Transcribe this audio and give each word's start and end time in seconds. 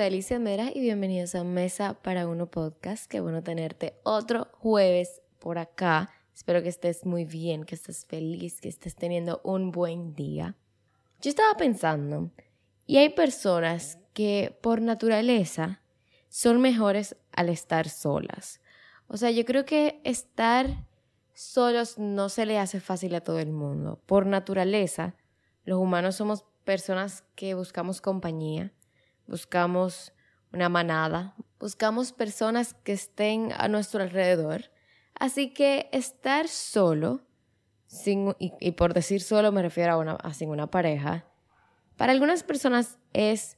soy 0.00 0.06
Alicia 0.06 0.38
Mera 0.38 0.70
y 0.74 0.80
bienvenidos 0.80 1.34
a 1.34 1.44
Mesa 1.44 1.92
para 1.92 2.26
Uno 2.26 2.46
Podcast. 2.46 3.04
Qué 3.04 3.20
bueno 3.20 3.42
tenerte 3.42 4.00
otro 4.02 4.48
jueves 4.52 5.20
por 5.38 5.58
acá. 5.58 6.08
Espero 6.34 6.62
que 6.62 6.70
estés 6.70 7.04
muy 7.04 7.26
bien, 7.26 7.64
que 7.64 7.74
estés 7.74 8.06
feliz, 8.06 8.62
que 8.62 8.70
estés 8.70 8.96
teniendo 8.96 9.42
un 9.44 9.72
buen 9.72 10.14
día. 10.14 10.54
Yo 11.20 11.28
estaba 11.28 11.54
pensando, 11.58 12.30
y 12.86 12.96
hay 12.96 13.10
personas 13.10 13.98
que 14.14 14.58
por 14.62 14.80
naturaleza 14.80 15.82
son 16.30 16.62
mejores 16.62 17.14
al 17.32 17.50
estar 17.50 17.90
solas. 17.90 18.62
O 19.06 19.18
sea, 19.18 19.30
yo 19.30 19.44
creo 19.44 19.66
que 19.66 20.00
estar 20.04 20.86
solos 21.34 21.98
no 21.98 22.30
se 22.30 22.46
le 22.46 22.58
hace 22.58 22.80
fácil 22.80 23.14
a 23.16 23.20
todo 23.20 23.38
el 23.38 23.52
mundo. 23.52 24.00
Por 24.06 24.24
naturaleza, 24.24 25.14
los 25.64 25.78
humanos 25.78 26.16
somos 26.16 26.46
personas 26.64 27.22
que 27.34 27.52
buscamos 27.52 28.00
compañía, 28.00 28.72
buscamos 29.30 30.12
una 30.52 30.68
manada, 30.68 31.36
buscamos 31.58 32.12
personas 32.12 32.74
que 32.74 32.92
estén 32.92 33.52
a 33.56 33.68
nuestro 33.68 34.02
alrededor. 34.02 34.70
Así 35.14 35.54
que 35.54 35.88
estar 35.92 36.48
solo, 36.48 37.22
sin, 37.86 38.34
y, 38.38 38.72
por 38.72 38.92
decir 38.92 39.22
solo 39.22 39.52
me 39.52 39.62
refiero 39.62 39.92
a, 39.92 39.96
una, 39.98 40.12
a 40.14 40.34
sin 40.34 40.50
una 40.50 40.66
pareja, 40.68 41.24
para 41.96 42.12
algunas 42.12 42.42
personas 42.42 42.98
es 43.12 43.56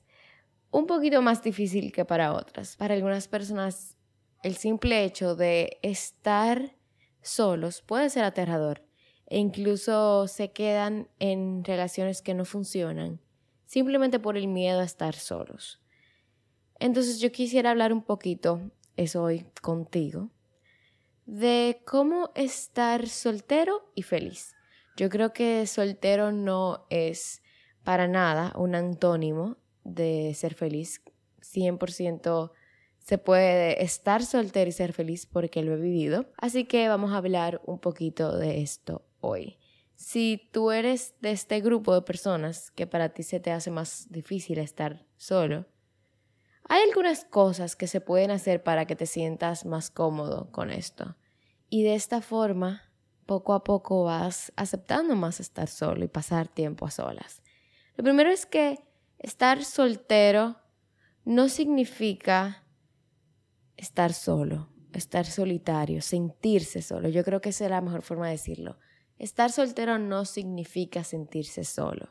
un 0.70 0.86
poquito 0.86 1.22
más 1.22 1.42
difícil 1.42 1.92
que 1.92 2.04
para 2.04 2.32
otras. 2.34 2.76
Para 2.76 2.94
algunas 2.94 3.28
personas 3.28 3.96
el 4.42 4.56
simple 4.56 5.04
hecho 5.04 5.36
de 5.36 5.78
estar 5.82 6.76
solos 7.22 7.82
puede 7.82 8.10
ser 8.10 8.24
aterrador 8.24 8.84
e 9.26 9.38
incluso 9.38 10.26
se 10.28 10.52
quedan 10.52 11.08
en 11.18 11.64
relaciones 11.64 12.20
que 12.20 12.34
no 12.34 12.44
funcionan 12.44 13.20
simplemente 13.72 14.18
por 14.18 14.36
el 14.36 14.48
miedo 14.48 14.80
a 14.80 14.84
estar 14.84 15.14
solos. 15.14 15.80
Entonces 16.78 17.20
yo 17.20 17.32
quisiera 17.32 17.70
hablar 17.70 17.94
un 17.94 18.02
poquito, 18.02 18.60
eso 18.98 19.22
hoy 19.22 19.46
contigo, 19.62 20.28
de 21.24 21.80
cómo 21.86 22.32
estar 22.34 23.08
soltero 23.08 23.90
y 23.94 24.02
feliz. 24.02 24.54
Yo 24.98 25.08
creo 25.08 25.32
que 25.32 25.66
soltero 25.66 26.32
no 26.32 26.84
es 26.90 27.42
para 27.82 28.08
nada 28.08 28.52
un 28.58 28.74
antónimo 28.74 29.56
de 29.84 30.34
ser 30.34 30.52
feliz. 30.52 31.00
100% 31.40 32.52
se 32.98 33.16
puede 33.16 33.82
estar 33.82 34.22
soltero 34.22 34.68
y 34.68 34.72
ser 34.72 34.92
feliz 34.92 35.24
porque 35.24 35.62
lo 35.62 35.72
he 35.72 35.80
vivido. 35.80 36.26
Así 36.36 36.66
que 36.66 36.88
vamos 36.88 37.12
a 37.12 37.16
hablar 37.16 37.62
un 37.64 37.78
poquito 37.78 38.36
de 38.36 38.60
esto 38.60 39.06
hoy. 39.22 39.56
Si 40.02 40.48
tú 40.50 40.72
eres 40.72 41.14
de 41.20 41.30
este 41.30 41.60
grupo 41.60 41.94
de 41.94 42.02
personas 42.02 42.72
que 42.72 42.88
para 42.88 43.10
ti 43.10 43.22
se 43.22 43.38
te 43.38 43.52
hace 43.52 43.70
más 43.70 44.08
difícil 44.10 44.58
estar 44.58 45.06
solo, 45.16 45.64
hay 46.68 46.82
algunas 46.82 47.24
cosas 47.24 47.76
que 47.76 47.86
se 47.86 48.00
pueden 48.00 48.32
hacer 48.32 48.64
para 48.64 48.84
que 48.84 48.96
te 48.96 49.06
sientas 49.06 49.64
más 49.64 49.90
cómodo 49.90 50.50
con 50.50 50.72
esto. 50.72 51.14
Y 51.68 51.84
de 51.84 51.94
esta 51.94 52.20
forma, 52.20 52.82
poco 53.26 53.54
a 53.54 53.62
poco 53.62 54.02
vas 54.02 54.52
aceptando 54.56 55.14
más 55.14 55.38
estar 55.38 55.68
solo 55.68 56.04
y 56.04 56.08
pasar 56.08 56.48
tiempo 56.48 56.84
a 56.84 56.90
solas. 56.90 57.40
Lo 57.96 58.02
primero 58.02 58.28
es 58.28 58.44
que 58.44 58.80
estar 59.20 59.64
soltero 59.64 60.56
no 61.24 61.48
significa 61.48 62.66
estar 63.76 64.12
solo, 64.12 64.68
estar 64.92 65.26
solitario, 65.26 66.02
sentirse 66.02 66.82
solo. 66.82 67.08
Yo 67.08 67.22
creo 67.22 67.40
que 67.40 67.50
esa 67.50 67.66
es 67.66 67.70
la 67.70 67.80
mejor 67.80 68.02
forma 68.02 68.26
de 68.26 68.32
decirlo. 68.32 68.78
Estar 69.22 69.52
soltero 69.52 70.00
no 70.00 70.24
significa 70.24 71.04
sentirse 71.04 71.62
solo, 71.62 72.08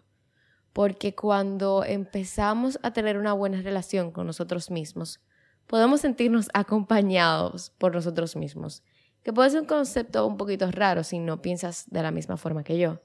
porque 0.72 1.14
cuando 1.14 1.84
empezamos 1.84 2.80
a 2.84 2.94
tener 2.94 3.18
una 3.18 3.34
buena 3.34 3.62
relación 3.62 4.12
con 4.12 4.28
nosotros 4.28 4.72
mismos, 4.72 5.20
podemos 5.68 6.00
sentirnos 6.00 6.48
acompañados 6.54 7.72
por 7.72 7.94
nosotros 7.94 8.38
mismos, 8.38 8.82
que 9.24 9.34
puede 9.34 9.50
ser 9.50 9.60
un 9.60 9.68
concepto 9.68 10.26
un 10.26 10.38
poquito 10.38 10.72
raro 10.72 11.04
si 11.04 11.20
no 11.20 11.42
piensas 11.42 11.84
de 11.90 12.02
la 12.02 12.12
misma 12.12 12.38
forma 12.38 12.64
que 12.64 12.80
yo, 12.80 13.02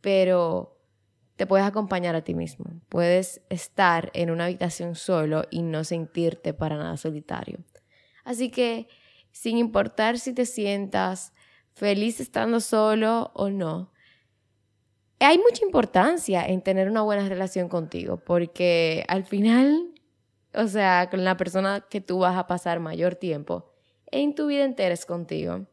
pero 0.00 0.80
te 1.36 1.46
puedes 1.46 1.68
acompañar 1.68 2.16
a 2.16 2.24
ti 2.24 2.34
mismo, 2.34 2.64
puedes 2.88 3.42
estar 3.48 4.10
en 4.14 4.32
una 4.32 4.46
habitación 4.46 4.96
solo 4.96 5.44
y 5.52 5.62
no 5.62 5.84
sentirte 5.84 6.52
para 6.52 6.76
nada 6.76 6.96
solitario. 6.96 7.62
Así 8.24 8.50
que, 8.50 8.88
sin 9.30 9.56
importar 9.56 10.18
si 10.18 10.32
te 10.32 10.46
sientas 10.46 11.32
feliz 11.74 12.20
estando 12.20 12.60
solo 12.60 13.30
o 13.34 13.50
no. 13.50 13.92
Hay 15.20 15.38
mucha 15.38 15.64
importancia 15.64 16.46
en 16.46 16.62
tener 16.62 16.88
una 16.88 17.02
buena 17.02 17.28
relación 17.28 17.68
contigo, 17.68 18.18
porque 18.24 19.04
al 19.08 19.24
final, 19.24 19.92
o 20.54 20.66
sea, 20.66 21.08
con 21.10 21.24
la 21.24 21.36
persona 21.36 21.86
que 21.88 22.00
tú 22.00 22.20
vas 22.20 22.36
a 22.36 22.46
pasar 22.46 22.80
mayor 22.80 23.14
tiempo 23.14 23.70
en 24.14 24.34
tu 24.34 24.46
vida 24.46 24.64
entera 24.64 24.94
es 24.94 25.06
contigo. 25.06 25.66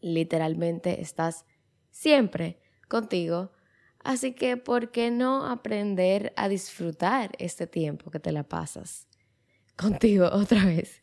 Literalmente 0.00 1.00
estás 1.00 1.44
siempre 1.90 2.58
contigo. 2.88 3.52
Así 4.02 4.32
que, 4.32 4.56
¿por 4.56 4.90
qué 4.90 5.10
no 5.10 5.46
aprender 5.46 6.32
a 6.36 6.48
disfrutar 6.48 7.32
este 7.38 7.66
tiempo 7.66 8.10
que 8.10 8.20
te 8.20 8.32
la 8.32 8.42
pasas? 8.42 9.06
Contigo 9.76 10.28
otra 10.32 10.64
vez. 10.64 11.02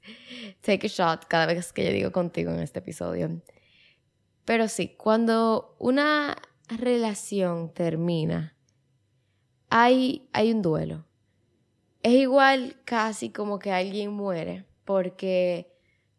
Take 0.62 0.88
a 0.88 0.90
shot 0.90 1.26
cada 1.28 1.46
vez 1.46 1.72
que 1.72 1.86
yo 1.86 1.92
digo 1.92 2.12
contigo 2.12 2.52
en 2.52 2.60
este 2.60 2.80
episodio. 2.80 3.42
Pero 4.46 4.68
sí, 4.68 4.96
cuando 4.96 5.76
una 5.80 6.38
relación 6.70 7.74
termina, 7.74 8.56
hay, 9.70 10.30
hay 10.34 10.52
un 10.52 10.62
duelo. 10.62 11.06
Es 12.04 12.14
igual 12.14 12.80
casi 12.86 13.32
como 13.32 13.58
que 13.58 13.72
alguien 13.72 14.14
muere, 14.14 14.66
porque 14.86 15.76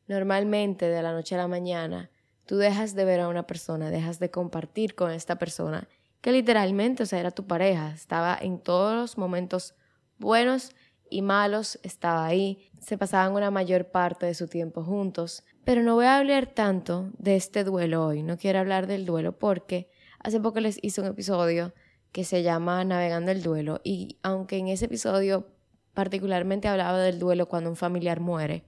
normalmente 0.09 0.89
de 0.89 1.03
la 1.03 1.13
noche 1.13 1.37
a 1.37 1.39
la 1.39 1.49
mañana 1.49 2.11
tú 2.45 2.57
dejas 2.57 2.95
de 2.95 3.05
ver 3.05 3.21
a 3.21 3.29
una 3.29 3.47
persona, 3.47 3.91
dejas 3.91 4.19
de 4.19 4.31
compartir 4.31 4.97
con 4.97 5.13
esta 5.13 5.37
persona, 5.39 5.89
que 6.21 6.33
literalmente, 6.33 7.05
o 7.05 7.07
sea, 7.07 7.21
era 7.21 7.31
tu 7.31 7.47
pareja, 7.47 7.93
estaba 7.93 8.37
en 8.41 8.59
todos 8.59 8.97
los 8.97 9.17
momentos 9.17 9.75
buenos 10.19 10.73
y 11.09 11.23
malos, 11.23 11.79
estaba 11.85 12.27
ahí, 12.27 12.71
se 12.81 12.99
pasaban 12.99 13.35
una 13.35 13.53
mayor 13.53 13.91
parte 13.91 14.27
de 14.27 14.35
su 14.35 14.49
tiempo 14.49 14.83
juntos, 14.83 15.45
pero 15.67 15.83
no 15.83 15.97
voy 15.97 16.05
a 16.07 16.19
hablar 16.19 16.47
tanto 16.47 17.11
de 17.19 17.35
este 17.35 17.65
duelo 17.65 18.07
hoy, 18.07 18.23
no 18.23 18.39
quiero 18.39 18.61
hablar 18.61 18.87
del 18.87 19.05
duelo 19.05 19.37
porque 19.37 19.91
hace 20.21 20.39
poco 20.39 20.61
les 20.61 20.79
hice 20.81 21.01
un 21.01 21.09
episodio 21.09 21.75
que 22.13 22.23
se 22.23 22.45
llama 22.45 22.85
Navegando 22.85 23.33
el 23.33 23.43
duelo 23.43 23.81
y 23.83 24.17
aunque 24.23 24.59
en 24.59 24.69
ese 24.69 24.85
episodio 24.85 25.49
particularmente 25.93 26.69
hablaba 26.69 27.01
del 27.01 27.19
duelo 27.19 27.49
cuando 27.49 27.69
un 27.69 27.75
familiar 27.75 28.21
muere, 28.21 28.65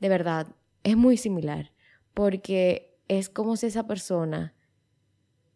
de 0.00 0.08
verdad 0.08 0.46
es 0.82 0.96
muy 0.96 1.18
similar 1.18 1.72
porque 2.14 2.96
es 3.06 3.28
como 3.28 3.58
si 3.58 3.66
esa 3.66 3.86
persona 3.86 4.54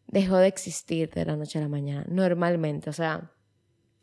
dejó 0.07 0.37
de 0.37 0.49
existir 0.49 1.09
de 1.09 1.25
la 1.25 1.37
noche 1.37 1.59
a 1.59 1.63
la 1.63 1.69
mañana, 1.69 2.05
normalmente, 2.11 2.91
o 2.91 2.93
sea, 2.93 3.33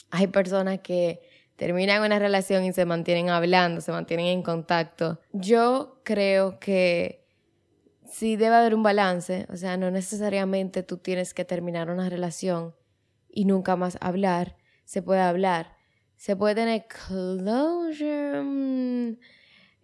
hay 0.09 0.25
personas 0.25 0.79
que 0.79 1.21
terminan 1.55 2.03
una 2.03 2.19
relación 2.19 2.65
y 2.65 2.73
se 2.73 2.85
mantienen 2.85 3.29
hablando, 3.29 3.81
se 3.81 3.91
mantienen 3.91 4.27
en 4.27 4.43
contacto. 4.43 5.19
Yo 5.31 6.01
creo 6.03 6.59
que 6.59 7.25
sí 8.05 8.35
debe 8.35 8.55
haber 8.55 8.75
un 8.75 8.83
balance, 8.83 9.45
o 9.49 9.57
sea, 9.57 9.77
no 9.77 9.91
necesariamente 9.91 10.83
tú 10.83 10.97
tienes 10.97 11.33
que 11.33 11.45
terminar 11.45 11.89
una 11.89 12.09
relación 12.09 12.75
y 13.29 13.45
nunca 13.45 13.75
más 13.75 13.97
hablar, 14.01 14.55
se 14.85 15.01
puede 15.01 15.21
hablar, 15.21 15.75
se 16.15 16.35
puede 16.35 16.55
tener 16.55 16.87
closure. 16.87 18.41
Mm, 18.41 19.17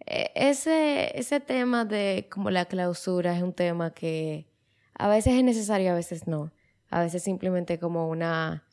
e, 0.06 0.32
ese, 0.34 1.18
ese 1.18 1.40
tema 1.40 1.84
de 1.84 2.28
como 2.30 2.50
la 2.50 2.64
clausura 2.64 3.36
es 3.36 3.42
un 3.42 3.52
tema 3.52 3.92
que 3.92 4.48
a 4.94 5.08
veces 5.08 5.34
es 5.34 5.44
necesario, 5.44 5.92
a 5.92 5.94
veces 5.94 6.26
no. 6.26 6.52
A 6.90 7.00
veces 7.00 7.22
simplemente 7.22 7.78
como 7.78 8.08
una, 8.08 8.64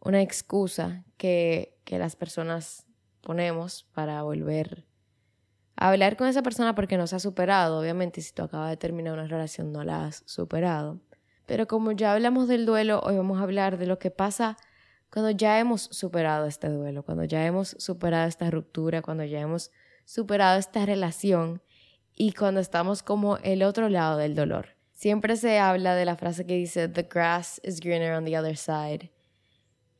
una 0.00 0.20
excusa 0.20 1.04
que 1.16 1.77
que 1.88 1.98
las 1.98 2.16
personas 2.16 2.84
ponemos 3.22 3.84
para 3.94 4.22
volver 4.22 4.84
a 5.74 5.88
hablar 5.88 6.18
con 6.18 6.26
esa 6.26 6.42
persona 6.42 6.74
porque 6.74 6.98
no 6.98 7.06
se 7.06 7.16
ha 7.16 7.18
superado. 7.18 7.80
Obviamente, 7.80 8.20
si 8.20 8.30
tú 8.34 8.42
acabas 8.42 8.68
de 8.68 8.76
terminar 8.76 9.14
una 9.14 9.26
relación, 9.26 9.72
no 9.72 9.82
la 9.84 10.04
has 10.04 10.22
superado. 10.26 11.00
Pero 11.46 11.66
como 11.66 11.92
ya 11.92 12.12
hablamos 12.12 12.46
del 12.46 12.66
duelo, 12.66 13.00
hoy 13.04 13.16
vamos 13.16 13.40
a 13.40 13.44
hablar 13.44 13.78
de 13.78 13.86
lo 13.86 13.98
que 13.98 14.10
pasa 14.10 14.58
cuando 15.10 15.30
ya 15.30 15.58
hemos 15.58 15.80
superado 15.80 16.44
este 16.44 16.68
duelo, 16.68 17.04
cuando 17.04 17.24
ya 17.24 17.46
hemos 17.46 17.74
superado 17.78 18.28
esta 18.28 18.50
ruptura, 18.50 19.00
cuando 19.00 19.24
ya 19.24 19.40
hemos 19.40 19.70
superado 20.04 20.58
esta 20.58 20.84
relación 20.84 21.62
y 22.14 22.34
cuando 22.34 22.60
estamos 22.60 23.02
como 23.02 23.38
el 23.38 23.62
otro 23.62 23.88
lado 23.88 24.18
del 24.18 24.34
dolor. 24.34 24.76
Siempre 24.92 25.36
se 25.36 25.58
habla 25.58 25.94
de 25.94 26.04
la 26.04 26.16
frase 26.16 26.44
que 26.44 26.56
dice, 26.56 26.86
The 26.86 27.04
grass 27.04 27.62
is 27.64 27.80
greener 27.80 28.12
on 28.12 28.26
the 28.26 28.36
other 28.36 28.58
side. 28.58 29.10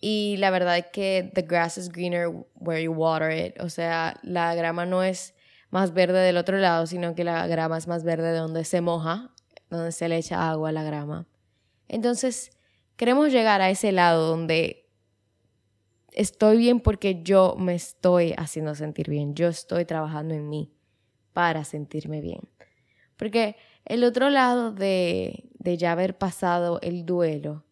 Y 0.00 0.37
la 0.39 0.50
verdad 0.50 0.79
es 0.79 0.87
que 0.93 1.31
the 1.35 1.43
grass 1.43 1.77
is 1.77 1.89
greener 1.89 2.29
where 2.55 2.83
you 2.83 2.93
water 2.93 3.31
it. 3.31 3.61
O 3.61 3.69
sea, 3.69 4.19
la 4.23 4.55
grama 4.55 4.87
no 4.87 5.03
es 5.03 5.35
más 5.71 5.93
verde 5.93 6.21
del 6.21 6.37
otro 6.37 6.56
lado, 6.59 6.87
sino 6.87 7.15
que 7.15 7.25
la 7.25 7.47
grama 7.47 7.77
es 7.77 7.89
más 7.89 8.05
verde 8.05 8.33
de 8.33 8.39
donde 8.39 8.65
se 8.65 8.81
moja, 8.81 9.35
donde 9.71 9.93
se 9.93 10.09
le 10.09 10.17
echa 10.17 10.49
agua 10.50 10.69
a 10.69 10.73
la 10.73 10.85
grama. 10.85 11.27
Entonces, 11.89 12.53
queremos 12.97 13.33
llegar 13.33 13.61
a 13.61 13.71
ese 13.71 13.93
lado 13.93 14.29
donde 14.29 14.89
estoy 16.12 16.59
bien 16.59 16.81
porque 16.81 17.23
yo 17.23 17.56
me 17.59 17.75
estoy 17.75 18.35
haciendo 18.37 18.75
sentir 18.75 19.11
bien, 19.11 19.35
yo 19.35 19.49
estoy 19.49 19.85
trabajando 19.85 20.35
en 20.35 20.49
mí 20.49 20.73
para 21.33 21.65
sentirme 21.65 22.21
bien. 22.21 22.41
Porque 23.17 23.56
el 23.85 24.05
otro 24.05 24.31
lado 24.31 24.73
de, 24.73 25.50
de 25.59 25.77
ya 25.77 25.93
haber 25.93 26.17
pasado 26.17 26.79
el 26.83 27.05
duelo 27.05 27.65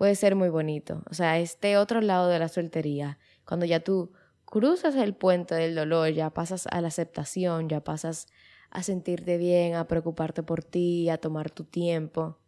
puede 0.00 0.14
ser 0.14 0.34
muy 0.34 0.48
bonito. 0.48 1.02
O 1.10 1.14
sea, 1.14 1.38
este 1.40 1.76
otro 1.76 2.00
lado 2.00 2.28
de 2.28 2.38
la 2.38 2.48
soltería, 2.48 3.18
cuando 3.44 3.66
ya 3.66 3.80
tú 3.80 4.14
cruzas 4.46 4.94
el 4.94 5.14
puente 5.14 5.54
del 5.54 5.74
dolor, 5.74 6.08
ya 6.08 6.30
pasas 6.30 6.66
a 6.68 6.80
la 6.80 6.88
aceptación, 6.88 7.68
ya 7.68 7.84
pasas 7.84 8.26
a 8.70 8.82
sentirte 8.82 9.36
bien, 9.36 9.74
a 9.74 9.86
preocuparte 9.86 10.42
por 10.42 10.64
ti, 10.64 11.10
a 11.10 11.18
tomar 11.18 11.50
tu 11.50 11.64
tiempo, 11.64 12.38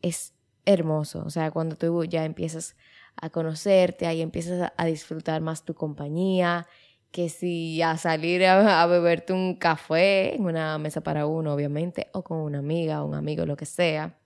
es 0.00 0.32
hermoso. 0.64 1.22
O 1.26 1.28
sea, 1.28 1.50
cuando 1.50 1.76
tú 1.76 2.04
ya 2.04 2.24
empiezas 2.24 2.74
a 3.16 3.28
conocerte, 3.28 4.06
ahí 4.06 4.22
empiezas 4.22 4.72
a 4.74 4.86
disfrutar 4.86 5.42
más 5.42 5.66
tu 5.66 5.74
compañía, 5.74 6.66
que 7.10 7.28
si 7.28 7.82
a 7.82 7.98
salir 7.98 8.46
a, 8.46 8.86
beberte 8.86 9.34
un 9.34 9.56
café 9.56 10.36
en 10.36 10.46
una 10.46 10.78
mesa 10.78 11.02
para 11.02 11.26
uno, 11.26 11.52
obviamente, 11.52 12.08
o 12.14 12.24
con 12.24 12.38
una 12.38 12.60
amiga, 12.60 13.04
un 13.04 13.12
amigo, 13.12 13.44
lo 13.44 13.58
que 13.58 13.66
sea. 13.66 14.18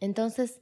Entonces, 0.00 0.60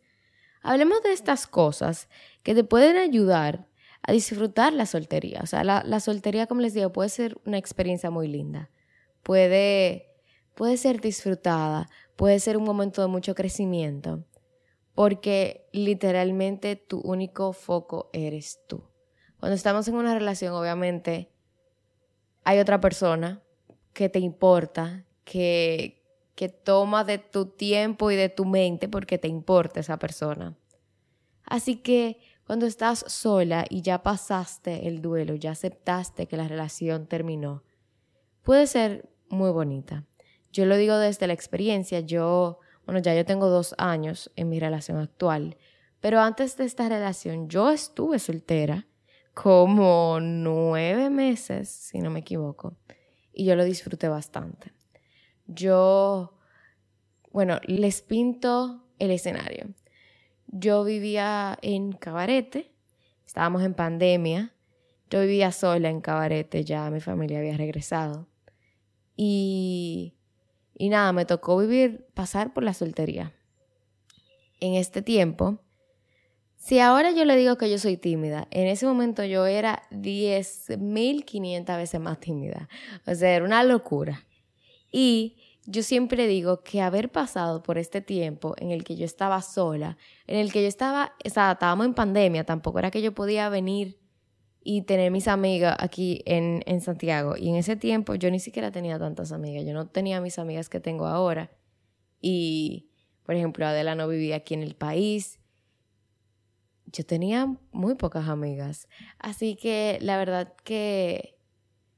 hablemos 0.65 1.03
de 1.03 1.13
estas 1.13 1.47
cosas 1.47 2.09
que 2.43 2.55
te 2.55 2.65
pueden 2.65 2.97
ayudar 2.97 3.69
a 4.03 4.13
disfrutar 4.13 4.73
la 4.73 4.87
soltería. 4.87 5.41
O 5.43 5.47
sea, 5.47 5.63
la, 5.63 6.01
soltería, 6.01 6.47
como 6.47 6.61
les 6.61 6.75
digo, 6.75 6.93
puede 6.93 7.09
ser 7.09 7.39
una 7.47 7.59
experiencia 7.59 8.11
muy 8.11 8.27
linda. 8.29 8.71
Puede, 9.23 10.11
puede 10.55 10.77
ser 10.77 11.01
disfrutada, 11.01 11.89
puede 12.17 12.41
ser 12.41 12.57
un 12.57 12.65
momento 12.65 13.01
de 13.01 13.09
mucho 13.09 13.35
crecimiento 13.35 14.25
porque 14.95 15.69
literalmente 15.73 16.77
tu 16.77 17.01
único 17.01 17.53
foco 17.53 18.11
eres 18.13 18.61
tú. 18.69 18.85
Cuando 19.41 19.57
estamos 19.57 19.89
en 19.89 19.97
una 19.97 20.15
relación, 20.15 20.55
obviamente, 20.55 21.31
hay 22.45 22.61
otra 22.61 22.81
persona 22.81 23.43
que 23.93 24.09
te 24.09 24.21
importa, 24.21 25.05
que, 25.25 26.04
que 26.35 26.49
toma 26.49 27.05
de 27.05 27.19
tu 27.19 27.47
tiempo 27.47 28.11
y 28.11 28.17
de 28.17 28.29
tu 28.29 28.45
mente 28.45 28.89
porque 28.89 29.19
te 29.19 29.29
importa 29.29 29.81
esa 29.81 29.99
persona. 29.99 30.57
Así 31.45 31.77
que 31.77 32.19
cuando 32.47 32.67
estás 32.67 33.05
sola 33.09 33.65
y 33.69 33.83
ya 33.83 34.03
pasaste 34.03 34.89
el 34.89 35.01
duelo, 35.01 35.35
ya 35.35 35.53
aceptaste 35.53 36.27
que 36.27 36.37
la 36.37 36.49
relación 36.49 37.07
terminó, 37.07 37.63
puede 38.43 38.67
ser 38.67 39.09
muy 39.29 39.51
bonita. 39.51 40.05
Yo 40.53 40.67
lo 40.67 40.77
digo 40.77 40.97
desde 40.99 41.27
la 41.27 41.33
experiencia, 41.33 42.01
yo 42.01 42.59
bueno, 42.87 43.01
ya 43.01 43.15
yo 43.15 43.25
tengo 43.25 43.49
dos 43.49 43.75
años 43.79 44.31
en 44.37 44.49
mi 44.49 44.61
relación 44.61 44.99
actual, 44.99 45.57
pero 46.01 46.21
antes 46.21 46.57
de 46.57 46.65
esta 46.65 46.89
relación 46.89 47.49
yo 47.49 47.71
estuve 47.71 48.19
soltera 48.19 48.87
como 49.33 50.19
nueve 50.21 51.11
meses, 51.11 51.69
si 51.69 51.99
no 51.99 52.11
me 52.11 52.21
equivoco, 52.21 52.77
y 53.33 53.47
yo 53.47 53.57
lo 53.57 53.65
disfruté 53.65 54.09
bastante. 54.09 54.73
Yo, 55.47 56.39
bueno, 57.33 57.61
les 57.65 58.03
pinto 58.03 58.85
el 58.99 59.11
escenario. 59.11 59.75
Yo 60.49 60.85
vivía 60.85 61.59
en 61.63 61.93
Cabarete, 61.93 62.73
estábamos 63.27 63.63
en 63.63 63.75
pandemia, 63.75 64.55
yo 65.11 65.21
vivía 65.21 65.53
sola 65.53 65.91
en 65.91 66.01
Cabarete, 66.01 66.65
ya 66.65 66.91
mi 66.91 67.01
familia 67.01 67.39
había 67.39 67.57
regresado. 67.57 68.29
Y 69.17 70.15
y 70.77 70.89
nada, 70.89 71.13
me 71.13 71.25
tocó 71.25 71.57
vivir, 71.57 72.07
pasar 72.15 72.53
por 72.53 72.65
la 72.65 72.75
soltería. 72.75 73.33
En 74.61 74.75
este 74.75 75.03
tiempo, 75.03 75.61
si 76.57 76.81
ahora 76.81 77.13
yo 77.13 77.25
le 77.25 77.37
digo 77.37 77.57
que 77.57 77.71
yo 77.71 77.79
soy 77.79 77.97
tímida, 77.97 78.49
en 78.51 78.67
ese 78.67 78.87
momento 78.87 79.25
yo 79.25 79.47
era 79.47 79.83
10.500 79.91 81.77
veces 81.77 82.01
más 82.01 82.19
tímida. 82.19 82.69
O 83.07 83.15
sea, 83.15 83.37
era 83.37 83.45
una 83.45 83.63
locura. 83.63 84.27
Y 84.97 85.39
yo 85.67 85.83
siempre 85.83 86.29
digo 86.29 86.63
que 86.63 86.81
haber 86.81 87.11
pasado 87.11 87.65
por 87.65 87.79
este 87.79 88.01
tiempo 88.01 88.55
en 88.59 88.71
el 88.71 88.85
que 88.85 88.95
yo 88.95 89.05
estaba 89.05 89.43
sola, 89.43 89.99
en 90.29 90.39
el 90.39 90.53
que 90.53 90.63
yo 90.63 90.69
estaba, 90.69 91.15
o 91.25 91.29
sea, 91.29 91.51
estábamos 91.51 91.87
en 91.87 91.95
pandemia, 91.95 92.45
tampoco 92.45 92.79
era 92.79 92.93
que 92.93 93.03
yo 93.03 93.13
podía 93.13 93.49
venir 93.49 93.99
y 94.63 94.83
tener 94.83 95.11
mis 95.11 95.27
amigas 95.27 95.75
aquí 95.81 96.23
en, 96.27 96.63
en, 96.67 96.81
Santiago. 96.81 97.35
Y 97.37 97.49
en 97.49 97.57
ese 97.57 97.75
tiempo 97.75 98.15
yo 98.15 98.31
ni 98.31 98.39
siquiera 98.39 98.71
tenía 98.71 98.97
tantas 98.97 99.33
amigas, 99.33 99.65
yo 99.67 99.75
no 99.75 99.89
tenía 99.89 100.21
mis 100.21 100.39
amigas 100.39 100.69
que 100.69 100.79
tengo 100.79 101.09
ahora. 101.09 101.51
Y, 102.21 102.89
por 103.25 103.35
ejemplo, 103.35 103.67
Adela 103.67 103.97
no 103.97 104.07
vivía 104.07 104.37
aquí 104.37 104.55
en 104.55 104.63
el 104.63 104.77
país. 104.77 105.41
Yo 106.87 107.05
tenía 107.05 107.53
muy 107.73 107.97
pocas 107.97 108.29
amigas. 108.29 108.87
Así 109.19 109.57
que 109.57 109.99
la 110.01 110.19
verdad 110.19 110.55
que 110.63 111.37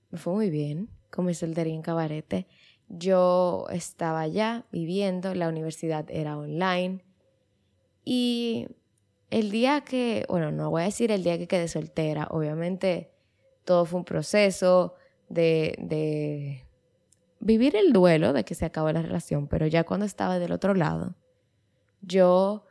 me 0.08 0.16
fue 0.16 0.32
muy 0.32 0.48
bien 0.48 0.96
mi 1.22 1.34
soltería 1.34 1.74
en 1.74 1.82
Cabarete. 1.82 2.46
Yo 2.88 3.66
estaba 3.70 4.20
allá 4.20 4.64
viviendo, 4.70 5.34
la 5.34 5.48
universidad 5.48 6.08
era 6.10 6.38
online. 6.38 7.04
Y 8.04 8.68
el 9.30 9.50
día 9.50 9.80
que, 9.80 10.24
bueno, 10.28 10.52
no 10.52 10.70
voy 10.70 10.82
a 10.82 10.86
decir 10.86 11.10
el 11.10 11.24
día 11.24 11.38
que 11.38 11.48
quedé 11.48 11.68
soltera, 11.68 12.28
obviamente 12.30 13.10
todo 13.64 13.84
fue 13.84 13.98
un 13.98 14.04
proceso 14.04 14.94
de, 15.28 15.74
de 15.78 16.64
vivir 17.40 17.74
el 17.76 17.92
duelo 17.92 18.32
de 18.32 18.44
que 18.44 18.54
se 18.54 18.64
acabó 18.64 18.92
la 18.92 19.02
relación, 19.02 19.48
pero 19.48 19.66
ya 19.66 19.84
cuando 19.84 20.06
estaba 20.06 20.38
del 20.38 20.52
otro 20.52 20.74
lado, 20.74 21.16
yo, 22.00 22.64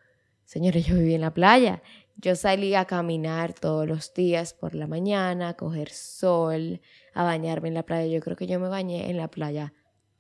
señores, 0.46 0.86
yo 0.86 0.96
viví 0.96 1.14
en 1.14 1.22
la 1.22 1.34
playa. 1.34 1.82
Yo 2.18 2.36
salí 2.36 2.76
a 2.76 2.86
caminar 2.86 3.54
todos 3.54 3.86
los 3.86 4.14
días 4.14 4.54
por 4.54 4.74
la 4.74 4.88
mañana, 4.88 5.50
a 5.50 5.54
coger 5.56 5.90
sol, 5.90 6.80
a 7.14 7.24
bañarme 7.24 7.68
en 7.68 7.74
la 7.74 7.84
playa. 7.84 8.08
Yo 8.08 8.22
creo 8.22 8.38
que 8.38 8.48
yo 8.48 8.58
me 8.60 8.70
bañé 8.70 9.10
en 9.10 9.18
la 9.18 9.28
playa 9.30 9.74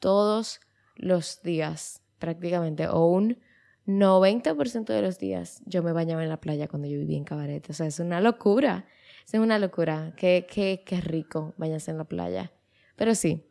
todos 0.06 0.62
los 0.98 1.42
días 1.42 2.04
prácticamente, 2.20 2.88
o 2.88 3.08
un 3.08 3.40
90% 3.88 4.86
de 4.86 5.02
los 5.02 5.18
días 5.18 5.64
yo 5.66 5.82
me 5.82 5.94
bañaba 5.94 6.22
en 6.22 6.30
la 6.30 6.40
playa 6.40 6.68
cuando 6.68 6.88
yo 6.88 7.00
vivía 7.00 7.18
en 7.18 7.24
Cabaret. 7.24 7.68
O 7.72 7.74
sea, 7.74 7.88
es 7.88 8.00
una 8.00 8.22
locura. 8.22 8.86
Es 9.26 9.34
una 9.34 9.58
locura. 9.58 10.14
Qué, 10.16 10.46
qué, 10.48 10.84
qué 10.86 11.02
rico 11.02 11.56
bañarse 11.58 11.90
en 11.90 11.98
la 11.98 12.04
playa. 12.04 12.52
Pero 12.96 13.16
sí, 13.16 13.50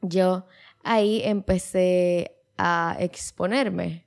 yo 0.00 0.46
ahí 0.82 1.20
empecé 1.22 2.34
a 2.56 2.96
exponerme 2.98 4.06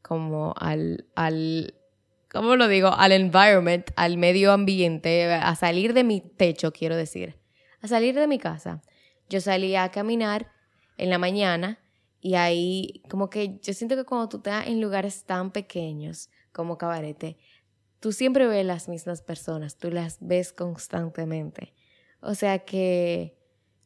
como 0.00 0.54
al, 0.56 1.06
al, 1.16 1.74
¿cómo 2.30 2.54
lo 2.54 2.68
digo? 2.68 2.86
Al 2.86 3.10
environment, 3.10 3.90
al 3.96 4.16
medio 4.16 4.52
ambiente, 4.52 5.24
a 5.24 5.56
salir 5.56 5.92
de 5.92 6.04
mi 6.04 6.20
techo, 6.20 6.72
quiero 6.72 6.94
decir, 6.94 7.34
a 7.80 7.88
salir 7.88 8.14
de 8.14 8.28
mi 8.28 8.38
casa. 8.38 8.80
Yo 9.28 9.40
salía 9.40 9.82
a 9.82 9.90
caminar 9.90 10.52
en 11.02 11.10
la 11.10 11.18
mañana 11.18 11.80
y 12.20 12.36
ahí, 12.36 13.02
como 13.10 13.28
que 13.28 13.58
yo 13.60 13.74
siento 13.74 13.96
que 13.96 14.04
cuando 14.04 14.28
tú 14.28 14.36
estás 14.36 14.68
en 14.68 14.80
lugares 14.80 15.24
tan 15.24 15.50
pequeños 15.50 16.30
como 16.52 16.78
Cabarete, 16.78 17.36
tú 17.98 18.12
siempre 18.12 18.46
ves 18.46 18.64
las 18.64 18.88
mismas 18.88 19.22
personas, 19.22 19.76
tú 19.76 19.90
las 19.90 20.18
ves 20.20 20.52
constantemente. 20.52 21.74
O 22.20 22.36
sea 22.36 22.60
que 22.60 23.36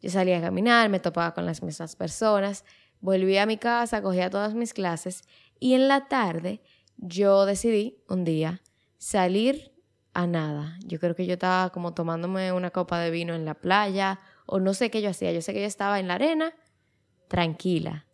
yo 0.02 0.10
salía 0.10 0.36
a 0.36 0.42
caminar, 0.42 0.90
me 0.90 1.00
topaba 1.00 1.32
con 1.32 1.46
las 1.46 1.62
mismas 1.62 1.96
personas, 1.96 2.66
volví 3.00 3.38
a 3.38 3.46
mi 3.46 3.56
casa, 3.56 4.02
cogía 4.02 4.28
todas 4.28 4.52
mis 4.52 4.74
clases 4.74 5.24
y 5.58 5.72
en 5.72 5.88
la 5.88 6.08
tarde 6.08 6.60
yo 6.98 7.46
decidí 7.46 8.02
un 8.06 8.24
día 8.24 8.60
salir 8.98 9.72
a 10.12 10.26
nada. 10.26 10.78
Yo 10.84 11.00
creo 11.00 11.14
que 11.14 11.24
yo 11.24 11.34
estaba 11.34 11.70
como 11.70 11.94
tomándome 11.94 12.52
una 12.52 12.70
copa 12.70 13.00
de 13.00 13.10
vino 13.10 13.34
en 13.34 13.46
la 13.46 13.54
playa 13.54 14.20
o 14.44 14.60
no 14.60 14.74
sé 14.74 14.90
qué 14.90 15.00
yo 15.00 15.08
hacía. 15.08 15.32
Yo 15.32 15.40
sé 15.40 15.54
que 15.54 15.60
yo 15.60 15.66
estaba 15.66 16.00
en 16.00 16.08
la 16.08 16.14
arena 16.14 16.54
tranquila, 17.28 18.06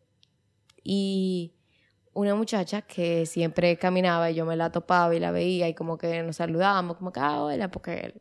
y 0.85 1.53
una 2.15 2.35
muchacha 2.35 2.83
que 2.83 3.27
siempre 3.27 3.77
caminaba 3.77 4.31
y 4.31 4.35
yo 4.35 4.45
me 4.45 4.57
la 4.57 4.71
topaba 4.71 5.15
y 5.15 5.21
la 5.21 5.31
veía 5.31 5.69
y 5.69 5.75
como 5.75 5.99
que 5.99 6.23
nos 6.23 6.37
saludábamos, 6.37 6.97
como 6.97 7.13
que, 7.13 7.21
ah, 7.21 7.43
hola, 7.43 7.71
porque, 7.71 8.21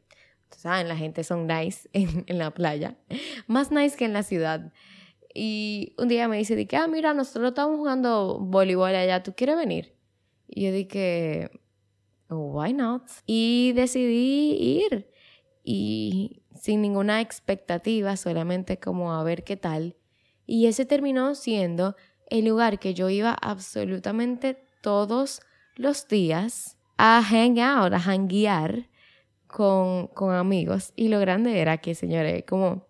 ¿saben? 0.49 0.87
La 0.87 0.95
gente 0.95 1.23
son 1.23 1.47
nice 1.47 1.89
en, 1.93 2.37
la 2.37 2.51
playa, 2.51 2.95
más 3.47 3.71
nice 3.71 3.97
que 3.97 4.05
en 4.05 4.13
la 4.13 4.23
ciudad. 4.23 4.71
Y 5.33 5.95
un 5.97 6.09
día 6.09 6.27
me 6.27 6.37
dice, 6.37 6.55
de 6.55 6.67
que, 6.67 6.77
ah, 6.77 6.87
mira, 6.87 7.13
nosotros 7.13 7.49
estamos 7.49 7.77
jugando 7.77 8.39
voleibol 8.39 8.95
allá, 8.95 9.23
¿tú 9.23 9.33
quieres 9.33 9.55
venir? 9.55 9.95
Y 10.47 10.65
yo 10.65 10.71
dije, 10.73 11.49
why 12.29 12.73
not? 12.73 13.03
Y 13.25 13.71
decidí 13.73 14.83
ir. 14.83 15.09
Y 15.63 16.43
sin 16.55 16.81
ninguna 16.81 17.21
expectativa, 17.21 18.17
solamente 18.17 18.77
como 18.77 19.13
a 19.13 19.23
ver 19.23 19.43
qué 19.43 19.55
tal. 19.55 19.95
Y 20.51 20.67
ese 20.67 20.85
terminó 20.85 21.33
siendo 21.33 21.95
el 22.29 22.43
lugar 22.43 22.77
que 22.77 22.93
yo 22.93 23.07
iba 23.07 23.31
absolutamente 23.31 24.61
todos 24.81 25.39
los 25.77 26.09
días 26.09 26.77
a 26.97 27.23
hang 27.23 27.57
out, 27.61 27.93
a 27.93 27.99
hanguear 27.99 28.89
con, 29.47 30.07
con 30.07 30.35
amigos. 30.35 30.91
Y 30.97 31.07
lo 31.07 31.21
grande 31.21 31.61
era 31.61 31.77
que, 31.77 31.95
señores, 31.95 32.43
como 32.45 32.85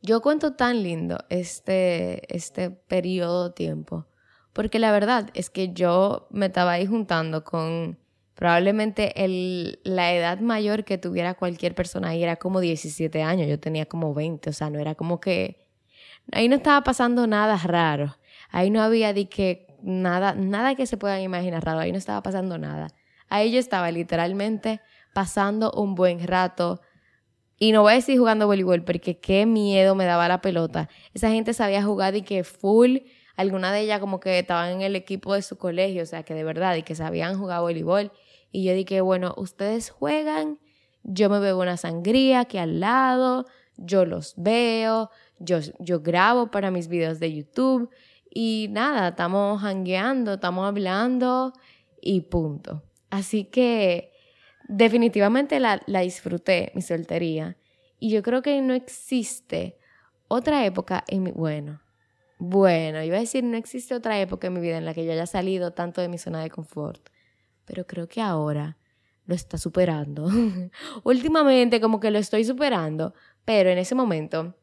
yo 0.00 0.22
cuento 0.22 0.52
tan 0.52 0.84
lindo 0.84 1.18
este, 1.28 2.22
este 2.32 2.70
periodo 2.70 3.48
de 3.48 3.54
tiempo, 3.54 4.06
porque 4.52 4.78
la 4.78 4.92
verdad 4.92 5.28
es 5.34 5.50
que 5.50 5.72
yo 5.72 6.28
me 6.30 6.46
estaba 6.46 6.70
ahí 6.70 6.86
juntando 6.86 7.42
con 7.42 7.98
Probablemente 8.34 9.24
el, 9.24 9.78
la 9.84 10.12
edad 10.14 10.40
mayor 10.40 10.84
que 10.84 10.98
tuviera 10.98 11.34
cualquier 11.34 11.76
persona 11.76 12.08
ahí 12.08 12.24
era 12.24 12.36
como 12.36 12.60
17 12.60 13.22
años, 13.22 13.46
yo 13.46 13.60
tenía 13.60 13.86
como 13.86 14.14
20, 14.14 14.50
o 14.50 14.52
sea, 14.52 14.68
no 14.68 14.80
era 14.80 14.94
como 14.94 15.20
que... 15.20 15.61
Ahí 16.30 16.48
no 16.48 16.54
estaba 16.54 16.82
pasando 16.82 17.26
nada 17.26 17.56
raro, 17.56 18.16
ahí 18.50 18.70
no 18.70 18.82
había 18.82 19.12
de 19.12 19.28
que 19.28 19.66
nada, 19.82 20.34
nada 20.34 20.74
que 20.74 20.86
se 20.86 20.96
puedan 20.96 21.20
imaginar 21.20 21.64
raro, 21.64 21.80
ahí 21.80 21.92
no 21.92 21.98
estaba 21.98 22.22
pasando 22.22 22.58
nada. 22.58 22.88
Ahí 23.28 23.50
yo 23.50 23.58
estaba 23.58 23.90
literalmente 23.90 24.80
pasando 25.12 25.72
un 25.72 25.94
buen 25.94 26.26
rato, 26.26 26.80
y 27.62 27.70
no 27.70 27.82
voy 27.82 27.92
a 27.92 27.94
decir 27.94 28.18
jugando 28.18 28.48
voleibol 28.48 28.82
porque 28.82 29.20
qué 29.20 29.46
miedo 29.46 29.94
me 29.94 30.04
daba 30.04 30.26
la 30.26 30.40
pelota. 30.40 30.88
Esa 31.14 31.30
gente 31.30 31.54
sabía 31.54 31.80
jugar 31.80 32.16
y 32.16 32.22
que 32.22 32.42
full, 32.42 32.96
alguna 33.36 33.72
de 33.72 33.82
ellas 33.82 34.00
como 34.00 34.18
que 34.18 34.40
estaban 34.40 34.72
en 34.72 34.82
el 34.82 34.96
equipo 34.96 35.34
de 35.34 35.42
su 35.42 35.56
colegio, 35.58 36.02
o 36.02 36.06
sea, 36.06 36.24
que 36.24 36.34
de 36.34 36.42
verdad, 36.42 36.74
y 36.74 36.82
que 36.82 36.96
sabían 36.96 37.38
jugar 37.38 37.60
voleibol. 37.60 38.10
Y 38.50 38.64
yo 38.64 38.74
dije, 38.74 39.00
bueno, 39.00 39.32
ustedes 39.36 39.90
juegan, 39.90 40.58
yo 41.04 41.30
me 41.30 41.38
bebo 41.38 41.60
una 41.60 41.76
sangría 41.76 42.40
aquí 42.40 42.58
al 42.58 42.80
lado, 42.80 43.46
yo 43.76 44.06
los 44.06 44.34
veo, 44.36 45.10
yo, 45.42 45.58
yo 45.78 46.00
grabo 46.00 46.50
para 46.50 46.70
mis 46.70 46.88
videos 46.88 47.20
de 47.20 47.34
YouTube 47.34 47.90
y 48.34 48.68
nada, 48.70 49.08
estamos 49.08 49.62
hangueando, 49.62 50.34
estamos 50.34 50.66
hablando 50.66 51.52
y 52.00 52.22
punto. 52.22 52.82
Así 53.10 53.44
que 53.44 54.12
definitivamente 54.68 55.60
la, 55.60 55.80
disfruté, 55.86 56.72
mi 56.74 56.80
soltería. 56.80 57.58
Y 57.98 58.10
yo 58.10 58.22
creo 58.22 58.40
que 58.42 58.60
no 58.62 58.72
existe 58.74 59.78
otra 60.28 60.64
época 60.64 61.04
en 61.08 61.24
mi... 61.24 61.32
Bueno, 61.32 61.82
bueno, 62.38 63.02
iba 63.02 63.18
a 63.18 63.20
decir, 63.20 63.44
no 63.44 63.56
existe 63.56 63.94
otra 63.94 64.18
época 64.18 64.46
en 64.46 64.54
mi 64.54 64.60
vida 64.60 64.78
en 64.78 64.86
la 64.86 64.94
que 64.94 65.04
yo 65.04 65.12
haya 65.12 65.26
salido 65.26 65.72
tanto 65.72 66.00
de 66.00 66.08
mi 66.08 66.18
zona 66.18 66.42
de 66.42 66.50
confort. 66.50 67.10
Pero 67.66 67.86
creo 67.86 68.08
que 68.08 68.22
ahora 68.22 68.78
lo 69.26 69.34
está 69.34 69.58
superando. 69.58 70.28
Últimamente 71.04 71.80
como 71.80 72.00
que 72.00 72.10
lo 72.10 72.18
estoy 72.18 72.44
superando, 72.44 73.14
pero 73.44 73.70
en 73.70 73.78
ese 73.78 73.94
momento 73.94 74.56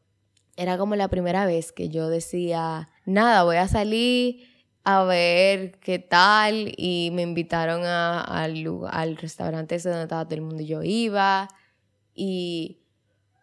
era 0.60 0.76
como 0.76 0.94
la 0.94 1.08
primera 1.08 1.46
vez 1.46 1.72
que 1.72 1.88
yo 1.88 2.10
decía, 2.10 2.90
nada, 3.06 3.44
voy 3.44 3.56
a 3.56 3.66
salir 3.66 4.46
a 4.84 5.04
ver 5.04 5.78
qué 5.80 5.98
tal 5.98 6.74
y 6.76 7.10
me 7.14 7.22
invitaron 7.22 7.82
al, 7.86 9.16
restaurante 9.16 9.76
ese 9.76 9.88
donde 9.88 10.02
estaba 10.02 10.26
todo 10.26 10.34
el 10.34 10.42
mundo 10.42 10.62
y 10.62 10.66
yo 10.66 10.82
iba 10.82 11.48
y, 12.14 12.82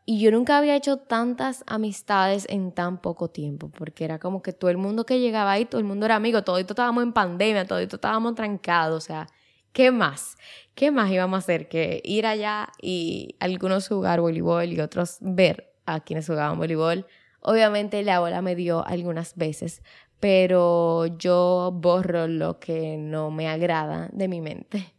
y 0.06 0.20
yo 0.20 0.30
nunca 0.30 0.60
había 0.60 0.76
hecho 0.76 0.98
tantas 0.98 1.64
amistades 1.66 2.46
en 2.50 2.72
tan 2.72 3.02
poco 3.02 3.32
tiempo 3.32 3.72
porque 3.72 4.06
era 4.06 4.20
como 4.20 4.44
que 4.44 4.54
todo 4.54 4.70
el 4.70 4.78
mundo 4.78 5.08
que 5.08 5.20
llegaba 5.20 5.54
ahí, 5.54 5.66
todo 5.66 5.80
el 5.80 5.88
mundo 5.88 6.06
era 6.06 6.18
amigo, 6.18 6.44
todos 6.44 6.60
estábamos 6.60 7.02
en 7.02 7.14
pandemia, 7.14 7.66
todos 7.66 7.82
estábamos 7.82 8.36
trancados, 8.36 9.04
o 9.04 9.08
sea, 9.08 9.28
¿qué 9.72 9.90
más? 9.90 10.38
¿Qué 10.76 10.92
más 10.92 11.10
íbamos 11.10 11.38
a 11.38 11.40
hacer 11.40 11.68
que 11.68 12.00
ir 12.06 12.28
allá 12.28 12.70
y 12.80 13.38
algunos 13.40 13.88
jugar 13.88 14.22
voleibol 14.22 14.72
y 14.72 14.80
otros 14.82 15.18
ver 15.22 15.67
a 15.88 16.02
quienes 16.02 16.28
jugaban 16.28 16.60
voleibol? 16.60 17.08
Obviamente 17.42 18.04
la 18.04 18.20
bola 18.20 18.44
me 18.44 18.56
dio 18.56 18.86
algunas 18.86 19.36
veces, 19.36 19.82
pero 20.20 21.08
yo 21.18 21.72
borro 21.74 22.28
lo 22.28 22.60
que 22.60 22.98
no 22.98 23.32
me 23.32 23.48
agrada 23.48 24.10
de 24.14 24.28
mi 24.28 24.42
mente. 24.42 24.94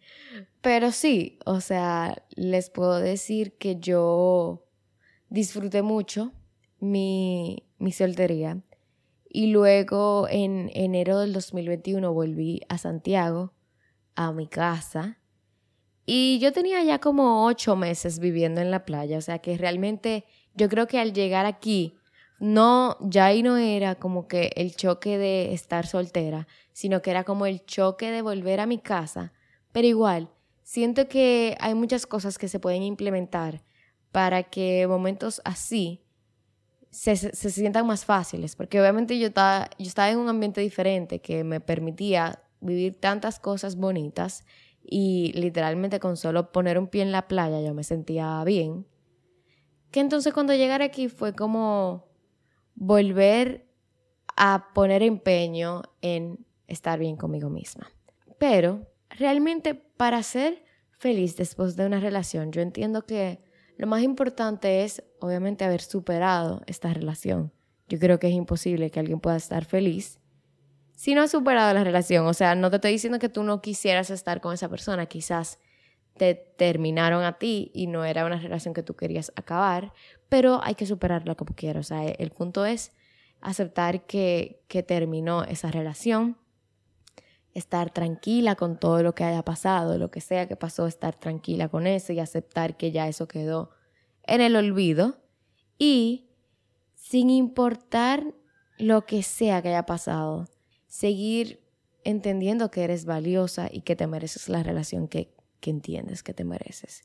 Pero 0.60 0.90
sí, 0.90 1.38
o 1.46 1.60
sea, 1.60 2.24
les 2.34 2.70
puedo 2.70 2.98
decir 2.98 3.56
que 3.58 3.76
yo 3.76 4.66
disfruté 5.28 5.82
mucho 5.82 6.32
mi, 6.80 7.64
mi 7.78 7.92
soltería 7.92 8.60
y 9.28 9.48
luego 9.48 10.26
en 10.28 10.70
enero 10.74 11.20
del 11.20 11.32
2021 11.32 12.12
volví 12.12 12.62
a 12.68 12.78
Santiago, 12.78 13.52
a 14.14 14.32
mi 14.32 14.48
casa, 14.48 15.18
y 16.10 16.38
yo 16.38 16.52
tenía 16.54 16.82
ya 16.82 17.00
como 17.00 17.44
ocho 17.44 17.76
meses 17.76 18.18
viviendo 18.18 18.62
en 18.62 18.70
la 18.70 18.86
playa, 18.86 19.18
o 19.18 19.20
sea 19.20 19.40
que 19.40 19.58
realmente 19.58 20.24
yo 20.58 20.68
creo 20.68 20.86
que 20.86 20.98
al 20.98 21.12
llegar 21.12 21.46
aquí 21.46 21.94
no, 22.40 22.96
ya 23.00 23.32
no 23.42 23.56
era 23.56 23.94
como 23.94 24.28
que 24.28 24.50
el 24.56 24.74
choque 24.76 25.18
de 25.18 25.54
estar 25.54 25.86
soltera, 25.86 26.46
sino 26.72 27.00
que 27.00 27.10
era 27.10 27.24
como 27.24 27.46
el 27.46 27.64
choque 27.64 28.10
de 28.10 28.22
volver 28.22 28.60
a 28.60 28.66
mi 28.66 28.78
casa. 28.78 29.32
Pero 29.72 29.86
igual, 29.86 30.28
siento 30.62 31.08
que 31.08 31.56
hay 31.60 31.74
muchas 31.74 32.06
cosas 32.06 32.38
que 32.38 32.48
se 32.48 32.60
pueden 32.60 32.82
implementar 32.82 33.62
para 34.12 34.42
que 34.42 34.86
momentos 34.86 35.40
así 35.44 36.02
se, 36.90 37.16
se, 37.16 37.50
sientan 37.50 37.86
más 37.86 38.04
fáciles, 38.04 38.56
porque 38.56 38.80
obviamente 38.80 39.18
yo 39.18 39.28
estaba, 39.28 39.70
yo 39.78 39.86
estaba 39.86 40.10
en 40.10 40.18
un 40.18 40.28
ambiente 40.28 40.60
diferente 40.60 41.20
que 41.20 41.44
me 41.44 41.60
permitía 41.60 42.42
vivir 42.60 42.98
tantas 42.98 43.38
cosas 43.38 43.76
bonitas 43.76 44.44
y 44.82 45.32
literalmente 45.34 46.00
con 46.00 46.16
solo 46.16 46.50
poner 46.50 46.78
un 46.78 46.88
pie 46.88 47.02
en 47.02 47.12
la 47.12 47.28
playa 47.28 47.60
yo 47.60 47.74
me 47.74 47.84
sentía 47.84 48.42
bien, 48.44 48.86
que 49.90 50.00
entonces 50.00 50.32
cuando 50.34 50.54
llegar 50.54 50.82
aquí 50.82 51.08
fue 51.08 51.34
como 51.34 52.06
volver 52.74 53.66
a 54.36 54.68
poner 54.74 55.02
empeño 55.02 55.82
en 56.00 56.46
estar 56.66 56.98
bien 56.98 57.16
conmigo 57.16 57.50
misma. 57.50 57.90
Pero 58.38 58.86
realmente 59.10 59.74
para 59.74 60.22
ser 60.22 60.64
feliz 60.90 61.36
después 61.36 61.76
de 61.76 61.86
una 61.86 62.00
relación, 62.00 62.52
yo 62.52 62.60
entiendo 62.60 63.04
que 63.04 63.42
lo 63.76 63.86
más 63.86 64.02
importante 64.02 64.84
es 64.84 65.02
obviamente 65.20 65.64
haber 65.64 65.80
superado 65.80 66.62
esta 66.66 66.92
relación. 66.92 67.52
Yo 67.88 67.98
creo 67.98 68.18
que 68.18 68.28
es 68.28 68.34
imposible 68.34 68.90
que 68.90 69.00
alguien 69.00 69.20
pueda 69.20 69.36
estar 69.36 69.64
feliz 69.64 70.20
si 70.98 71.14
no 71.14 71.22
ha 71.22 71.28
superado 71.28 71.72
la 71.74 71.84
relación. 71.84 72.26
O 72.26 72.34
sea, 72.34 72.56
no 72.56 72.70
te 72.70 72.76
estoy 72.76 72.90
diciendo 72.90 73.20
que 73.20 73.28
tú 73.28 73.44
no 73.44 73.62
quisieras 73.62 74.10
estar 74.10 74.40
con 74.40 74.52
esa 74.52 74.68
persona, 74.68 75.06
quizás 75.06 75.60
te 76.18 76.34
terminaron 76.34 77.24
a 77.24 77.38
ti 77.38 77.70
y 77.72 77.86
no 77.86 78.04
era 78.04 78.26
una 78.26 78.38
relación 78.38 78.74
que 78.74 78.82
tú 78.82 78.94
querías 78.94 79.32
acabar, 79.36 79.92
pero 80.28 80.60
hay 80.62 80.74
que 80.74 80.84
superarla 80.84 81.34
como 81.34 81.54
quieras. 81.54 81.86
O 81.86 81.88
sea, 81.88 82.04
el 82.04 82.30
punto 82.30 82.66
es 82.66 82.92
aceptar 83.40 84.04
que, 84.04 84.62
que 84.68 84.82
terminó 84.82 85.44
esa 85.44 85.70
relación, 85.70 86.36
estar 87.54 87.90
tranquila 87.90 88.56
con 88.56 88.78
todo 88.78 89.02
lo 89.02 89.14
que 89.14 89.24
haya 89.24 89.42
pasado, 89.42 89.96
lo 89.96 90.10
que 90.10 90.20
sea 90.20 90.46
que 90.46 90.56
pasó, 90.56 90.86
estar 90.86 91.14
tranquila 91.14 91.68
con 91.68 91.86
eso 91.86 92.12
y 92.12 92.20
aceptar 92.20 92.76
que 92.76 92.92
ya 92.92 93.08
eso 93.08 93.26
quedó 93.26 93.70
en 94.24 94.40
el 94.40 94.56
olvido 94.56 95.22
y 95.78 96.28
sin 96.94 97.30
importar 97.30 98.34
lo 98.76 99.06
que 99.06 99.22
sea 99.22 99.62
que 99.62 99.68
haya 99.68 99.86
pasado, 99.86 100.46
seguir 100.86 101.64
entendiendo 102.04 102.70
que 102.70 102.84
eres 102.84 103.04
valiosa 103.04 103.68
y 103.70 103.80
que 103.80 103.96
te 103.96 104.06
mereces 104.06 104.48
la 104.48 104.62
relación 104.62 105.08
que 105.08 105.34
que 105.60 105.70
entiendes 105.70 106.22
que 106.22 106.34
te 106.34 106.44
mereces. 106.44 107.02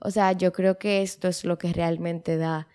O 0.00 0.10
sea, 0.10 0.32
yo 0.32 0.52
creo 0.52 0.78
que 0.78 1.02
esto 1.02 1.28
es 1.28 1.44
lo 1.44 1.58
que 1.58 1.72
realmente 1.72 2.36
da, 2.36 2.68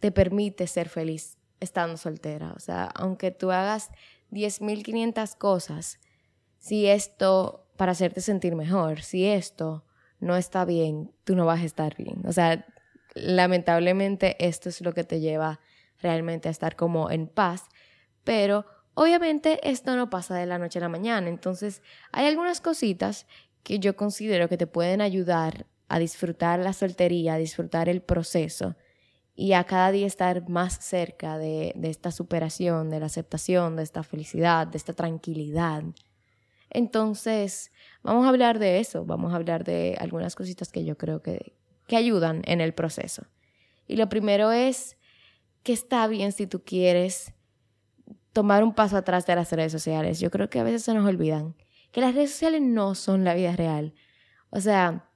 te 0.00 0.12
permite 0.12 0.66
ser 0.66 0.88
feliz 0.88 1.38
estando 1.60 1.96
soltera. 1.96 2.52
O 2.56 2.60
sea, 2.60 2.84
aunque 2.84 3.30
tú 3.30 3.50
hagas 3.50 3.90
10.500 4.30 5.36
cosas, 5.36 5.98
si 6.58 6.86
esto, 6.86 7.66
para 7.76 7.92
hacerte 7.92 8.20
sentir 8.20 8.54
mejor, 8.54 9.02
si 9.02 9.26
esto 9.26 9.84
no 10.20 10.36
está 10.36 10.64
bien, 10.64 11.12
tú 11.24 11.34
no 11.34 11.46
vas 11.46 11.60
a 11.60 11.64
estar 11.64 11.96
bien. 11.96 12.22
O 12.26 12.32
sea, 12.32 12.66
lamentablemente 13.14 14.36
esto 14.44 14.68
es 14.68 14.80
lo 14.80 14.92
que 14.92 15.04
te 15.04 15.20
lleva 15.20 15.60
realmente 16.00 16.48
a 16.48 16.52
estar 16.52 16.76
como 16.76 17.10
en 17.10 17.26
paz, 17.26 17.68
pero 18.24 18.66
obviamente 18.94 19.58
esto 19.68 19.96
no 19.96 20.10
pasa 20.10 20.34
de 20.34 20.46
la 20.46 20.58
noche 20.58 20.78
a 20.78 20.82
la 20.82 20.88
mañana. 20.88 21.28
Entonces, 21.28 21.82
hay 22.12 22.26
algunas 22.26 22.60
cositas 22.60 23.26
que 23.62 23.78
yo 23.78 23.96
considero 23.96 24.48
que 24.48 24.56
te 24.56 24.66
pueden 24.66 25.00
ayudar 25.00 25.66
a 25.88 25.98
disfrutar 25.98 26.58
la 26.60 26.72
soltería, 26.72 27.34
a 27.34 27.38
disfrutar 27.38 27.88
el 27.88 28.02
proceso 28.02 28.76
y 29.34 29.52
a 29.52 29.64
cada 29.64 29.92
día 29.92 30.06
estar 30.06 30.48
más 30.48 30.84
cerca 30.84 31.38
de, 31.38 31.72
esta 31.82 32.10
superación, 32.10 32.90
de 32.90 33.00
la 33.00 33.06
aceptación, 33.06 33.76
de 33.76 33.84
esta 33.84 34.02
felicidad, 34.02 34.66
de 34.66 34.76
esta 34.76 34.92
tranquilidad. 34.92 35.84
Entonces, 36.70 37.70
vamos 38.02 38.26
a 38.26 38.30
hablar 38.30 38.58
de 38.58 38.80
eso, 38.80 39.04
vamos 39.04 39.32
a 39.32 39.36
hablar 39.36 39.64
de 39.64 39.96
algunas 40.00 40.34
cositas 40.34 40.72
que 40.72 40.84
yo 40.84 40.98
creo 40.98 41.22
que, 41.22 41.54
que 41.86 41.96
ayudan 41.96 42.42
en 42.46 42.60
el 42.60 42.74
proceso. 42.74 43.26
Y 43.86 43.96
lo 43.96 44.08
primero 44.08 44.50
es 44.50 44.96
que 45.62 45.72
está 45.72 46.06
bien 46.08 46.32
si 46.32 46.46
tú 46.46 46.64
quieres 46.64 47.32
tomar 48.32 48.62
un 48.64 48.74
paso 48.74 48.96
atrás 48.96 49.24
de 49.26 49.36
las 49.36 49.52
redes 49.52 49.72
sociales. 49.72 50.20
Yo 50.20 50.30
creo 50.30 50.50
que 50.50 50.58
a 50.58 50.64
veces 50.64 50.82
se 50.82 50.94
nos 50.94 51.06
olvidan 51.06 51.54
que 51.92 52.00
las 52.00 52.14
redes 52.14 52.30
sociales 52.32 52.62
no 52.62 52.94
son 52.94 53.24
la 53.24 53.34
vida 53.34 53.56
real. 53.56 53.94
O 54.50 54.60
sea, 54.60 55.08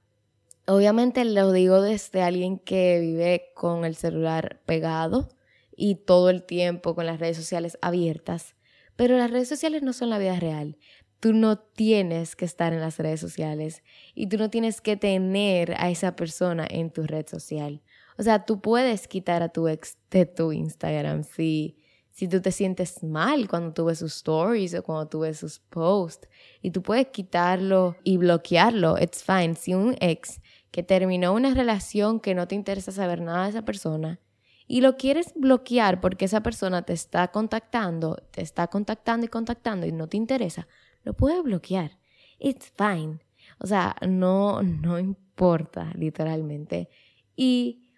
obviamente 0.67 1.25
lo 1.25 1.51
digo 1.51 1.81
desde 1.81 2.21
alguien 2.21 2.59
que 2.59 2.99
vive 2.99 3.51
con 3.55 3.85
el 3.85 3.95
celular 3.95 4.61
pegado 4.65 5.29
y 5.75 5.95
todo 5.95 6.29
el 6.29 6.43
tiempo 6.43 6.95
con 6.95 7.05
las 7.05 7.19
redes 7.19 7.37
sociales 7.37 7.77
abiertas, 7.81 8.55
pero 8.95 9.17
las 9.17 9.31
redes 9.31 9.49
sociales 9.49 9.81
no 9.83 9.93
son 9.93 10.09
la 10.09 10.19
vida 10.19 10.39
real. 10.39 10.77
Tú 11.19 11.33
no 11.33 11.57
tienes 11.57 12.35
que 12.35 12.45
estar 12.45 12.73
en 12.73 12.81
las 12.81 12.97
redes 12.97 13.19
sociales 13.19 13.81
y 14.13 14.27
tú 14.27 14.37
no 14.37 14.49
tienes 14.49 14.81
que 14.81 14.97
tener 14.97 15.73
a 15.77 15.89
esa 15.89 16.15
persona 16.15 16.67
en 16.69 16.91
tu 16.91 17.03
red 17.03 17.25
social. 17.27 17.81
O 18.17 18.23
sea, 18.23 18.45
tú 18.45 18.61
puedes 18.61 19.07
quitar 19.07 19.41
a 19.41 19.49
tu 19.49 19.67
ex 19.67 19.97
de 20.11 20.25
tu 20.25 20.51
Instagram 20.51 21.23
si, 21.23 21.77
si 22.13 22.27
tú 22.27 22.41
te 22.41 22.51
sientes 22.51 23.03
mal 23.03 23.49
cuando 23.49 23.73
tú 23.73 23.85
ves 23.85 23.97
sus 23.97 24.17
stories 24.17 24.75
o 24.75 24.83
cuando 24.83 25.07
tú 25.07 25.21
ves 25.21 25.39
sus 25.39 25.57
posts 25.59 26.29
y 26.61 26.69
tú 26.69 26.83
puedes 26.83 27.07
quitarlo 27.07 27.95
y 28.03 28.17
bloquearlo, 28.17 28.99
it's 28.99 29.23
fine. 29.23 29.55
Si 29.55 29.73
un 29.73 29.95
ex 29.99 30.39
que 30.69 30.83
terminó 30.83 31.33
una 31.33 31.55
relación 31.55 32.19
que 32.19 32.35
no 32.35 32.47
te 32.47 32.53
interesa 32.53 32.91
saber 32.91 33.21
nada 33.21 33.45
de 33.45 33.49
esa 33.49 33.65
persona 33.65 34.19
y 34.67 34.81
lo 34.81 34.95
quieres 34.95 35.33
bloquear 35.35 36.01
porque 36.01 36.25
esa 36.25 36.43
persona 36.43 36.83
te 36.83 36.93
está 36.93 37.29
contactando, 37.29 38.17
te 38.29 38.43
está 38.43 38.67
contactando 38.67 39.25
y 39.25 39.29
contactando 39.29 39.87
y 39.87 39.91
no 39.91 40.07
te 40.07 40.17
interesa, 40.17 40.67
lo 41.01 41.15
puedes 41.15 41.41
bloquear. 41.41 41.97
It's 42.37 42.71
fine. 42.77 43.21
O 43.57 43.65
sea, 43.65 43.95
no, 44.07 44.61
no 44.61 44.99
importa, 44.99 45.91
literalmente. 45.95 46.89
Y 47.35 47.89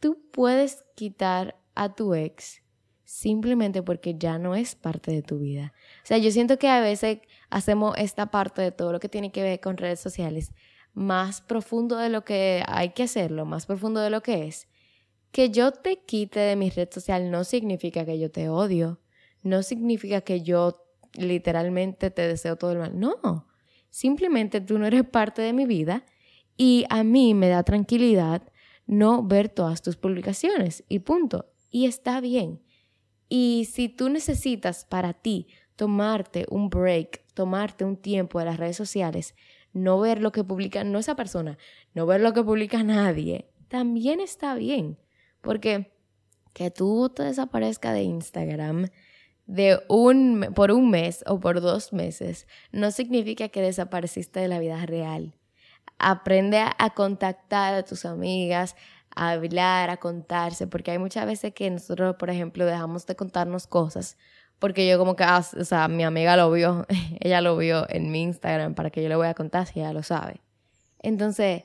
tú 0.00 0.22
puedes 0.32 0.86
quitar 0.94 1.60
a 1.74 1.94
tu 1.94 2.14
ex 2.14 2.62
simplemente 3.08 3.82
porque 3.82 4.18
ya 4.18 4.38
no 4.38 4.54
es 4.54 4.74
parte 4.74 5.10
de 5.10 5.22
tu 5.22 5.38
vida. 5.38 5.72
O 6.04 6.06
sea, 6.06 6.18
yo 6.18 6.30
siento 6.30 6.58
que 6.58 6.68
a 6.68 6.82
veces 6.82 7.20
hacemos 7.48 7.96
esta 7.96 8.30
parte 8.30 8.60
de 8.60 8.70
todo 8.70 8.92
lo 8.92 9.00
que 9.00 9.08
tiene 9.08 9.32
que 9.32 9.42
ver 9.42 9.60
con 9.60 9.78
redes 9.78 9.98
sociales 9.98 10.52
más 10.92 11.40
profundo 11.40 11.96
de 11.96 12.10
lo 12.10 12.22
que 12.22 12.62
hay 12.66 12.90
que 12.90 13.04
hacerlo, 13.04 13.46
más 13.46 13.64
profundo 13.64 14.00
de 14.00 14.10
lo 14.10 14.20
que 14.22 14.46
es. 14.46 14.68
Que 15.32 15.48
yo 15.48 15.72
te 15.72 16.00
quite 16.00 16.38
de 16.38 16.54
mi 16.54 16.68
red 16.68 16.90
social 16.92 17.30
no 17.30 17.44
significa 17.44 18.04
que 18.04 18.18
yo 18.18 18.30
te 18.30 18.50
odio, 18.50 19.00
no 19.42 19.62
significa 19.62 20.20
que 20.20 20.42
yo 20.42 20.84
literalmente 21.14 22.10
te 22.10 22.28
deseo 22.28 22.56
todo 22.56 22.72
el 22.72 22.78
mal, 22.78 23.00
no, 23.00 23.46
simplemente 23.88 24.60
tú 24.60 24.78
no 24.78 24.84
eres 24.84 25.04
parte 25.04 25.40
de 25.40 25.54
mi 25.54 25.64
vida 25.64 26.04
y 26.58 26.84
a 26.90 27.04
mí 27.04 27.32
me 27.32 27.48
da 27.48 27.62
tranquilidad 27.62 28.42
no 28.86 29.22
ver 29.22 29.48
todas 29.48 29.80
tus 29.80 29.96
publicaciones 29.96 30.84
y 30.90 30.98
punto. 30.98 31.46
Y 31.70 31.86
está 31.86 32.20
bien. 32.20 32.60
Y 33.28 33.68
si 33.70 33.88
tú 33.88 34.08
necesitas 34.08 34.84
para 34.84 35.12
ti 35.12 35.48
tomarte 35.76 36.46
un 36.50 36.70
break, 36.70 37.24
tomarte 37.34 37.84
un 37.84 37.96
tiempo 37.96 38.38
de 38.38 38.46
las 38.46 38.56
redes 38.56 38.76
sociales, 38.76 39.34
no 39.72 40.00
ver 40.00 40.20
lo 40.20 40.32
que 40.32 40.44
publica, 40.44 40.82
no 40.84 40.98
esa 40.98 41.14
persona, 41.14 41.58
no 41.94 42.06
ver 42.06 42.20
lo 42.20 42.32
que 42.32 42.42
publica 42.42 42.82
nadie, 42.82 43.50
también 43.68 44.20
está 44.20 44.54
bien. 44.54 44.98
Porque 45.40 45.92
que 46.52 46.70
tú 46.70 47.10
te 47.14 47.22
desaparezca 47.22 47.92
de 47.92 48.02
Instagram 48.02 48.88
de 49.46 49.80
un, 49.88 50.52
por 50.54 50.72
un 50.72 50.90
mes 50.90 51.24
o 51.26 51.40
por 51.40 51.60
dos 51.60 51.92
meses 51.92 52.46
no 52.70 52.90
significa 52.90 53.48
que 53.48 53.62
desapareciste 53.62 54.40
de 54.40 54.48
la 54.48 54.58
vida 54.58 54.84
real. 54.84 55.34
Aprende 55.98 56.58
a 56.58 56.90
contactar 56.94 57.74
a 57.74 57.82
tus 57.82 58.04
amigas, 58.04 58.76
a 59.14 59.30
hablar, 59.30 59.90
a 59.90 59.98
contarse, 59.98 60.66
porque 60.66 60.90
hay 60.90 60.98
muchas 60.98 61.26
veces 61.26 61.52
que 61.54 61.70
nosotros, 61.70 62.16
por 62.16 62.30
ejemplo, 62.30 62.64
dejamos 62.64 63.06
de 63.06 63.16
contarnos 63.16 63.66
cosas, 63.66 64.16
porque 64.58 64.88
yo 64.88 64.98
como 64.98 65.16
que, 65.16 65.24
ah, 65.24 65.44
o 65.58 65.64
sea, 65.64 65.88
mi 65.88 66.04
amiga 66.04 66.36
lo 66.36 66.50
vio, 66.50 66.86
ella 67.20 67.40
lo 67.40 67.56
vio 67.56 67.86
en 67.88 68.10
mi 68.10 68.22
Instagram, 68.22 68.74
para 68.74 68.90
que 68.90 69.02
yo 69.02 69.08
le 69.08 69.16
voy 69.16 69.28
a 69.28 69.34
contar 69.34 69.66
si 69.66 69.80
ella 69.80 69.92
lo 69.92 70.02
sabe. 70.02 70.40
Entonces, 71.00 71.64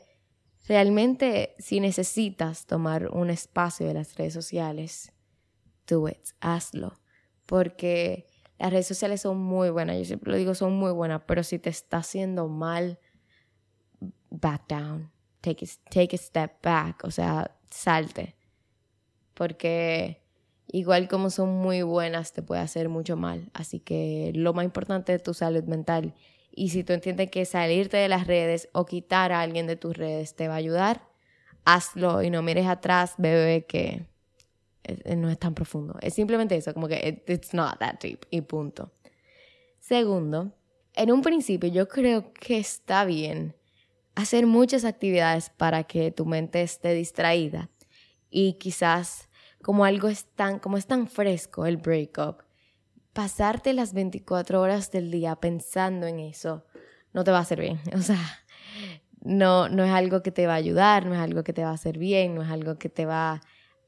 realmente, 0.68 1.56
si 1.60 1.80
necesitas 1.80 2.66
tomar 2.66 3.10
un 3.10 3.30
espacio 3.30 3.88
de 3.88 3.94
las 3.94 4.16
redes 4.16 4.34
sociales, 4.34 5.12
do 5.88 6.08
it, 6.08 6.30
hazlo, 6.40 7.00
porque 7.46 8.28
las 8.58 8.72
redes 8.72 8.88
sociales 8.88 9.22
son 9.22 9.38
muy 9.38 9.70
buenas, 9.70 9.98
yo 9.98 10.06
siempre 10.06 10.32
lo 10.32 10.38
digo, 10.38 10.56
son 10.56 10.74
muy 10.74 10.92
buenas, 10.92 11.22
pero 11.28 11.44
si 11.44 11.60
te 11.60 11.70
está 11.70 11.98
haciendo 11.98 12.48
mal, 12.48 13.00
back 14.30 14.68
down 14.68 15.13
take 15.44 15.68
take 15.90 16.16
a 16.16 16.18
step 16.18 16.64
back, 16.64 17.04
o 17.04 17.12
sea, 17.12 17.52
salte. 17.70 18.36
Porque 19.34 20.22
igual 20.68 21.08
como 21.08 21.30
son 21.30 21.50
muy 21.50 21.82
buenas, 21.84 22.34
te 22.34 22.42
puede 22.42 22.62
hacer 22.62 22.90
mucho 22.90 23.18
mal. 23.18 23.52
Así 23.54 23.80
que 23.80 24.32
lo 24.34 24.54
más 24.54 24.66
importante 24.66 25.14
es 25.14 25.22
tu 25.22 25.34
salud 25.34 25.64
mental. 25.66 26.16
Y 26.56 26.70
si 26.70 26.84
tú 26.84 26.94
entiendes 26.94 27.30
que 27.30 27.46
salirte 27.46 27.98
de 27.98 28.08
las 28.08 28.26
redes 28.28 28.70
o 28.74 28.86
quitar 28.86 29.32
a 29.32 29.42
alguien 29.42 29.68
de 29.68 29.76
tus 29.76 29.98
redes 29.98 30.36
te 30.36 30.48
va 30.48 30.56
a 30.56 30.58
ayudar, 30.58 31.08
hazlo 31.66 32.22
y 32.24 32.30
no 32.30 32.42
mires 32.42 32.68
atrás, 32.68 33.16
bebé, 33.18 33.66
que 33.66 34.06
no 35.16 35.30
es 35.30 35.40
tan 35.40 35.56
profundo. 35.56 35.98
Es 36.02 36.14
simplemente 36.14 36.56
eso, 36.56 36.74
como 36.74 36.88
que 36.88 37.24
it's 37.28 37.54
not 37.54 37.80
that 37.80 38.00
deep 38.00 38.26
y 38.30 38.42
punto. 38.42 38.92
Segundo, 39.80 40.54
en 40.94 41.12
un 41.12 41.22
principio 41.22 41.70
yo 41.70 41.88
creo 41.88 42.34
que 42.34 42.58
está 42.58 43.04
bien 43.04 43.56
hacer 44.16 44.46
muchas 44.46 44.86
actividades 44.86 45.50
para 45.50 45.84
que 45.84 46.12
tu 46.12 46.26
mente 46.26 46.62
esté 46.62 46.94
distraída 46.94 47.70
y 48.30 48.54
quizás 48.54 49.30
como 49.62 49.86
algo 49.86 50.08
es 50.08 50.26
tan, 50.36 50.60
como 50.60 50.78
es 50.78 50.88
tan 50.88 51.08
fresco 51.08 51.66
el 51.66 51.78
breakup, 51.78 52.44
pasarte 53.14 53.74
las 53.74 53.94
24 53.94 54.60
horas 54.60 54.92
del 54.92 55.10
día 55.12 55.36
pensando 55.36 56.08
en 56.08 56.20
eso 56.20 56.66
no 57.14 57.24
te 57.24 57.32
va 57.32 57.38
a 57.38 57.42
hacer 57.42 57.62
bien. 57.62 57.80
O 57.94 58.02
sea, 58.02 58.20
no, 59.22 59.70
no 59.70 59.84
es 59.84 59.92
algo 59.92 60.22
que 60.22 60.32
te 60.32 60.48
va 60.48 60.54
a 60.54 60.58
ayudar, 60.58 61.06
no 61.06 61.14
es 61.14 61.20
algo 61.20 61.44
que 61.44 61.54
te 61.54 61.64
va 61.64 61.70
a 61.70 61.74
hacer 61.74 61.98
bien, 61.98 62.36
no 62.36 62.42
es 62.42 62.50
algo 62.50 62.78
que 62.78 62.90
te 62.90 63.06
va 63.06 63.42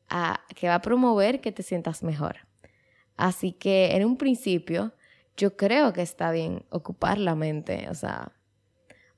a, 0.10 0.42
que 0.56 0.70
va 0.70 0.76
a 0.76 0.82
promover 0.82 1.42
que 1.42 1.52
te 1.52 1.64
sientas 1.64 2.04
mejor. 2.04 2.38
Así 3.18 3.52
que 3.52 3.96
en 3.96 4.06
un 4.06 4.18
principio 4.18 4.94
yo 5.36 5.58
creo 5.58 5.92
que 5.92 6.02
está 6.02 6.32
bien 6.32 6.66
ocupar 6.70 7.18
la 7.18 7.36
mente. 7.36 7.88
O 7.90 7.96
sea, 7.96 8.32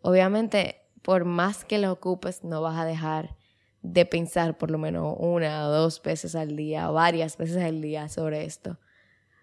obviamente 0.02 0.87
por 1.08 1.24
más 1.24 1.64
que 1.64 1.78
lo 1.78 1.90
ocupes, 1.94 2.44
no 2.44 2.62
vas 2.62 2.78
a 2.78 2.84
dejar 2.84 3.38
de 3.82 4.06
pensar 4.06 4.58
por 4.58 4.70
lo 4.70 4.78
menos 4.78 5.16
una 5.18 5.66
o 5.66 5.72
dos 5.72 6.02
veces 6.02 6.36
al 6.36 6.58
día, 6.58 6.90
varias 6.90 7.38
veces 7.38 7.64
al 7.64 7.80
día 7.80 8.10
sobre 8.10 8.44
esto. 8.44 8.78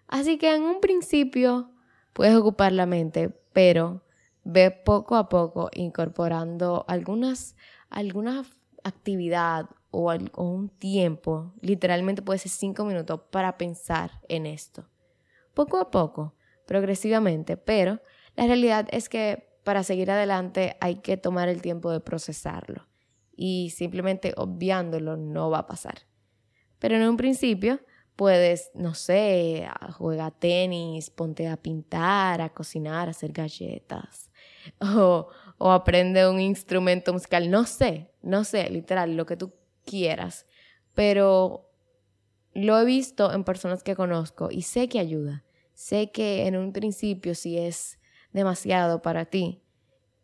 Así 0.07 0.37
que 0.37 0.53
en 0.53 0.61
un 0.61 0.79
principio 0.79 1.71
puedes 2.13 2.35
ocupar 2.35 2.71
la 2.71 2.85
mente, 2.85 3.29
pero 3.51 4.03
ve 4.43 4.69
poco 4.69 5.15
a 5.15 5.27
poco 5.27 5.71
incorporando 5.73 6.85
algunas, 6.87 7.55
alguna 7.89 8.45
actividad 8.83 9.65
o, 9.89 10.13
o 10.13 10.43
un 10.43 10.69
tiempo, 10.69 11.51
literalmente 11.61 12.21
puede 12.21 12.37
ser 12.37 12.51
cinco 12.51 12.85
minutos, 12.85 13.21
para 13.31 13.57
pensar 13.57 14.21
en 14.29 14.45
esto. 14.45 14.87
Poco 15.55 15.79
a 15.79 15.89
poco, 15.89 16.35
progresivamente, 16.67 17.57
pero 17.57 18.01
la 18.35 18.45
realidad 18.45 18.87
es 18.91 19.09
que 19.09 19.54
para 19.65 19.83
seguir 19.83 20.11
adelante 20.11 20.77
hay 20.79 20.97
que 20.97 21.17
tomar 21.17 21.49
el 21.49 21.63
tiempo 21.63 21.91
de 21.91 21.99
procesarlo 21.99 22.87
y 23.35 23.71
simplemente 23.71 24.33
obviándolo 24.37 25.17
no 25.17 25.49
va 25.49 25.59
a 25.59 25.67
pasar. 25.67 26.05
Pero 26.77 26.95
en 26.95 27.09
un 27.09 27.17
principio 27.17 27.81
puedes, 28.15 28.69
no 28.75 28.93
sé, 28.93 29.67
jugar 29.97 30.33
tenis, 30.33 31.09
ponte 31.09 31.47
a 31.47 31.57
pintar, 31.57 32.41
a 32.41 32.49
cocinar, 32.49 33.07
a 33.07 33.11
hacer 33.11 33.31
galletas 33.31 34.29
o, 34.79 35.29
o 35.57 35.71
aprende 35.71 36.29
un 36.29 36.39
instrumento 36.39 37.11
musical, 37.11 37.49
no 37.49 37.65
sé, 37.65 38.11
no 38.21 38.43
sé, 38.43 38.69
literal, 38.69 39.17
lo 39.17 39.25
que 39.25 39.35
tú 39.35 39.51
quieras. 39.83 40.45
Pero 40.93 41.71
lo 42.53 42.79
he 42.79 42.85
visto 42.85 43.33
en 43.33 43.43
personas 43.43 43.81
que 43.81 43.95
conozco 43.95 44.49
y 44.51 44.61
sé 44.61 44.87
que 44.89 44.99
ayuda. 44.99 45.43
Sé 45.73 46.11
que 46.11 46.45
en 46.45 46.55
un 46.55 46.71
principio 46.71 47.33
si 47.33 47.57
es 47.57 47.97
demasiado 48.35 49.01
para 49.01 49.25
ti, 49.25 49.61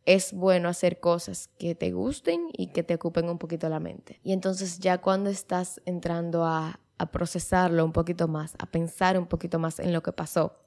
es 0.06 0.34
bueno 0.34 0.67
hacer 0.67 1.00
cosas 1.00 1.47
que 1.58 1.76
te 1.76 1.91
gusten 1.91 2.50
y 2.52 2.67
que 2.67 2.84
te 2.84 2.95
ocupen 2.95 3.30
un 3.30 3.38
poquito 3.38 3.69
la 3.69 3.80
mente. 3.80 4.19
Y 4.21 4.34
entonces 4.34 4.80
ya 4.80 5.00
cuando 5.00 5.30
estás 5.30 5.82
entrando 5.86 6.45
a, 6.45 6.80
procesarlo 7.12 7.84
un 7.84 7.93
poquito 7.93 8.28
más, 8.28 8.54
a 8.60 8.67
pensar 8.67 9.17
un 9.17 9.26
poquito 9.26 9.58
más 9.58 9.80
en 9.80 9.91
lo 9.91 10.04
que 10.04 10.12
pasó, 10.12 10.60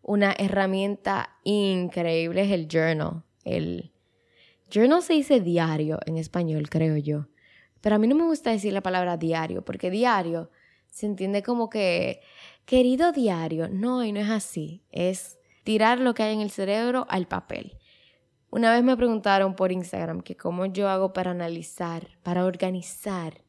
una 0.00 0.32
herramienta 0.38 1.30
increíble 1.42 2.42
es 2.42 2.52
el 2.52 2.68
journal. 2.68 3.24
El 3.42 3.90
journal 4.70 5.02
se 5.02 5.14
dice 5.14 5.40
diario 5.40 5.98
en 6.06 6.18
español, 6.18 6.68
creo 6.70 6.96
yo. 6.98 7.26
Pero 7.80 7.96
a 7.96 7.98
mí 7.98 8.06
no 8.06 8.14
me 8.14 8.26
gusta 8.26 8.52
decir 8.52 8.72
la 8.72 8.80
palabra 8.80 9.16
diario, 9.16 9.64
porque 9.64 9.90
diario 9.90 10.50
se 10.88 11.06
entiende 11.06 11.42
como 11.42 11.68
que, 11.68 12.20
querido 12.64 13.10
diario, 13.10 13.68
no, 13.68 14.04
y 14.04 14.12
no 14.12 14.20
es 14.20 14.30
así. 14.30 14.84
Es 14.92 15.35
tirar 15.66 15.98
lo 15.98 16.14
que 16.14 16.22
hay 16.22 16.32
en 16.32 16.40
el 16.40 16.52
cerebro 16.52 17.06
al 17.10 17.26
papel. 17.26 17.76
Una 18.50 18.72
vez 18.72 18.84
me 18.84 18.96
preguntaron 18.96 19.56
por 19.56 19.72
Instagram 19.72 20.20
que 20.20 20.36
cómo 20.36 20.64
yo 20.66 20.88
hago 20.88 21.12
para 21.12 21.32
analizar, 21.32 22.06
para 22.22 22.44
organizar 22.44 23.42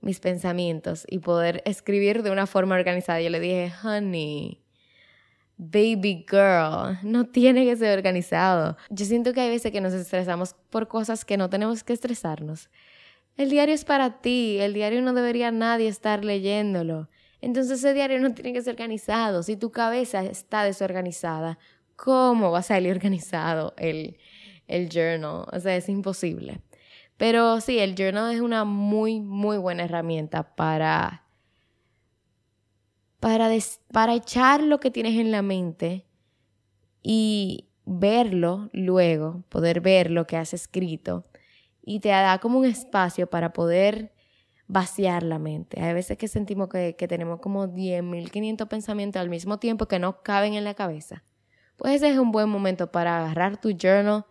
mis 0.00 0.18
pensamientos 0.18 1.06
y 1.08 1.20
poder 1.20 1.62
escribir 1.64 2.24
de 2.24 2.32
una 2.32 2.48
forma 2.48 2.74
organizada. 2.74 3.20
Yo 3.20 3.30
le 3.30 3.38
dije, 3.38 3.72
honey, 3.84 4.60
baby 5.56 6.26
girl, 6.28 6.98
no 7.04 7.26
tiene 7.26 7.64
que 7.64 7.76
ser 7.76 7.96
organizado. 7.96 8.76
Yo 8.90 9.06
siento 9.06 9.32
que 9.32 9.42
hay 9.42 9.50
veces 9.50 9.70
que 9.70 9.80
nos 9.80 9.92
estresamos 9.92 10.56
por 10.68 10.88
cosas 10.88 11.24
que 11.24 11.36
no 11.36 11.48
tenemos 11.48 11.84
que 11.84 11.92
estresarnos. 11.92 12.70
El 13.36 13.50
diario 13.50 13.72
es 13.72 13.84
para 13.84 14.20
ti, 14.20 14.58
el 14.58 14.74
diario 14.74 15.00
no 15.00 15.12
debería 15.12 15.52
nadie 15.52 15.86
estar 15.86 16.24
leyéndolo. 16.24 17.08
Entonces 17.42 17.80
ese 17.80 17.92
diario 17.92 18.20
no 18.20 18.32
tiene 18.32 18.52
que 18.52 18.62
ser 18.62 18.72
organizado. 18.72 19.42
Si 19.42 19.56
tu 19.56 19.72
cabeza 19.72 20.24
está 20.24 20.62
desorganizada, 20.64 21.58
¿cómo 21.96 22.52
va 22.52 22.60
a 22.60 22.62
salir 22.62 22.92
organizado 22.92 23.74
el, 23.76 24.16
el 24.68 24.88
journal? 24.88 25.46
O 25.52 25.60
sea, 25.60 25.76
es 25.76 25.88
imposible. 25.88 26.60
Pero 27.16 27.60
sí, 27.60 27.78
el 27.80 27.96
journal 27.96 28.32
es 28.32 28.40
una 28.40 28.64
muy, 28.64 29.20
muy 29.20 29.58
buena 29.58 29.84
herramienta 29.84 30.54
para, 30.54 31.24
para, 33.18 33.50
para 33.92 34.14
echar 34.14 34.62
lo 34.62 34.78
que 34.78 34.92
tienes 34.92 35.18
en 35.18 35.32
la 35.32 35.42
mente 35.42 36.06
y 37.02 37.66
verlo 37.84 38.70
luego, 38.72 39.42
poder 39.48 39.80
ver 39.80 40.12
lo 40.12 40.28
que 40.28 40.36
has 40.36 40.54
escrito 40.54 41.26
y 41.82 41.98
te 41.98 42.10
da 42.10 42.38
como 42.38 42.60
un 42.60 42.66
espacio 42.66 43.28
para 43.28 43.52
poder 43.52 44.11
vaciar 44.72 45.22
la 45.22 45.38
mente. 45.38 45.82
Hay 45.82 45.92
veces 45.92 46.16
que 46.16 46.28
sentimos 46.28 46.70
que, 46.70 46.96
que 46.96 47.06
tenemos 47.06 47.40
como 47.40 47.66
10.500 47.66 48.66
pensamientos 48.68 49.20
al 49.20 49.28
mismo 49.28 49.58
tiempo 49.58 49.86
que 49.86 49.98
no 49.98 50.22
caben 50.22 50.54
en 50.54 50.64
la 50.64 50.72
cabeza. 50.72 51.24
Pues 51.76 51.96
ese 51.96 52.10
es 52.10 52.18
un 52.18 52.32
buen 52.32 52.48
momento 52.48 52.90
para 52.90 53.18
agarrar 53.18 53.60
tu 53.60 53.72
journal 53.72 54.24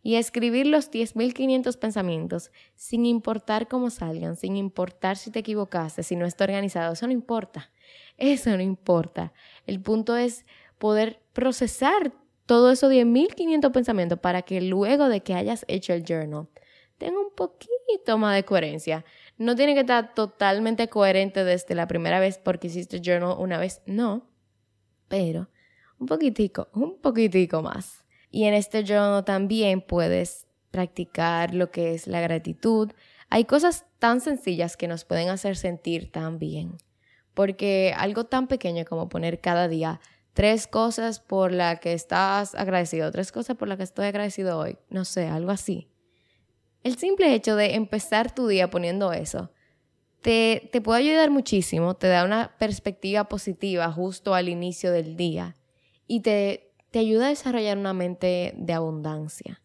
y 0.00 0.14
escribir 0.14 0.68
los 0.68 0.92
10.500 0.92 1.76
pensamientos 1.78 2.52
sin 2.76 3.06
importar 3.06 3.66
cómo 3.66 3.90
salgan, 3.90 4.36
sin 4.36 4.56
importar 4.56 5.16
si 5.16 5.32
te 5.32 5.40
equivocaste, 5.40 6.04
si 6.04 6.14
no 6.14 6.26
está 6.26 6.44
organizado. 6.44 6.92
Eso 6.92 7.06
no 7.08 7.12
importa. 7.12 7.72
Eso 8.16 8.56
no 8.56 8.62
importa. 8.62 9.32
El 9.66 9.80
punto 9.80 10.16
es 10.16 10.46
poder 10.78 11.20
procesar 11.32 12.12
todo 12.46 12.70
esos 12.70 12.92
10.500 12.92 13.72
pensamientos 13.72 14.20
para 14.20 14.42
que 14.42 14.60
luego 14.60 15.08
de 15.08 15.24
que 15.24 15.34
hayas 15.34 15.64
hecho 15.66 15.92
el 15.92 16.04
journal 16.04 16.46
tenga 16.98 17.20
un 17.20 17.34
poquito 17.34 18.18
más 18.18 18.34
de 18.34 18.44
coherencia. 18.44 19.04
No 19.38 19.54
tiene 19.54 19.74
que 19.74 19.80
estar 19.80 20.14
totalmente 20.14 20.88
coherente 20.88 21.44
desde 21.44 21.74
la 21.74 21.86
primera 21.86 22.20
vez 22.20 22.38
porque 22.38 22.66
hiciste 22.66 23.00
journal 23.00 23.36
una 23.38 23.58
vez, 23.58 23.80
no, 23.86 24.28
pero 25.08 25.48
un 25.98 26.06
poquitico, 26.06 26.68
un 26.74 27.00
poquitico 27.00 27.62
más. 27.62 28.04
Y 28.30 28.44
en 28.44 28.54
este 28.54 28.84
journal 28.84 29.24
también 29.24 29.80
puedes 29.80 30.46
practicar 30.70 31.54
lo 31.54 31.70
que 31.70 31.94
es 31.94 32.06
la 32.06 32.20
gratitud. 32.20 32.90
Hay 33.30 33.44
cosas 33.44 33.86
tan 33.98 34.20
sencillas 34.20 34.76
que 34.76 34.88
nos 34.88 35.04
pueden 35.04 35.28
hacer 35.28 35.56
sentir 35.56 36.12
tan 36.12 36.38
bien. 36.38 36.76
Porque 37.34 37.94
algo 37.96 38.24
tan 38.24 38.48
pequeño 38.48 38.84
como 38.84 39.08
poner 39.08 39.40
cada 39.40 39.68
día 39.68 40.00
tres 40.34 40.66
cosas 40.66 41.20
por 41.20 41.52
las 41.52 41.80
que 41.80 41.92
estás 41.92 42.54
agradecido, 42.54 43.10
tres 43.10 43.32
cosas 43.32 43.56
por 43.56 43.66
las 43.66 43.76
que 43.76 43.84
estoy 43.84 44.06
agradecido 44.06 44.58
hoy, 44.58 44.78
no 44.88 45.04
sé, 45.04 45.26
algo 45.26 45.50
así. 45.50 45.88
El 46.88 46.96
simple 46.96 47.34
hecho 47.34 47.54
de 47.54 47.74
empezar 47.74 48.34
tu 48.34 48.46
día 48.46 48.70
poniendo 48.70 49.12
eso 49.12 49.50
te, 50.22 50.70
te 50.72 50.80
puede 50.80 51.00
ayudar 51.00 51.28
muchísimo, 51.28 51.96
te 51.96 52.08
da 52.08 52.24
una 52.24 52.56
perspectiva 52.58 53.28
positiva 53.28 53.92
justo 53.92 54.32
al 54.34 54.48
inicio 54.48 54.90
del 54.90 55.14
día 55.14 55.54
y 56.06 56.20
te, 56.20 56.72
te 56.90 57.00
ayuda 57.00 57.26
a 57.26 57.28
desarrollar 57.28 57.76
una 57.76 57.92
mente 57.92 58.54
de 58.56 58.72
abundancia, 58.72 59.60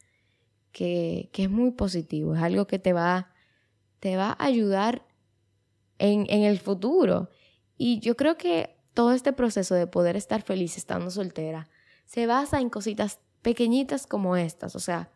que, 0.74 1.30
que 1.32 1.44
es 1.44 1.50
muy 1.50 1.72
positivo, 1.72 2.36
es 2.36 2.42
algo 2.42 2.68
que 2.68 2.78
te 2.78 2.92
va, 2.92 3.32
te 4.02 4.18
va 4.18 4.36
a 4.38 4.44
ayudar 4.44 5.06
en, 6.00 6.26
en 6.28 6.44
el 6.44 6.60
futuro. 6.60 7.30
Y 7.78 8.02
yo 8.02 8.18
creo 8.18 8.36
que 8.36 8.76
todo 8.94 9.14
este 9.14 9.32
proceso 9.32 9.76
de 9.76 9.88
poder 9.88 10.18
estar 10.18 10.42
feliz 10.42 10.76
estando 10.76 11.10
soltera 11.10 11.70
se 12.04 12.28
basa 12.28 12.60
en 12.60 12.70
cositas 12.70 13.22
pequeñitas 13.42 14.08
como 14.08 14.36
estas. 14.36 14.76
O 14.76 14.80
sea, 14.82 15.10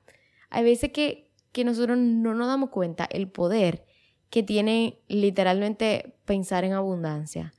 hay 0.50 0.63
veces 0.63 0.93
que, 0.93 1.27
que 1.58 1.65
nosotros 1.65 1.98
no 1.98 2.36
nos 2.36 2.46
damos 2.46 2.70
cuenta 2.70 3.10
el 3.10 3.32
poder 3.32 3.84
que 4.30 4.43
tiene 4.43 5.02
literalmente 5.08 6.13
pensar 6.24 6.63
en 6.63 6.74
abundancia, 6.74 7.52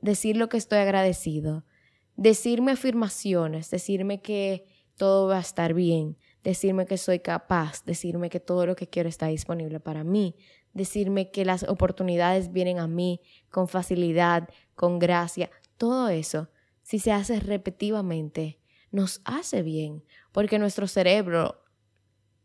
decir 0.00 0.36
lo 0.36 0.48
que 0.48 0.56
estoy 0.56 0.80
agradecido, 0.80 1.64
decirme 2.16 2.72
afirmaciones, 2.72 3.70
decirme 3.70 4.20
que 4.22 4.66
todo 4.96 5.28
va 5.28 5.36
a 5.36 5.40
estar 5.40 5.72
bien, 5.72 6.16
decirme 6.42 6.84
que 6.84 6.98
soy 6.98 7.20
capaz, 7.20 7.84
decirme 7.84 8.28
que 8.28 8.40
todo 8.40 8.66
lo 8.66 8.74
que 8.74 8.88
quiero 8.88 9.08
está 9.08 9.28
disponible 9.28 9.78
para 9.78 10.02
mí, 10.02 10.34
decirme 10.72 11.30
que 11.30 11.44
las 11.44 11.62
oportunidades 11.62 12.50
vienen 12.50 12.80
a 12.80 12.88
mí 12.88 13.20
con 13.50 13.68
facilidad, 13.68 14.48
con 14.74 14.98
gracia, 14.98 15.48
todo 15.76 16.08
eso, 16.08 16.48
si 16.82 16.98
se 16.98 17.12
hace 17.12 17.38
repetitivamente, 17.38 18.58
nos 18.90 19.20
hace 19.24 19.62
bien, 19.62 20.02
porque 20.32 20.58
nuestro 20.58 20.88
cerebro 20.88 21.61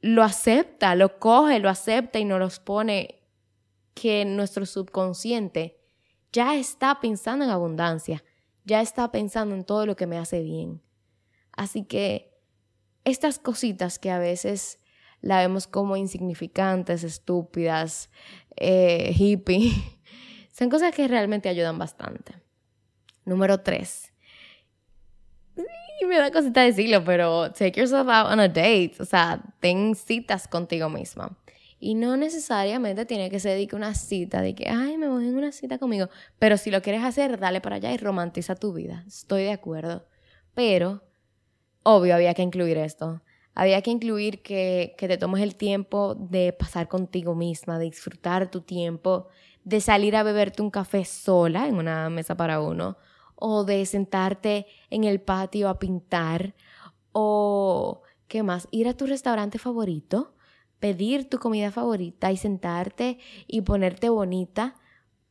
lo 0.01 0.23
acepta, 0.23 0.95
lo 0.95 1.19
coge, 1.19 1.59
lo 1.59 1.69
acepta 1.69 2.19
y 2.19 2.25
nos 2.25 2.39
los 2.39 2.59
pone 2.59 3.23
que 3.93 4.25
nuestro 4.25 4.65
subconsciente 4.65 5.79
ya 6.31 6.55
está 6.55 6.99
pensando 6.99 7.45
en 7.45 7.51
abundancia, 7.51 8.23
ya 8.63 8.81
está 8.81 9.11
pensando 9.11 9.55
en 9.55 9.63
todo 9.63 9.85
lo 9.85 9.95
que 9.95 10.07
me 10.07 10.17
hace 10.17 10.43
bien. 10.43 10.81
Así 11.51 11.83
que 11.83 12.37
estas 13.05 13.39
cositas 13.39 13.97
que 13.97 14.11
a 14.11 14.19
veces 14.19 14.79
la 15.21 15.39
vemos 15.39 15.65
como 15.67 15.97
insignificantes, 15.97 17.03
estúpidas, 17.03 18.11
eh, 18.55 19.13
hippie, 19.17 19.73
son 20.51 20.69
cosas 20.69 20.93
que 20.93 21.07
realmente 21.07 21.49
ayudan 21.49 21.79
bastante. 21.79 22.35
Número 23.25 23.61
tres. 23.61 24.13
Y 25.99 26.05
me 26.05 26.17
da 26.17 26.31
cosita 26.31 26.61
decirlo, 26.61 27.03
pero 27.03 27.51
take 27.51 27.79
yourself 27.79 28.07
out 28.07 28.31
on 28.31 28.39
a 28.39 28.47
date. 28.47 28.93
O 28.99 29.05
sea, 29.05 29.41
ten 29.59 29.95
citas 29.95 30.47
contigo 30.47 30.89
misma. 30.89 31.35
Y 31.79 31.95
no 31.95 32.17
necesariamente 32.17 33.05
tiene 33.05 33.29
que 33.29 33.39
ser 33.39 33.57
de 33.57 33.67
que 33.67 33.75
una 33.75 33.93
cita, 33.93 34.41
de 34.41 34.55
que, 34.55 34.67
ay, 34.67 34.97
me 34.97 35.07
voy 35.07 35.27
en 35.27 35.35
una 35.35 35.51
cita 35.51 35.77
conmigo. 35.77 36.09
Pero 36.39 36.57
si 36.57 36.71
lo 36.71 36.81
quieres 36.81 37.03
hacer, 37.03 37.39
dale 37.39 37.61
para 37.61 37.75
allá 37.75 37.91
y 37.91 37.97
romantiza 37.97 38.55
tu 38.55 38.73
vida. 38.73 39.03
Estoy 39.07 39.43
de 39.43 39.51
acuerdo. 39.51 40.05
Pero, 40.55 41.03
obvio, 41.83 42.15
había 42.15 42.33
que 42.33 42.41
incluir 42.41 42.77
esto. 42.77 43.21
Había 43.53 43.81
que 43.81 43.91
incluir 43.91 44.41
que, 44.41 44.95
que 44.97 45.07
te 45.07 45.17
tomes 45.17 45.41
el 45.41 45.55
tiempo 45.55 46.15
de 46.15 46.53
pasar 46.53 46.87
contigo 46.87 47.35
misma, 47.35 47.79
de 47.79 47.85
disfrutar 47.85 48.49
tu 48.49 48.61
tiempo, 48.61 49.27
de 49.63 49.81
salir 49.81 50.15
a 50.15 50.23
beberte 50.23 50.61
un 50.61 50.71
café 50.71 51.05
sola 51.05 51.67
en 51.67 51.75
una 51.75 52.09
mesa 52.09 52.37
para 52.37 52.59
uno, 52.59 52.97
o 53.37 53.63
de 53.63 53.85
sentarte 53.85 54.67
en 54.89 55.05
el 55.05 55.21
patio 55.21 55.69
a 55.69 55.79
pintar, 55.79 56.55
o, 57.11 58.01
¿qué 58.27 58.43
más? 58.43 58.67
Ir 58.71 58.87
a 58.87 58.93
tu 58.93 59.05
restaurante 59.05 59.57
favorito 59.57 60.33
pedir 60.79 61.29
tu 61.29 61.39
comida 61.39 61.71
favorita 61.71 62.31
y 62.31 62.37
sentarte 62.37 63.17
y 63.47 63.61
ponerte 63.61 64.09
bonita, 64.09 64.75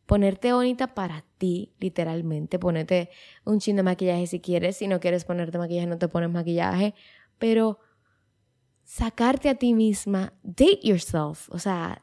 ponerte 0.07 0.53
bonita 0.53 0.95
para 0.95 1.25
ti, 1.39 1.73
literalmente, 1.79 2.59
ponerte 2.59 3.11
un 3.45 3.61
chin 3.61 3.77
de 3.77 3.83
maquillaje 3.83 4.27
si 4.27 4.41
quieres, 4.41 4.77
si 4.77 4.89
no 4.89 5.01
quieres 5.01 5.25
ponerte 5.25 5.59
maquillaje 5.59 5.87
no 5.87 5.99
te 5.99 6.09
pones 6.09 6.31
maquillaje, 6.31 6.95
pero 7.39 7.79
sacarte 8.85 9.49
a 9.49 9.55
ti 9.55 9.75
misma, 9.75 10.33
date 10.43 10.81
yourself, 10.83 11.49
o 11.51 11.59
sea, 11.59 12.03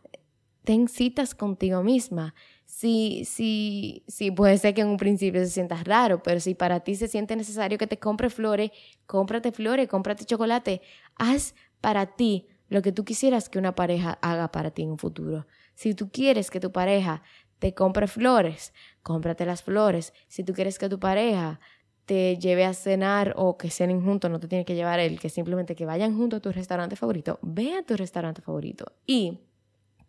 ten 0.64 0.88
citas 0.88 1.36
contigo 1.36 1.84
misma. 1.84 2.34
Si, 2.74 3.24
si, 3.26 4.04
si 4.08 4.32
puede 4.32 4.58
ser 4.58 4.74
que 4.74 4.82
en 4.82 4.88
un 4.88 4.98
principio 4.98 5.40
se 5.42 5.52
sientas 5.52 5.84
raro, 5.84 6.24
pero 6.24 6.40
si 6.40 6.56
para 6.56 6.80
ti 6.80 6.96
se 6.96 7.08
siente 7.08 7.36
necesario 7.36 7.78
que 7.78 7.86
te 7.86 8.00
compre 8.00 8.32
flores, 8.32 8.72
cómprate 9.06 9.52
flores, 9.52 9.88
cómprate 9.88 10.26
chocolate. 10.26 10.82
Haz 11.16 11.54
para 11.82 12.16
ti 12.16 12.48
lo 12.70 12.82
que 12.82 12.92
tú 12.92 13.06
quisieras 13.06 13.48
que 13.48 13.60
una 13.60 13.76
pareja 13.76 14.18
haga 14.24 14.52
para 14.52 14.72
ti 14.72 14.82
en 14.82 14.90
un 14.90 14.98
futuro. 14.98 15.46
Si 15.76 15.94
tú 15.94 16.10
quieres 16.10 16.50
que 16.50 16.60
tu 16.60 16.72
pareja 16.72 17.22
te 17.60 17.76
compre 17.76 18.08
flores, 18.08 18.74
cómprate 19.04 19.46
las 19.46 19.62
flores. 19.62 20.12
Si 20.28 20.44
tú 20.44 20.54
quieres 20.54 20.80
que 20.80 20.90
tu 20.90 21.00
pareja 21.00 21.60
te 22.06 22.38
lleve 22.38 22.66
a 22.66 22.74
cenar 22.74 23.36
o 23.38 23.56
que 23.56 23.70
cenen 23.70 24.04
juntos, 24.04 24.32
no 24.32 24.40
te 24.40 24.48
tiene 24.48 24.66
que 24.66 24.74
llevar 24.74 25.00
él, 25.00 25.20
que 25.20 25.30
simplemente 25.30 25.76
que 25.76 25.86
vayan 25.86 26.18
juntos 26.18 26.40
a 26.40 26.42
tu 26.42 26.52
restaurante 26.52 26.96
favorito, 26.96 27.38
ve 27.44 27.76
a 27.76 27.84
tu 27.84 27.96
restaurante 27.96 28.42
favorito. 28.42 28.94
Y 29.06 29.42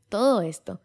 todo 0.09 0.41
esto 0.41 0.81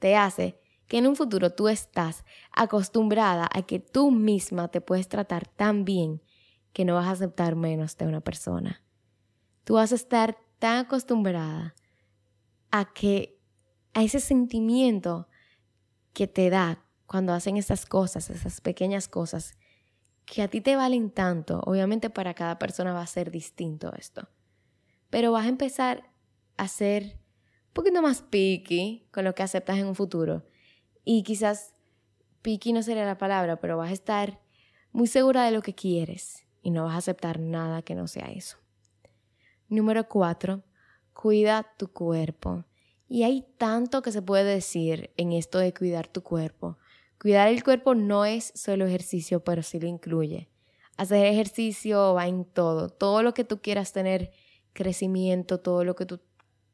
te 0.00 0.16
hace 0.16 0.59
que 0.90 0.98
en 0.98 1.06
un 1.06 1.14
futuro 1.14 1.50
tú 1.50 1.68
estás 1.68 2.24
acostumbrada 2.50 3.48
a 3.54 3.62
que 3.62 3.78
tú 3.78 4.10
misma 4.10 4.72
te 4.72 4.80
puedes 4.80 5.08
tratar 5.08 5.46
tan 5.46 5.84
bien 5.84 6.20
que 6.72 6.84
no 6.84 6.96
vas 6.96 7.06
a 7.06 7.12
aceptar 7.12 7.54
menos 7.54 7.96
de 7.96 8.08
una 8.08 8.20
persona. 8.20 8.82
Tú 9.62 9.74
vas 9.74 9.92
a 9.92 9.94
estar 9.94 10.36
tan 10.58 10.86
acostumbrada 10.86 11.76
a 12.72 12.92
que 12.92 13.38
a 13.94 14.02
ese 14.02 14.18
sentimiento 14.18 15.28
que 16.12 16.26
te 16.26 16.50
da 16.50 16.84
cuando 17.06 17.34
hacen 17.34 17.56
esas 17.56 17.86
cosas, 17.86 18.28
esas 18.28 18.60
pequeñas 18.60 19.06
cosas, 19.06 19.56
que 20.24 20.42
a 20.42 20.48
ti 20.48 20.60
te 20.60 20.74
valen 20.74 21.12
tanto, 21.12 21.60
obviamente 21.66 22.10
para 22.10 22.34
cada 22.34 22.58
persona 22.58 22.92
va 22.92 23.02
a 23.02 23.06
ser 23.06 23.30
distinto 23.30 23.92
esto, 23.96 24.28
pero 25.08 25.30
vas 25.30 25.46
a 25.46 25.50
empezar 25.50 26.10
a 26.56 26.66
ser 26.66 27.20
un 27.68 27.74
poquito 27.74 28.02
más 28.02 28.22
picky 28.22 29.06
con 29.12 29.22
lo 29.22 29.36
que 29.36 29.44
aceptas 29.44 29.78
en 29.78 29.86
un 29.86 29.94
futuro 29.94 30.49
y 31.04 31.22
quizás 31.22 31.74
picky 32.42 32.72
no 32.72 32.82
sería 32.82 33.04
la 33.04 33.18
palabra, 33.18 33.60
pero 33.60 33.76
vas 33.76 33.90
a 33.90 33.94
estar 33.94 34.40
muy 34.92 35.06
segura 35.06 35.44
de 35.44 35.50
lo 35.50 35.62
que 35.62 35.74
quieres 35.74 36.46
y 36.62 36.70
no 36.70 36.84
vas 36.84 36.94
a 36.94 36.98
aceptar 36.98 37.38
nada 37.38 37.82
que 37.82 37.94
no 37.94 38.06
sea 38.06 38.26
eso. 38.26 38.58
Número 39.68 40.08
cuatro, 40.08 40.64
cuida 41.12 41.66
tu 41.78 41.92
cuerpo. 41.92 42.64
Y 43.08 43.24
hay 43.24 43.46
tanto 43.58 44.02
que 44.02 44.12
se 44.12 44.22
puede 44.22 44.44
decir 44.44 45.10
en 45.16 45.32
esto 45.32 45.58
de 45.58 45.74
cuidar 45.74 46.06
tu 46.06 46.22
cuerpo. 46.22 46.78
Cuidar 47.20 47.48
el 47.48 47.62
cuerpo 47.62 47.94
no 47.94 48.24
es 48.24 48.52
solo 48.54 48.86
ejercicio, 48.86 49.44
pero 49.44 49.62
sí 49.62 49.78
lo 49.80 49.86
incluye. 49.86 50.48
Hacer 50.96 51.26
ejercicio 51.26 52.14
va 52.14 52.26
en 52.28 52.44
todo. 52.44 52.88
Todo 52.88 53.22
lo 53.22 53.34
que 53.34 53.44
tú 53.44 53.60
quieras 53.60 53.92
tener 53.92 54.32
crecimiento, 54.72 55.60
todo 55.60 55.84
lo 55.84 55.94
que 55.96 56.06
tú 56.06 56.20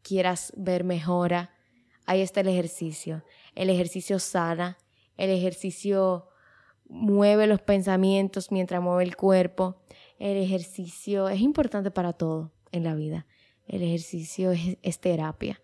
quieras 0.03 0.53
ver 0.57 0.85
mejora, 0.85 1.55
ahí 2.07 2.21
está 2.21 2.41
el 2.41 2.49
ejercicio. 2.49 3.25
El 3.57 3.71
ejercicio 3.71 4.21
sana, 4.21 4.79
el 5.17 5.31
ejercicio 5.31 6.29
mueve 6.89 7.47
los 7.47 7.61
pensamientos 7.61 8.53
mientras 8.53 8.83
mueve 8.83 9.05
el 9.05 9.17
cuerpo. 9.17 9.83
El 10.19 10.37
ejercicio 10.37 11.29
es 11.29 11.41
importante 11.41 11.91
para 11.91 12.13
todo 12.13 12.53
en 12.71 12.85
la 12.85 12.95
vida. 12.95 13.27
El 13.67 13.83
ejercicio 13.83 14.53
es, 14.53 15.01
terapia. 15.01 15.61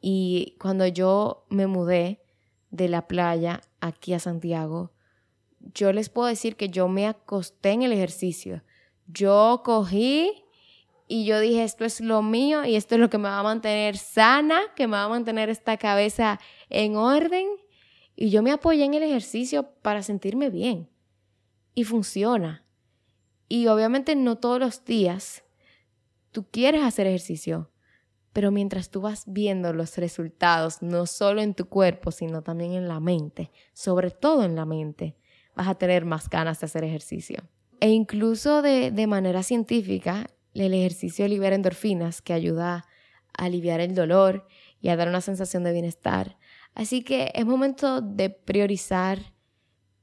Y 0.00 0.56
cuando 0.60 0.86
yo 0.86 1.46
me 1.48 1.66
mudé 1.66 2.22
de 2.70 2.88
la 2.88 3.06
playa 3.06 3.60
aquí 3.80 4.14
a 4.14 4.18
Santiago, 4.18 4.92
yo 5.74 5.92
les 5.92 6.08
puedo 6.08 6.28
decir 6.28 6.56
que 6.56 6.70
yo 6.70 6.88
me 6.88 7.06
acosté 7.06 7.70
en 7.70 7.82
el 7.82 7.92
ejercicio. 7.92 8.62
Yo 9.06 9.62
cogí 9.64 10.45
y 11.08 11.24
yo 11.24 11.38
dije, 11.38 11.62
esto 11.62 11.84
es 11.84 12.00
lo 12.00 12.22
mío 12.22 12.64
y 12.64 12.74
esto 12.74 12.96
es 12.96 13.00
lo 13.00 13.10
que 13.10 13.18
me 13.18 13.28
va 13.28 13.38
a 13.38 13.44
mantener 13.44 13.96
sana, 13.96 14.60
que 14.74 14.88
me 14.88 14.96
va 14.96 15.04
a 15.04 15.08
mantener 15.08 15.48
esta 15.50 15.76
cabeza 15.76 16.40
en 16.68 16.96
orden. 16.96 17.46
Y 18.16 18.30
yo 18.30 18.42
me 18.42 18.50
apoyé 18.50 18.84
en 18.84 18.94
el 18.94 19.04
ejercicio 19.04 19.70
para 19.82 20.02
sentirme 20.02 20.50
bien. 20.50 20.88
Y 21.74 21.84
funciona. 21.84 22.64
Y 23.48 23.68
obviamente 23.68 24.16
no 24.16 24.38
todos 24.38 24.58
los 24.58 24.84
días 24.84 25.44
tú 26.32 26.46
quieres 26.50 26.82
hacer 26.82 27.06
ejercicio, 27.06 27.70
pero 28.32 28.50
mientras 28.50 28.90
tú 28.90 29.00
vas 29.00 29.24
viendo 29.26 29.72
los 29.72 29.96
resultados, 29.96 30.82
no 30.82 31.06
solo 31.06 31.40
en 31.40 31.54
tu 31.54 31.68
cuerpo, 31.68 32.10
sino 32.10 32.42
también 32.42 32.72
en 32.72 32.88
la 32.88 33.00
mente, 33.00 33.52
sobre 33.72 34.10
todo 34.10 34.44
en 34.44 34.56
la 34.56 34.66
mente, 34.66 35.16
vas 35.54 35.68
a 35.68 35.76
tener 35.76 36.04
más 36.04 36.28
ganas 36.28 36.60
de 36.60 36.66
hacer 36.66 36.84
ejercicio. 36.84 37.38
E 37.80 37.90
incluso 37.90 38.60
de, 38.60 38.90
de 38.90 39.06
manera 39.06 39.42
científica, 39.42 40.26
el 40.64 40.74
ejercicio 40.74 41.26
libera 41.28 41.56
endorfinas 41.56 42.22
que 42.22 42.32
ayuda 42.32 42.86
a 43.36 43.44
aliviar 43.44 43.80
el 43.80 43.94
dolor 43.94 44.46
y 44.80 44.88
a 44.88 44.96
dar 44.96 45.08
una 45.08 45.20
sensación 45.20 45.64
de 45.64 45.72
bienestar. 45.72 46.38
Así 46.74 47.02
que 47.02 47.32
es 47.34 47.46
momento 47.46 48.00
de 48.00 48.30
priorizar 48.30 49.32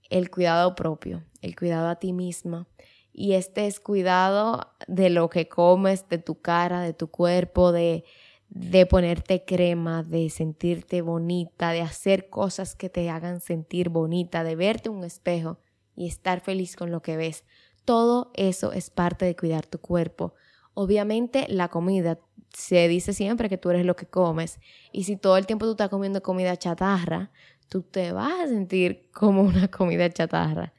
el 0.09 0.29
cuidado 0.29 0.75
propio, 0.75 1.23
el 1.41 1.55
cuidado 1.55 1.87
a 1.87 1.95
ti 1.95 2.13
misma. 2.13 2.67
Y 3.11 3.33
este 3.33 3.67
es 3.67 3.79
cuidado 3.79 4.73
de 4.87 5.09
lo 5.09 5.29
que 5.29 5.47
comes, 5.47 6.07
de 6.09 6.17
tu 6.17 6.41
cara, 6.41 6.81
de 6.81 6.93
tu 6.93 7.09
cuerpo, 7.09 7.71
de, 7.71 8.03
de 8.49 8.85
ponerte 8.85 9.45
crema, 9.45 10.03
de 10.03 10.29
sentirte 10.29 11.01
bonita, 11.01 11.71
de 11.71 11.81
hacer 11.81 12.29
cosas 12.29 12.75
que 12.75 12.89
te 12.89 13.09
hagan 13.09 13.39
sentir 13.39 13.89
bonita, 13.89 14.43
de 14.43 14.55
verte 14.55 14.89
un 14.89 15.03
espejo 15.03 15.59
y 15.95 16.07
estar 16.07 16.41
feliz 16.41 16.75
con 16.75 16.91
lo 16.91 17.01
que 17.01 17.17
ves. 17.17 17.43
Todo 17.85 18.31
eso 18.33 18.71
es 18.71 18.89
parte 18.89 19.25
de 19.25 19.35
cuidar 19.35 19.65
tu 19.65 19.79
cuerpo. 19.79 20.33
Obviamente 20.73 21.45
la 21.49 21.69
comida, 21.69 22.19
se 22.53 22.88
dice 22.88 23.13
siempre 23.13 23.49
que 23.49 23.57
tú 23.57 23.69
eres 23.69 23.86
lo 23.86 23.95
que 23.95 24.05
comes. 24.05 24.59
Y 24.91 25.03
si 25.03 25.17
todo 25.17 25.38
el 25.38 25.45
tiempo 25.45 25.65
tú 25.65 25.71
estás 25.71 25.89
comiendo 25.89 26.21
comida 26.21 26.55
chatarra, 26.57 27.31
tú 27.69 27.81
te 27.81 28.12
vas 28.12 28.41
a 28.41 28.47
sentir 28.47 29.09
como 29.12 29.41
una 29.41 29.67
comida 29.71 30.09
chatarra. 30.09 30.73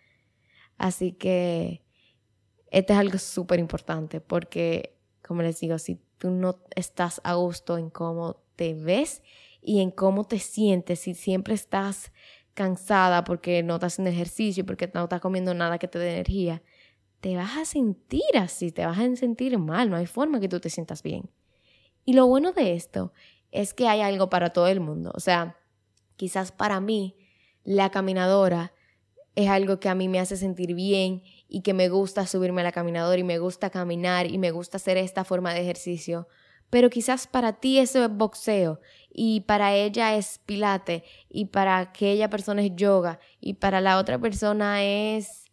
Así 0.78 1.12
que 1.12 1.82
este 2.70 2.92
es 2.92 2.98
algo 2.98 3.18
súper 3.18 3.60
importante 3.60 4.20
porque, 4.20 4.96
como 5.26 5.42
les 5.42 5.60
digo, 5.60 5.78
si 5.78 6.00
tú 6.18 6.30
no 6.30 6.58
estás 6.74 7.20
a 7.24 7.34
gusto 7.34 7.78
en 7.78 7.90
cómo 7.90 8.42
te 8.56 8.74
ves 8.74 9.22
y 9.62 9.80
en 9.80 9.90
cómo 9.90 10.24
te 10.24 10.38
sientes, 10.38 11.00
si 11.00 11.14
siempre 11.14 11.54
estás 11.54 12.12
cansada 12.54 13.24
porque 13.24 13.62
no 13.62 13.74
estás 13.74 13.94
haciendo 13.94 14.10
ejercicio, 14.10 14.64
porque 14.64 14.90
no 14.92 15.04
estás 15.04 15.20
comiendo 15.20 15.54
nada 15.54 15.78
que 15.78 15.88
te 15.88 15.98
dé 15.98 16.12
energía, 16.14 16.62
te 17.24 17.38
vas 17.38 17.56
a 17.56 17.64
sentir 17.64 18.36
así, 18.36 18.70
te 18.70 18.84
vas 18.84 18.98
a 18.98 19.16
sentir 19.16 19.56
mal, 19.56 19.88
no 19.88 19.96
hay 19.96 20.04
forma 20.04 20.40
que 20.40 20.48
tú 20.50 20.60
te 20.60 20.68
sientas 20.68 21.02
bien. 21.02 21.30
Y 22.04 22.12
lo 22.12 22.26
bueno 22.26 22.52
de 22.52 22.74
esto 22.74 23.14
es 23.50 23.72
que 23.72 23.88
hay 23.88 24.02
algo 24.02 24.28
para 24.28 24.50
todo 24.50 24.66
el 24.68 24.80
mundo. 24.80 25.10
O 25.14 25.20
sea, 25.20 25.56
quizás 26.16 26.52
para 26.52 26.80
mí 26.80 27.16
la 27.62 27.88
caminadora 27.88 28.74
es 29.36 29.48
algo 29.48 29.80
que 29.80 29.88
a 29.88 29.94
mí 29.94 30.06
me 30.06 30.20
hace 30.20 30.36
sentir 30.36 30.74
bien 30.74 31.22
y 31.48 31.62
que 31.62 31.72
me 31.72 31.88
gusta 31.88 32.26
subirme 32.26 32.60
a 32.60 32.64
la 32.64 32.72
caminadora 32.72 33.18
y 33.18 33.24
me 33.24 33.38
gusta 33.38 33.70
caminar 33.70 34.26
y 34.26 34.36
me 34.36 34.50
gusta 34.50 34.76
hacer 34.76 34.98
esta 34.98 35.24
forma 35.24 35.54
de 35.54 35.62
ejercicio. 35.62 36.28
Pero 36.68 36.90
quizás 36.90 37.26
para 37.26 37.54
ti 37.54 37.78
eso 37.78 38.04
es 38.04 38.10
boxeo 38.14 38.80
y 39.08 39.40
para 39.40 39.74
ella 39.74 40.14
es 40.14 40.40
pilate 40.44 41.04
y 41.30 41.46
para 41.46 41.78
aquella 41.78 42.28
persona 42.28 42.62
es 42.62 42.72
yoga 42.76 43.18
y 43.40 43.54
para 43.54 43.80
la 43.80 43.96
otra 43.96 44.18
persona 44.18 44.84
es 44.84 45.43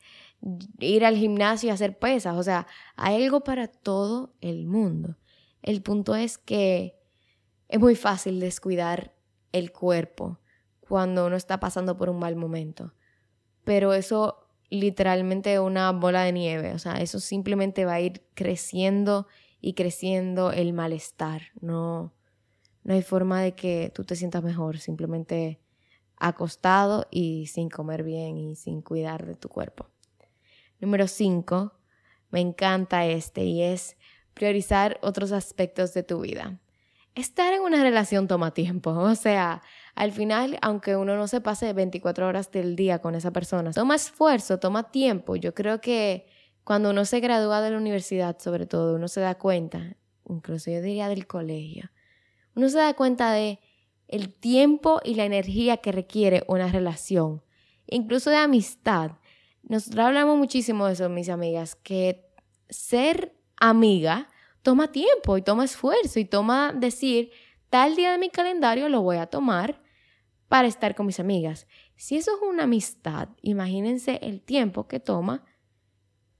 ir 0.80 1.06
al 1.06 1.15
gimnasio 1.15 1.69
y 1.69 1.71
hacer 1.71 1.97
pesas. 1.97 2.38
O 2.38 2.43
sea, 2.43 2.67
hay 2.95 3.23
algo 3.23 3.43
para 3.43 3.67
todo 3.67 4.34
el 4.41 4.65
mundo. 4.65 5.17
El 5.62 5.82
punto 5.82 6.15
es 6.15 6.38
que 6.38 6.99
es 7.67 7.80
muy 7.80 7.95
fácil 7.95 8.39
descuidar 8.39 9.13
el 9.51 9.71
cuerpo 9.71 10.39
cuando 10.80 11.27
uno 11.27 11.36
está 11.36 11.60
pasando 11.60 11.97
por 11.97 12.10
un 12.10 12.19
mal 12.19 12.36
momento. 12.36 12.93
Pero 13.63 13.93
eso 13.93 14.41
literalmente 14.69 15.60
una 15.60 15.91
bola 15.91 16.23
de 16.23 16.32
nieve. 16.32 16.73
O 16.73 16.80
sea, 16.80 16.93
eso 16.95 17.19
simplemente 17.19 17.86
va 17.86 17.93
a 17.93 18.01
ir 18.01 18.23
creciendo 18.34 19.27
y 19.60 19.73
creciendo 19.73 20.51
el 20.51 20.73
malestar. 20.73 21.43
No, 21.60 22.13
no 22.84 22.93
hay 22.93 23.04
forma 23.04 23.41
de 23.41 23.54
que 23.54 23.91
tú 23.93 24.04
te 24.04 24.15
sientas 24.15 24.43
mejor 24.43 24.80
simplemente 24.80 25.60
acostado 26.17 27.08
y 27.12 27.47
sin 27.47 27.69
comer 27.69 28.04
bien 28.04 28.38
y 28.38 28.56
sin 28.56 28.82
cuidar 28.82 29.25
de 29.25 29.36
tu 29.36 29.49
cuerpo. 29.49 29.88
Número 30.82 31.08
5, 31.08 31.74
me 32.32 32.39
encanta 32.39 33.06
este 33.06 33.44
y 33.44 33.62
es 33.62 33.96
priorizar 34.34 35.00
otros 35.02 35.32
aspectos 35.32 35.94
de 35.94 36.02
tu 36.02 36.22
vida. 36.22 36.60
Estar 37.13 37.54
en 37.54 37.62
una 37.62 37.84
relación 37.84 38.28
toma 38.28 38.52
tiempo, 38.52 38.89
o 38.98 39.15
sea, 39.15 39.62
al 39.94 40.12
final, 40.12 40.58
aunque 40.62 40.96
uno 40.96 41.15
no 41.15 41.28
se 41.28 41.39
pase 41.39 41.72
24 41.74 42.28
horas 42.28 42.52
del 42.52 42.76
día 42.76 43.00
con 43.00 43.13
esa 43.13 43.32
persona, 43.32 43.72
toma 43.72 43.96
esfuerzo, 43.96 44.58
toma 44.58 44.89
tiempo. 44.91 45.36
Yo 45.36 45.54
creo 45.54 45.82
que 45.82 46.26
cuando 46.63 46.89
uno 46.89 47.06
se 47.06 47.20
gradúa 47.20 47.62
de 47.62 47.72
la 47.72 47.78
universidad, 47.78 48.39
sobre 48.39 48.65
todo, 48.65 48.96
uno 48.96 49.08
se 49.08 49.22
da 49.22 49.36
cuenta, 49.36 49.96
incluso 50.28 50.72
yo 50.72 50.82
diría 50.82 51.10
del 51.10 51.28
colegio, 51.28 51.91
uno 52.56 52.70
se 52.70 52.78
da 52.80 52.94
cuenta 52.96 53.32
de 53.34 53.60
el 54.08 54.34
tiempo 54.34 55.00
y 55.04 55.13
la 55.13 55.26
energía 55.26 55.78
que 55.78 55.91
requiere 55.91 56.44
una 56.48 56.67
relación, 56.67 57.44
incluso 57.88 58.30
de 58.30 58.38
amistad. 58.38 59.12
Nosotros 59.63 60.06
hablamos 60.06 60.38
muchísimo 60.38 60.88
de 60.88 60.93
eso, 60.93 61.10
mis 61.10 61.30
amigas, 61.30 61.76
que 61.76 62.26
ser 62.69 63.36
amiga 63.58 64.28
toma 64.62 64.91
tiempo 64.91 65.38
y 65.38 65.41
toma 65.41 65.65
esfuerzo 65.65 66.19
y 66.19 66.26
toma 66.26 66.74
decir, 66.74 67.32
tal 67.69 67.95
día 67.95 68.12
de 68.12 68.17
mi 68.17 68.30
calendario 68.30 68.89
lo 68.89 69.02
voy 69.02 69.17
a 69.17 69.28
tomar 69.28 69.82
para 70.47 70.67
estar 70.67 70.95
con 70.95 71.06
mis 71.06 71.19
amigas. 71.19 71.67
Si 71.95 72.17
eso 72.17 72.32
es 72.36 72.41
una 72.41 72.63
amistad, 72.63 73.30
imagínense 73.41 74.19
el 74.21 74.41
tiempo 74.41 74.88
que 74.88 75.00
toma 75.00 75.45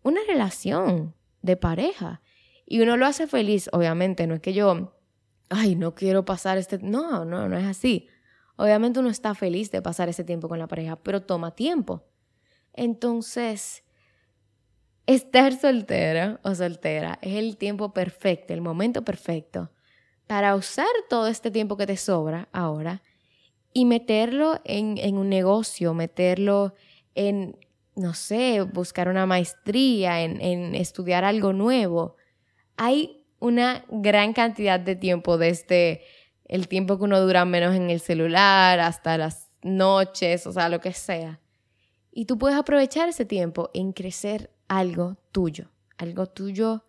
una 0.04 0.20
relación 0.28 1.16
de 1.42 1.56
pareja. 1.56 2.22
Y 2.66 2.82
uno 2.82 2.98
lo 2.98 3.06
hace 3.06 3.28
feliz, 3.28 3.70
obviamente, 3.74 4.28
no 4.28 4.36
es 4.36 4.42
que 4.42 4.54
yo, 4.54 4.98
ay, 5.50 5.76
no 5.76 5.96
quiero 5.96 6.26
pasar 6.26 6.58
este... 6.58 6.80
No, 6.80 7.26
no, 7.26 7.48
no 7.48 7.58
es 7.58 7.66
así. 7.66 8.08
Obviamente 8.56 9.00
uno 9.00 9.10
está 9.10 9.34
feliz 9.36 9.72
de 9.72 9.82
pasar 9.82 10.10
ese 10.10 10.24
tiempo 10.24 10.48
con 10.48 10.60
la 10.60 10.68
pareja, 10.68 10.96
pero 10.96 11.24
toma 11.24 11.56
tiempo. 11.56 12.11
Entonces, 12.74 13.84
estar 15.06 15.58
soltera 15.58 16.40
o 16.44 16.56
soltera 16.56 17.20
es 17.22 17.36
el 17.36 17.58
tiempo 17.58 17.94
perfecto, 17.94 18.54
el 18.54 18.62
momento 18.62 19.04
perfecto 19.04 19.72
para 20.32 20.56
usar 20.56 20.88
todo 21.10 21.28
este 21.28 21.52
tiempo 21.52 21.76
que 21.76 21.86
te 21.86 21.98
sobra 21.98 22.48
ahora 22.54 23.02
y 23.74 23.84
meterlo 23.84 24.62
en, 24.64 25.18
un 25.18 25.28
negocio, 25.28 25.94
meterlo 25.94 26.74
en, 27.16 27.58
no 27.96 28.14
sé, 28.14 28.62
buscar 28.62 29.10
una 29.10 29.26
maestría, 29.26 30.22
en, 30.22 30.40
en 30.40 30.74
estudiar 30.74 31.26
algo 31.26 31.52
nuevo. 31.52 32.16
Hay 32.78 33.26
una 33.40 33.84
gran 33.90 34.32
cantidad 34.32 34.80
de 34.80 34.96
tiempo 34.96 35.38
desde 35.38 36.02
el 36.46 36.70
tiempo 36.70 36.98
que 36.98 37.04
uno 37.04 37.20
dura 37.20 37.44
menos 37.44 37.76
en 37.76 37.90
el 37.90 38.00
celular 38.00 38.80
hasta 38.80 39.18
las 39.18 39.50
noches, 39.64 40.48
o 40.48 40.54
sea, 40.54 40.70
lo 40.70 40.80
que 40.80 40.94
sea. 40.94 41.42
Y 42.12 42.26
tú 42.26 42.38
puedes 42.38 42.58
aprovechar 42.58 43.10
ese 43.10 43.26
tiempo 43.26 43.70
en 43.74 43.94
crecer 43.94 44.52
algo 44.68 45.18
tuyo, 45.32 45.70
algo 45.98 46.28
tuyo 46.28 46.84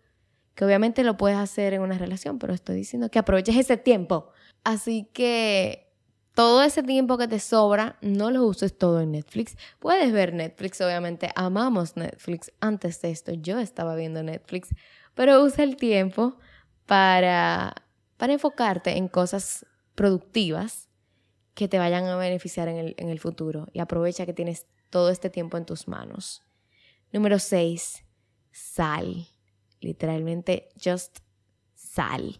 que 0.55 0.65
obviamente 0.65 1.03
lo 1.03 1.17
puedes 1.17 1.37
hacer 1.37 1.73
en 1.73 1.81
una 1.81 1.97
relación, 1.97 2.37
pero 2.39 2.53
estoy 2.53 2.75
diciendo 2.75 3.09
que 3.09 3.19
aproveches 3.19 3.55
ese 3.55 3.77
tiempo. 3.77 4.29
Así 4.63 5.09
que 5.13 5.91
todo 6.35 6.63
ese 6.63 6.83
tiempo 6.83 7.17
que 7.17 7.27
te 7.27 7.39
sobra, 7.39 7.97
no 8.01 8.31
lo 8.31 8.43
uses 8.43 8.77
todo 8.77 9.01
en 9.01 9.11
Netflix. 9.11 9.55
Puedes 9.79 10.11
ver 10.11 10.33
Netflix, 10.33 10.81
obviamente 10.81 11.29
amamos 11.35 11.95
Netflix. 11.95 12.51
Antes 12.59 13.01
de 13.01 13.11
esto 13.11 13.33
yo 13.33 13.59
estaba 13.59 13.95
viendo 13.95 14.23
Netflix, 14.23 14.69
pero 15.13 15.43
usa 15.43 15.63
el 15.63 15.75
tiempo 15.75 16.37
para, 16.85 17.73
para 18.17 18.33
enfocarte 18.33 18.97
en 18.97 19.07
cosas 19.07 19.65
productivas 19.95 20.89
que 21.53 21.67
te 21.67 21.77
vayan 21.77 22.05
a 22.05 22.15
beneficiar 22.15 22.67
en 22.67 22.77
el, 22.77 22.95
en 22.97 23.09
el 23.09 23.19
futuro 23.19 23.67
y 23.73 23.79
aprovecha 23.79 24.25
que 24.25 24.33
tienes 24.33 24.65
todo 24.93 25.09
este 25.09 25.31
tiempo 25.31 25.57
en 25.57 25.65
tus 25.65 25.87
manos. 25.87 26.43
Número 27.11 27.39
6, 27.39 28.05
sal. 28.51 29.25
Literalmente, 29.81 30.69
just 30.81 31.17
sal. 31.73 32.39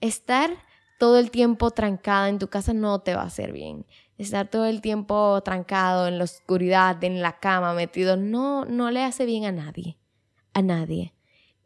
Estar 0.00 0.50
todo 0.98 1.18
el 1.18 1.30
tiempo 1.30 1.70
trancada 1.72 2.30
en 2.30 2.38
tu 2.38 2.48
casa 2.48 2.72
no 2.72 3.00
te 3.00 3.14
va 3.14 3.20
a 3.20 3.26
hacer 3.26 3.52
bien. 3.52 3.84
estar 4.16 4.48
todo 4.48 4.64
el 4.64 4.80
tiempo 4.80 5.42
trancado 5.42 6.08
en 6.08 6.16
la 6.16 6.24
oscuridad, 6.24 7.04
en 7.04 7.20
la 7.20 7.38
cama, 7.38 7.74
metido, 7.74 8.16
no, 8.16 8.64
no 8.64 8.90
le 8.90 9.04
hace 9.04 9.26
bien 9.26 9.44
a 9.44 9.52
nadie, 9.52 9.98
a 10.54 10.62
nadie. 10.62 11.12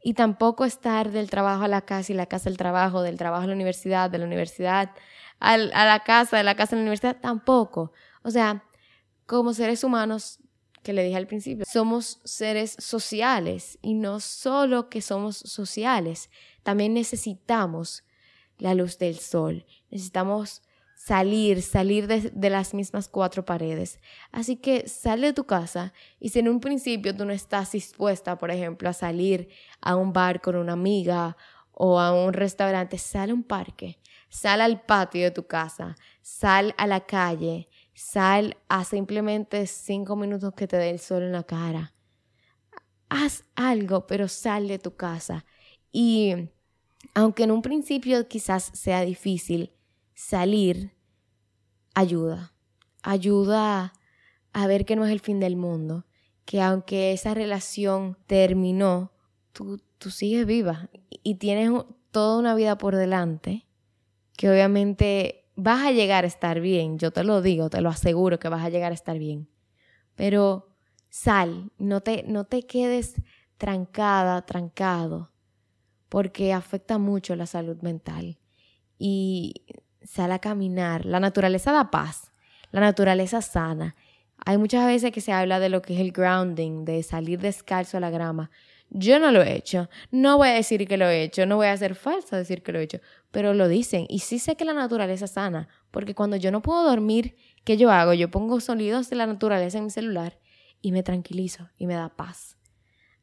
Y 0.02 0.14
tampoco 0.14 0.64
estar 0.64 1.12
del 1.12 1.30
trabajo 1.30 1.62
a 1.62 1.68
la 1.68 1.82
casa 1.82 2.10
y 2.10 2.16
la 2.16 2.26
casa 2.26 2.48
al 2.48 2.56
trabajo, 2.56 3.02
del 3.02 3.16
trabajo 3.16 3.44
a 3.44 3.46
la 3.46 3.54
universidad, 3.54 4.10
de 4.10 4.18
la 4.18 4.26
universidad 4.26 4.90
a 5.38 5.56
la 5.56 6.00
casa, 6.00 6.38
de 6.38 6.42
la 6.42 6.56
casa 6.56 6.74
a 6.74 6.78
la 6.78 6.82
universidad, 6.82 7.16
tampoco. 7.20 7.92
O 8.24 8.30
sea, 8.32 8.64
como 9.30 9.54
seres 9.54 9.84
humanos, 9.84 10.40
que 10.82 10.92
le 10.92 11.04
dije 11.04 11.16
al 11.16 11.28
principio, 11.28 11.64
somos 11.64 12.18
seres 12.24 12.74
sociales 12.80 13.78
y 13.80 13.94
no 13.94 14.18
solo 14.18 14.88
que 14.88 15.00
somos 15.00 15.36
sociales, 15.36 16.30
también 16.64 16.94
necesitamos 16.94 18.02
la 18.58 18.74
luz 18.74 18.98
del 18.98 19.20
sol, 19.20 19.66
necesitamos 19.88 20.62
salir, 20.96 21.62
salir 21.62 22.08
de, 22.08 22.50
las 22.50 22.74
mismas 22.74 23.06
cuatro 23.06 23.44
paredes. 23.44 24.00
Así 24.32 24.56
que 24.56 24.88
sal 24.88 25.20
de 25.20 25.32
tu 25.32 25.44
casa 25.44 25.92
y 26.18 26.30
si 26.30 26.40
en 26.40 26.48
un 26.48 26.58
principio 26.58 27.16
tú 27.16 27.24
no 27.24 27.32
estás 27.32 27.70
dispuesta, 27.70 28.36
por 28.36 28.50
ejemplo, 28.50 28.88
a 28.88 28.94
salir 28.94 29.48
a 29.80 29.94
un 29.94 30.12
bar 30.12 30.40
con 30.40 30.56
una 30.56 30.72
amiga 30.72 31.36
o 31.70 32.00
a 32.00 32.12
un 32.12 32.32
restaurante, 32.32 32.98
sal 32.98 33.30
a 33.30 33.34
un 33.34 33.44
parque, 33.44 34.00
sal 34.28 34.60
al 34.60 34.82
patio 34.82 35.22
de 35.22 35.30
tu 35.30 35.46
casa, 35.46 35.94
sal 36.20 36.74
a 36.78 36.88
la 36.88 37.06
calle, 37.06 37.68
sal 38.00 38.56
a 38.68 38.84
simplemente 38.84 39.66
cinco 39.66 40.16
minutos 40.16 40.54
que 40.54 40.66
te 40.66 40.78
dé 40.78 40.88
el 40.90 40.98
sol 40.98 41.22
en 41.22 41.32
la 41.32 41.42
cara. 41.42 41.92
Haz 43.10 43.44
algo, 43.54 44.06
pero 44.06 44.26
sal 44.26 44.68
de 44.68 44.78
tu 44.78 44.96
casa. 44.96 45.44
Y 45.92 46.48
aunque 47.14 47.42
en 47.44 47.50
un 47.50 47.60
principio 47.60 48.26
quizás 48.26 48.70
sea 48.72 49.02
difícil, 49.02 49.72
salir 50.14 50.94
ayuda. 51.94 52.54
Ayuda 53.02 53.92
a 54.54 54.66
ver 54.66 54.86
que 54.86 54.96
no 54.96 55.04
es 55.04 55.12
el 55.12 55.20
fin 55.20 55.38
del 55.38 55.56
mundo, 55.56 56.06
que 56.46 56.62
aunque 56.62 57.12
esa 57.12 57.34
relación 57.34 58.16
terminó, 58.26 59.12
tú, 59.52 59.78
tú 59.98 60.10
sigues 60.10 60.46
viva 60.46 60.88
y 61.10 61.34
tienes 61.34 61.70
toda 62.10 62.38
una 62.38 62.54
vida 62.54 62.78
por 62.78 62.96
delante, 62.96 63.66
que 64.36 64.50
obviamente 64.50 65.39
vas 65.62 65.86
a 65.86 65.92
llegar 65.92 66.24
a 66.24 66.26
estar 66.26 66.60
bien, 66.60 66.98
yo 66.98 67.10
te 67.10 67.24
lo 67.24 67.42
digo, 67.42 67.70
te 67.70 67.80
lo 67.80 67.88
aseguro 67.88 68.38
que 68.38 68.48
vas 68.48 68.64
a 68.64 68.70
llegar 68.70 68.92
a 68.92 68.94
estar 68.94 69.18
bien, 69.18 69.48
pero 70.14 70.68
sal, 71.08 71.70
no 71.78 72.00
te, 72.00 72.24
no 72.26 72.44
te 72.44 72.66
quedes 72.66 73.14
trancada, 73.58 74.46
trancado, 74.46 75.30
porque 76.08 76.52
afecta 76.52 76.98
mucho 76.98 77.36
la 77.36 77.46
salud 77.46 77.80
mental. 77.82 78.38
Y 78.98 79.54
sal 80.02 80.32
a 80.32 80.38
caminar. 80.38 81.04
La 81.06 81.20
naturaleza 81.20 81.72
da 81.72 81.90
paz, 81.90 82.32
la 82.72 82.80
naturaleza 82.80 83.42
sana. 83.42 83.96
Hay 84.44 84.58
muchas 84.58 84.86
veces 84.86 85.12
que 85.12 85.20
se 85.20 85.32
habla 85.32 85.60
de 85.60 85.68
lo 85.68 85.82
que 85.82 85.94
es 85.94 86.00
el 86.00 86.12
grounding, 86.12 86.84
de 86.84 87.02
salir 87.02 87.40
descalzo 87.40 87.98
a 87.98 88.00
la 88.00 88.10
grama. 88.10 88.50
Yo 88.88 89.18
no 89.18 89.30
lo 89.30 89.42
he 89.42 89.54
hecho. 89.54 89.88
No 90.10 90.38
voy 90.38 90.48
a 90.48 90.54
decir 90.54 90.88
que 90.88 90.96
lo 90.96 91.06
he 91.06 91.22
hecho, 91.22 91.46
no 91.46 91.56
voy 91.56 91.68
a 91.68 91.76
ser 91.76 91.94
falsa 91.94 92.36
decir 92.36 92.62
que 92.62 92.72
lo 92.72 92.80
he 92.80 92.84
hecho, 92.84 93.00
pero 93.30 93.54
lo 93.54 93.68
dicen. 93.68 94.06
Y 94.08 94.20
sí 94.20 94.38
sé 94.38 94.56
que 94.56 94.64
la 94.64 94.72
naturaleza 94.74 95.26
sana, 95.26 95.68
porque 95.90 96.14
cuando 96.14 96.36
yo 96.36 96.50
no 96.50 96.62
puedo 96.62 96.84
dormir, 96.84 97.36
¿qué 97.64 97.76
yo 97.76 97.90
hago? 97.90 98.12
Yo 98.14 98.30
pongo 98.30 98.60
sonidos 98.60 99.10
de 99.10 99.16
la 99.16 99.26
naturaleza 99.26 99.78
en 99.78 99.84
mi 99.84 99.90
celular 99.90 100.38
y 100.80 100.92
me 100.92 101.02
tranquilizo 101.02 101.68
y 101.76 101.86
me 101.86 101.94
da 101.94 102.16
paz. 102.16 102.56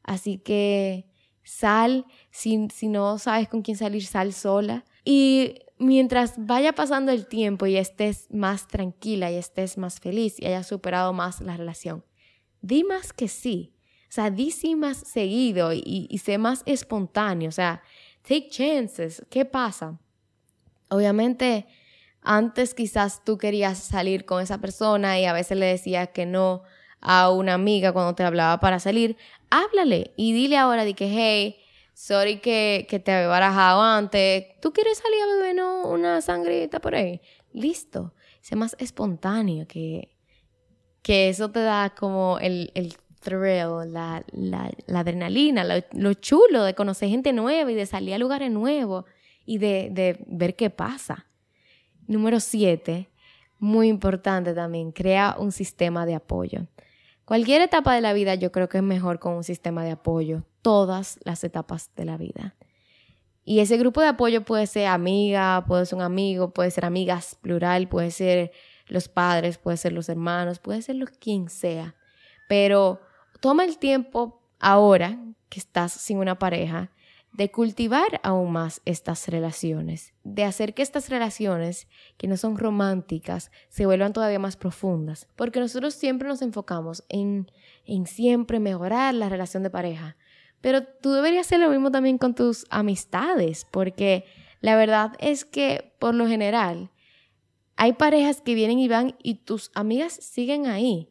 Así 0.02 0.38
que 0.38 1.10
sal, 1.42 2.06
si, 2.30 2.68
si 2.74 2.88
no 2.88 3.18
sabes 3.18 3.48
con 3.48 3.62
quién 3.62 3.76
salir, 3.76 4.04
sal 4.04 4.32
sola. 4.32 4.84
Y 5.04 5.54
mientras 5.78 6.34
vaya 6.38 6.74
pasando 6.74 7.12
el 7.12 7.26
tiempo 7.26 7.66
y 7.66 7.76
estés 7.76 8.26
más 8.30 8.68
tranquila 8.68 9.30
y 9.30 9.36
estés 9.36 9.78
más 9.78 10.00
feliz 10.00 10.38
y 10.38 10.46
hayas 10.46 10.66
superado 10.66 11.12
más 11.12 11.40
la 11.40 11.56
relación, 11.56 12.04
di 12.60 12.84
más 12.84 13.12
que 13.12 13.28
sí. 13.28 13.74
O 14.08 14.10
sea, 14.10 14.30
di 14.30 14.50
más 14.74 14.96
seguido 14.96 15.74
y, 15.74 16.06
y 16.08 16.18
sé 16.18 16.38
más 16.38 16.62
espontáneo. 16.64 17.50
O 17.50 17.52
sea, 17.52 17.82
take 18.22 18.48
chances. 18.48 19.24
¿Qué 19.30 19.44
pasa? 19.44 19.98
Obviamente, 20.88 21.66
antes 22.22 22.74
quizás 22.74 23.24
tú 23.24 23.38
querías 23.38 23.78
salir 23.78 24.24
con 24.24 24.42
esa 24.42 24.58
persona 24.58 25.18
y 25.18 25.24
a 25.24 25.32
veces 25.32 25.58
le 25.58 25.66
decías 25.66 26.08
que 26.08 26.26
no 26.26 26.62
a 27.00 27.30
una 27.30 27.54
amiga 27.54 27.92
cuando 27.92 28.14
te 28.14 28.24
hablaba 28.24 28.60
para 28.60 28.80
salir. 28.80 29.16
Háblale 29.50 30.12
y 30.16 30.32
dile 30.32 30.56
ahora 30.56 30.84
de 30.84 30.94
que, 30.94 31.08
hey, 31.08 31.56
sorry 31.94 32.40
que, 32.40 32.86
que 32.88 32.98
te 32.98 33.12
había 33.12 33.28
barajado 33.28 33.82
antes, 33.82 34.46
¿tú 34.60 34.72
quieres 34.72 34.98
salir 34.98 35.22
a 35.22 35.26
beber 35.26 35.62
una 35.86 36.20
sangrita 36.20 36.80
por 36.80 36.94
ahí? 36.94 37.20
Listo, 37.52 38.14
sé 38.40 38.56
más 38.56 38.76
espontáneo, 38.78 39.66
que, 39.66 40.16
que 41.02 41.28
eso 41.28 41.50
te 41.50 41.60
da 41.60 41.94
como 41.94 42.38
el, 42.40 42.70
el 42.74 42.96
thrill, 43.20 43.92
la, 43.92 44.24
la, 44.32 44.70
adrenalina, 45.00 45.64
lo, 45.92 46.14
chulo 46.14 46.64
de 46.64 46.74
conocer 46.74 47.08
gente 47.08 47.32
nueva 47.32 47.70
y 47.70 47.74
de 47.74 47.86
salir 47.86 48.14
a 48.14 48.18
lugares 48.18 48.50
nuevos 48.50 49.04
y 49.44 49.58
de, 49.58 49.88
de 49.92 50.24
ver 50.26 50.56
qué 50.56 50.70
pasa. 50.70 51.26
Número 52.06 52.40
siete, 52.40 53.08
muy 53.58 53.88
importante 53.88 54.54
también, 54.54 54.92
crea 54.92 55.36
un 55.38 55.52
sistema 55.52 56.06
de 56.06 56.14
apoyo. 56.14 56.66
Cualquier 57.24 57.60
etapa 57.60 57.94
de 57.94 58.00
la 58.00 58.14
vida 58.14 58.34
yo 58.36 58.50
creo 58.52 58.68
que 58.68 58.78
es 58.78 58.84
mejor 58.84 59.18
con 59.18 59.34
un 59.34 59.44
sistema 59.44 59.84
de 59.84 59.90
apoyo, 59.90 60.44
todas 60.62 61.18
las 61.24 61.44
etapas 61.44 61.90
de 61.94 62.06
la 62.06 62.16
vida. 62.16 62.56
Y 63.44 63.60
ese 63.60 63.78
grupo 63.78 64.00
de 64.00 64.08
apoyo 64.08 64.44
puede 64.44 64.66
ser 64.66 64.86
amiga, 64.86 65.64
puede 65.66 65.86
ser 65.86 65.96
un 65.96 66.02
amigo, 66.02 66.52
puede 66.52 66.70
ser 66.70 66.84
amigas 66.84 67.36
plural, 67.40 67.88
puede 67.88 68.10
ser 68.10 68.52
los 68.88 69.08
padres, 69.08 69.58
puede 69.58 69.76
ser 69.76 69.92
los 69.92 70.08
hermanos, 70.08 70.58
puede 70.58 70.82
ser 70.82 70.96
lo 70.96 71.06
quien 71.06 71.48
sea. 71.48 71.94
Pero 72.48 73.00
toma 73.40 73.64
el 73.64 73.78
tiempo 73.78 74.42
ahora 74.58 75.18
que 75.48 75.60
estás 75.60 75.92
sin 75.92 76.18
una 76.18 76.38
pareja 76.38 76.90
de 77.32 77.50
cultivar 77.50 78.20
aún 78.22 78.52
más 78.52 78.80
estas 78.84 79.28
relaciones, 79.28 80.12
de 80.24 80.44
hacer 80.44 80.74
que 80.74 80.82
estas 80.82 81.08
relaciones, 81.08 81.86
que 82.16 82.26
no 82.26 82.36
son 82.36 82.56
románticas, 82.56 83.52
se 83.68 83.86
vuelvan 83.86 84.12
todavía 84.12 84.38
más 84.38 84.56
profundas, 84.56 85.28
porque 85.36 85.60
nosotros 85.60 85.94
siempre 85.94 86.26
nos 86.26 86.42
enfocamos 86.42 87.04
en, 87.08 87.50
en 87.84 88.06
siempre 88.06 88.58
mejorar 88.58 89.14
la 89.14 89.28
relación 89.28 89.62
de 89.62 89.70
pareja, 89.70 90.16
pero 90.60 90.82
tú 90.82 91.12
deberías 91.12 91.46
hacer 91.46 91.60
lo 91.60 91.70
mismo 91.70 91.90
también 91.90 92.18
con 92.18 92.34
tus 92.34 92.66
amistades, 92.70 93.66
porque 93.70 94.24
la 94.60 94.74
verdad 94.74 95.12
es 95.20 95.44
que 95.44 95.94
por 96.00 96.14
lo 96.14 96.26
general 96.26 96.90
hay 97.76 97.92
parejas 97.92 98.40
que 98.40 98.54
vienen 98.54 98.80
y 98.80 98.88
van 98.88 99.14
y 99.22 99.36
tus 99.36 99.70
amigas 99.74 100.12
siguen 100.12 100.66
ahí. 100.66 101.08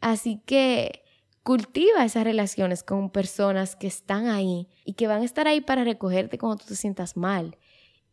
Así 0.00 0.42
que 0.44 1.05
Cultiva 1.46 2.04
esas 2.04 2.24
relaciones 2.24 2.82
con 2.82 3.08
personas 3.08 3.76
que 3.76 3.86
están 3.86 4.26
ahí 4.26 4.68
y 4.84 4.94
que 4.94 5.06
van 5.06 5.22
a 5.22 5.24
estar 5.24 5.46
ahí 5.46 5.60
para 5.60 5.84
recogerte 5.84 6.38
cuando 6.38 6.56
tú 6.56 6.64
te 6.66 6.74
sientas 6.74 7.16
mal. 7.16 7.56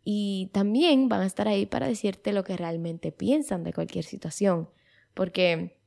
Y 0.04 0.52
también 0.54 1.10
van 1.10 1.22
a 1.22 1.26
estar 1.26 1.48
ahí 1.48 1.65
para 1.65 1.88
decirte 1.88 2.32
lo 2.32 2.43
que 2.43 2.56
realmente 2.56 3.12
piensan 3.12 3.63
de 3.63 3.74
cualquier 3.74 4.06
situación. 4.06 4.69
Porque 5.15 5.80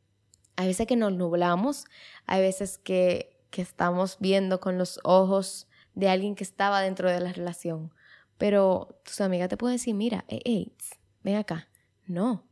hay 0.57 0.67
veces 0.67 0.89
que 0.89 0.97
nos 0.97 1.13
nublamos, 1.13 1.85
hay 2.27 2.41
veces 2.41 2.79
que, 2.79 3.39
que 3.51 3.63
estamos 3.63 4.17
viendo 4.19 4.59
con 4.59 4.77
los 4.77 4.99
ojos 5.05 5.69
de 5.95 6.09
alguien 6.09 6.35
que 6.35 6.43
estaba 6.43 6.81
dentro 6.81 7.09
de 7.09 7.21
la 7.21 7.33
relación. 7.33 7.95
Pero 8.39 8.99
tus 9.05 9.21
amigas 9.21 9.49
te 9.49 9.57
pueden 9.57 9.77
decir, 9.77 9.95
mira, 9.95 10.25
hey, 10.27 10.75
ven 11.23 11.37
acá. 11.37 11.69
No, 12.09 12.43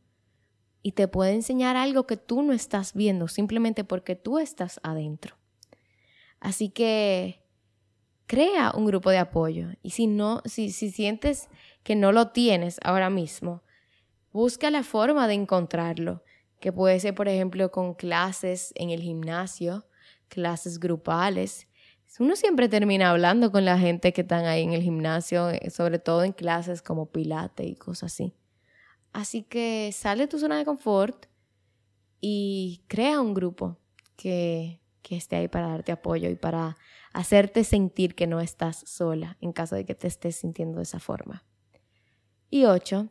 y 0.85 0.91
te 0.91 1.07
puede 1.07 1.33
enseñar 1.33 1.77
algo 1.77 2.05
que 2.05 2.15
tú 2.15 2.43
no 2.43 2.53
estás 2.53 2.93
viendo 2.93 3.27
simplemente 3.27 3.83
porque 3.83 4.15
tú 4.15 4.37
estás 4.37 4.79
adentro. 4.83 5.35
Así 6.39 6.69
que 6.69 7.41
crea 8.27 8.71
un 8.71 8.85
grupo 8.85 9.09
de 9.09 9.17
apoyo 9.17 9.69
y 9.81 9.89
si 9.89 10.05
no 10.05 10.43
si, 10.45 10.69
si 10.69 10.91
sientes 10.91 11.49
que 11.81 11.95
no 11.95 12.11
lo 12.11 12.27
tienes 12.27 12.77
ahora 12.83 13.09
mismo, 13.09 13.63
busca 14.31 14.69
la 14.69 14.83
forma 14.83 15.27
de 15.27 15.33
encontrarlo, 15.33 16.23
que 16.59 16.71
puede 16.71 16.99
ser 16.99 17.15
por 17.15 17.27
ejemplo 17.29 17.71
con 17.71 17.95
clases 17.95 18.71
en 18.75 18.91
el 18.91 19.01
gimnasio, 19.01 19.87
clases 20.27 20.79
grupales. 20.79 21.67
Uno 22.19 22.35
siempre 22.35 22.69
termina 22.69 23.09
hablando 23.09 23.51
con 23.51 23.65
la 23.65 23.79
gente 23.79 24.13
que 24.13 24.21
están 24.21 24.45
ahí 24.45 24.61
en 24.61 24.73
el 24.73 24.83
gimnasio, 24.83 25.49
eh, 25.49 25.71
sobre 25.71 25.97
todo 25.97 26.23
en 26.23 26.31
clases 26.31 26.83
como 26.83 27.07
pilate 27.07 27.65
y 27.65 27.75
cosas 27.75 28.13
así. 28.13 28.35
Así 29.15 29.43
que 29.43 29.91
sale 29.93 30.23
de 30.23 30.27
tu 30.27 30.39
zona 30.39 30.57
de 30.57 30.65
confort 30.65 31.27
y 32.19 32.83
crea 32.87 33.21
un 33.21 33.33
grupo 33.33 33.77
que, 34.17 34.81
que 35.03 35.15
esté 35.15 35.37
ahí 35.37 35.47
para 35.47 35.69
darte 35.69 35.93
apoyo 35.93 36.29
y 36.29 36.35
para 36.35 36.75
hacerte 37.13 37.63
sentir 37.63 38.13
que 38.13 38.27
no 38.27 38.41
estás 38.41 38.83
sola 38.85 39.37
en 39.39 39.53
caso 39.53 39.75
de 39.75 39.85
que 39.85 39.95
te 39.95 40.09
estés 40.09 40.35
sintiendo 40.35 40.79
de 40.79 40.83
esa 40.83 40.99
forma. 40.99 41.45
Y 42.49 42.65
ocho, 42.65 43.07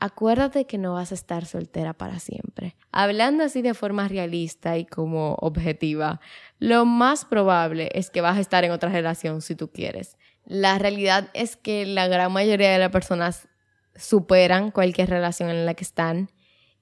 acuérdate 0.00 0.66
que 0.66 0.76
no 0.76 0.92
vas 0.92 1.12
a 1.12 1.14
estar 1.14 1.46
soltera 1.46 1.94
para 1.94 2.18
siempre. 2.18 2.76
Hablando 2.90 3.44
así 3.44 3.62
de 3.62 3.72
forma 3.72 4.08
realista 4.08 4.76
y 4.76 4.84
como 4.84 5.36
objetiva, 5.36 6.20
lo 6.58 6.84
más 6.84 7.24
probable 7.24 7.88
es 7.94 8.10
que 8.10 8.20
vas 8.20 8.36
a 8.36 8.42
estar 8.42 8.64
en 8.64 8.70
otra 8.72 8.90
relación 8.90 9.40
si 9.40 9.54
tú 9.54 9.70
quieres. 9.70 10.18
La 10.44 10.78
realidad 10.78 11.30
es 11.32 11.56
que 11.56 11.86
la 11.86 12.06
gran 12.06 12.32
mayoría 12.32 12.70
de 12.70 12.78
las 12.78 12.90
personas 12.90 13.48
superan 13.94 14.70
cualquier 14.70 15.10
relación 15.10 15.50
en 15.50 15.66
la 15.66 15.74
que 15.74 15.84
están 15.84 16.30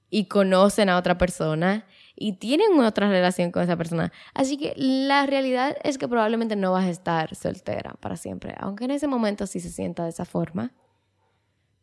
y 0.09 0.25
conocen 0.25 0.89
a 0.89 0.97
otra 0.97 1.17
persona 1.17 1.85
y 2.15 2.33
tienen 2.33 2.79
otra 2.79 3.09
relación 3.09 3.51
con 3.51 3.63
esa 3.63 3.77
persona. 3.77 4.11
Así 4.33 4.57
que 4.57 4.73
la 4.75 5.25
realidad 5.25 5.77
es 5.83 5.97
que 5.97 6.07
probablemente 6.07 6.55
no 6.55 6.73
vas 6.73 6.85
a 6.85 6.89
estar 6.89 7.33
soltera 7.35 7.95
para 7.99 8.17
siempre, 8.17 8.53
aunque 8.59 8.85
en 8.85 8.91
ese 8.91 9.07
momento 9.07 9.47
sí 9.47 9.59
se 9.59 9.69
sienta 9.69 10.03
de 10.03 10.09
esa 10.09 10.25
forma. 10.25 10.73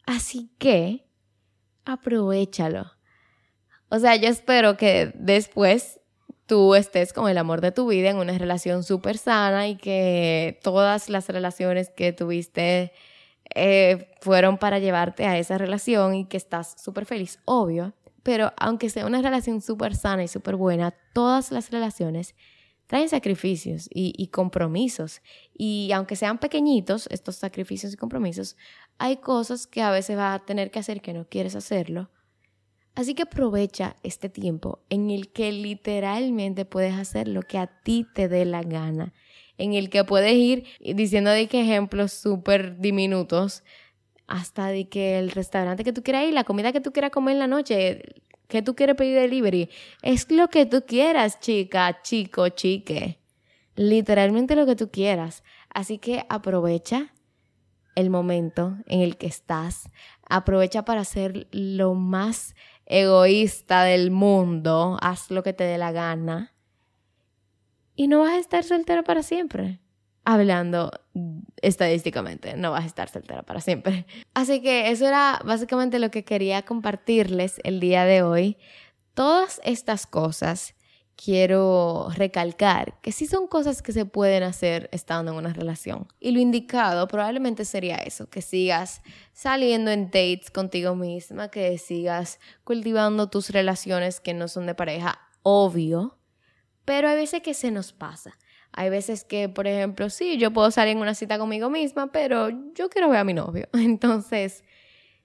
Así 0.06 0.50
que 0.58 1.06
aprovechalo. 1.84 2.92
O 3.88 3.98
sea, 3.98 4.16
yo 4.16 4.28
espero 4.28 4.76
que 4.76 5.12
después 5.14 6.00
tú 6.46 6.74
estés 6.74 7.12
con 7.12 7.28
el 7.28 7.38
amor 7.38 7.60
de 7.60 7.72
tu 7.72 7.88
vida 7.88 8.10
en 8.10 8.16
una 8.16 8.36
relación 8.36 8.84
súper 8.84 9.18
sana 9.18 9.68
y 9.68 9.76
que 9.76 10.60
todas 10.62 11.08
las 11.08 11.28
relaciones 11.28 11.90
que 11.90 12.12
tuviste 12.12 12.92
eh, 13.54 14.10
fueron 14.20 14.58
para 14.58 14.78
llevarte 14.78 15.26
a 15.26 15.38
esa 15.38 15.58
relación 15.58 16.14
y 16.14 16.24
que 16.26 16.36
estás 16.36 16.76
súper 16.82 17.06
feliz, 17.06 17.40
obvio. 17.44 17.94
Pero 18.22 18.52
aunque 18.56 18.90
sea 18.90 19.06
una 19.06 19.22
relación 19.22 19.60
súper 19.60 19.96
sana 19.96 20.24
y 20.24 20.28
súper 20.28 20.56
buena, 20.56 20.94
todas 21.12 21.50
las 21.50 21.70
relaciones 21.70 22.34
traen 22.86 23.08
sacrificios 23.08 23.88
y, 23.92 24.12
y, 24.16 24.28
compromisos. 24.28 25.20
Y 25.56 25.90
aunque 25.92 26.16
sean 26.16 26.38
pequeñitos, 26.38 27.06
estos 27.10 27.36
sacrificios 27.36 27.92
y 27.92 27.96
compromisos, 27.96 28.56
hay 28.98 29.18
cosas 29.18 29.66
que 29.66 29.82
a 29.82 29.90
veces 29.90 30.16
vas 30.16 30.40
a 30.40 30.44
tener 30.44 30.70
que 30.70 30.78
hacer 30.78 31.00
que 31.00 31.12
no 31.12 31.26
quieres 31.28 31.54
hacerlo. 31.54 32.10
Así 32.98 33.14
que 33.14 33.22
aprovecha 33.22 33.94
este 34.02 34.28
tiempo 34.28 34.80
en 34.90 35.10
el 35.10 35.30
que 35.32 35.52
literalmente 35.52 36.64
puedes 36.64 36.94
hacer 36.94 37.28
lo 37.28 37.42
que 37.42 37.56
a 37.56 37.68
ti 37.68 38.04
te 38.12 38.26
dé 38.26 38.44
la 38.44 38.62
gana. 38.62 39.12
En 39.58 39.74
el 39.74 39.90
que 39.90 40.04
puedes 40.04 40.34
ir 40.34 40.64
diciendo 40.80 41.30
de 41.30 41.48
qué 41.48 41.60
ejemplos 41.60 42.12
súper 42.12 42.78
diminutos 42.78 43.64
hasta 44.28 44.68
de 44.68 44.88
que 44.88 45.18
el 45.18 45.30
restaurante 45.30 45.84
que 45.84 45.92
tú 45.92 46.02
quieras 46.02 46.24
ir, 46.26 46.34
la 46.34 46.44
comida 46.44 46.72
que 46.72 46.80
tú 46.80 46.92
quieras 46.92 47.10
comer 47.10 47.32
en 47.32 47.38
la 47.40 47.46
noche, 47.46 48.02
que 48.46 48.62
tú 48.62 48.74
quieres 48.74 48.96
pedir 48.96 49.18
delivery, 49.18 49.68
es 50.02 50.30
lo 50.30 50.48
que 50.48 50.66
tú 50.66 50.84
quieras, 50.86 51.40
chica, 51.40 52.00
chico, 52.02 52.48
chique. 52.50 53.18
Literalmente 53.74 54.56
lo 54.56 54.66
que 54.66 54.76
tú 54.76 54.90
quieras. 54.90 55.44
Así 55.70 55.98
que 55.98 56.24
aprovecha 56.28 57.12
el 57.94 58.10
momento 58.10 58.76
en 58.86 59.00
el 59.00 59.16
que 59.16 59.26
estás. 59.26 59.88
Aprovecha 60.28 60.84
para 60.84 61.04
ser 61.04 61.48
lo 61.52 61.94
más 61.94 62.54
egoísta 62.86 63.84
del 63.84 64.10
mundo. 64.10 64.98
Haz 65.00 65.30
lo 65.30 65.42
que 65.42 65.52
te 65.52 65.64
dé 65.64 65.78
la 65.78 65.92
gana. 65.92 66.54
Y 67.98 68.06
no 68.06 68.20
vas 68.20 68.34
a 68.34 68.38
estar 68.38 68.62
soltero 68.62 69.02
para 69.02 69.24
siempre 69.24 69.80
hablando 70.28 70.90
estadísticamente, 71.62 72.54
no 72.54 72.70
vas 72.70 72.84
a 72.84 72.86
estar 72.86 73.08
soltera 73.08 73.44
para 73.44 73.62
siempre. 73.62 74.04
Así 74.34 74.60
que 74.60 74.90
eso 74.90 75.08
era 75.08 75.40
básicamente 75.42 75.98
lo 75.98 76.10
que 76.10 76.22
quería 76.22 76.66
compartirles 76.66 77.60
el 77.64 77.80
día 77.80 78.04
de 78.04 78.22
hoy. 78.22 78.58
Todas 79.14 79.58
estas 79.64 80.06
cosas 80.06 80.74
quiero 81.16 82.10
recalcar 82.14 83.00
que 83.00 83.10
sí 83.10 83.26
son 83.26 83.46
cosas 83.46 83.80
que 83.80 83.92
se 83.92 84.04
pueden 84.04 84.42
hacer 84.42 84.90
estando 84.92 85.32
en 85.32 85.38
una 85.38 85.54
relación. 85.54 86.06
Y 86.20 86.32
lo 86.32 86.40
indicado 86.40 87.08
probablemente 87.08 87.64
sería 87.64 87.96
eso, 87.96 88.28
que 88.28 88.42
sigas 88.42 89.00
saliendo 89.32 89.90
en 89.90 90.10
dates 90.10 90.50
contigo 90.50 90.94
misma, 90.94 91.48
que 91.48 91.78
sigas 91.78 92.38
cultivando 92.64 93.30
tus 93.30 93.48
relaciones 93.48 94.20
que 94.20 94.34
no 94.34 94.46
son 94.46 94.66
de 94.66 94.74
pareja, 94.74 95.18
obvio, 95.42 96.17
pero 96.88 97.10
hay 97.10 97.16
veces 97.16 97.42
que 97.42 97.52
se 97.52 97.70
nos 97.70 97.92
pasa. 97.92 98.38
Hay 98.72 98.88
veces 98.88 99.22
que, 99.22 99.50
por 99.50 99.66
ejemplo, 99.66 100.08
sí, 100.08 100.38
yo 100.38 100.54
puedo 100.54 100.70
salir 100.70 100.92
en 100.92 101.02
una 101.02 101.14
cita 101.14 101.38
conmigo 101.38 101.68
misma, 101.68 102.10
pero 102.12 102.48
yo 102.48 102.88
quiero 102.88 103.10
ver 103.10 103.18
a 103.18 103.24
mi 103.24 103.34
novio. 103.34 103.68
Entonces, 103.74 104.64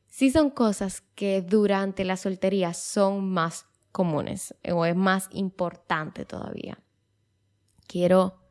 sí 0.10 0.30
son 0.30 0.50
cosas 0.50 1.00
que 1.16 1.42
durante 1.42 2.04
la 2.04 2.18
soltería 2.18 2.74
son 2.74 3.30
más 3.30 3.66
comunes 3.94 4.54
o 4.74 4.86
es 4.86 4.94
más 4.98 5.30
importante 5.32 6.26
todavía. 6.26 6.80
Quiero 7.88 8.42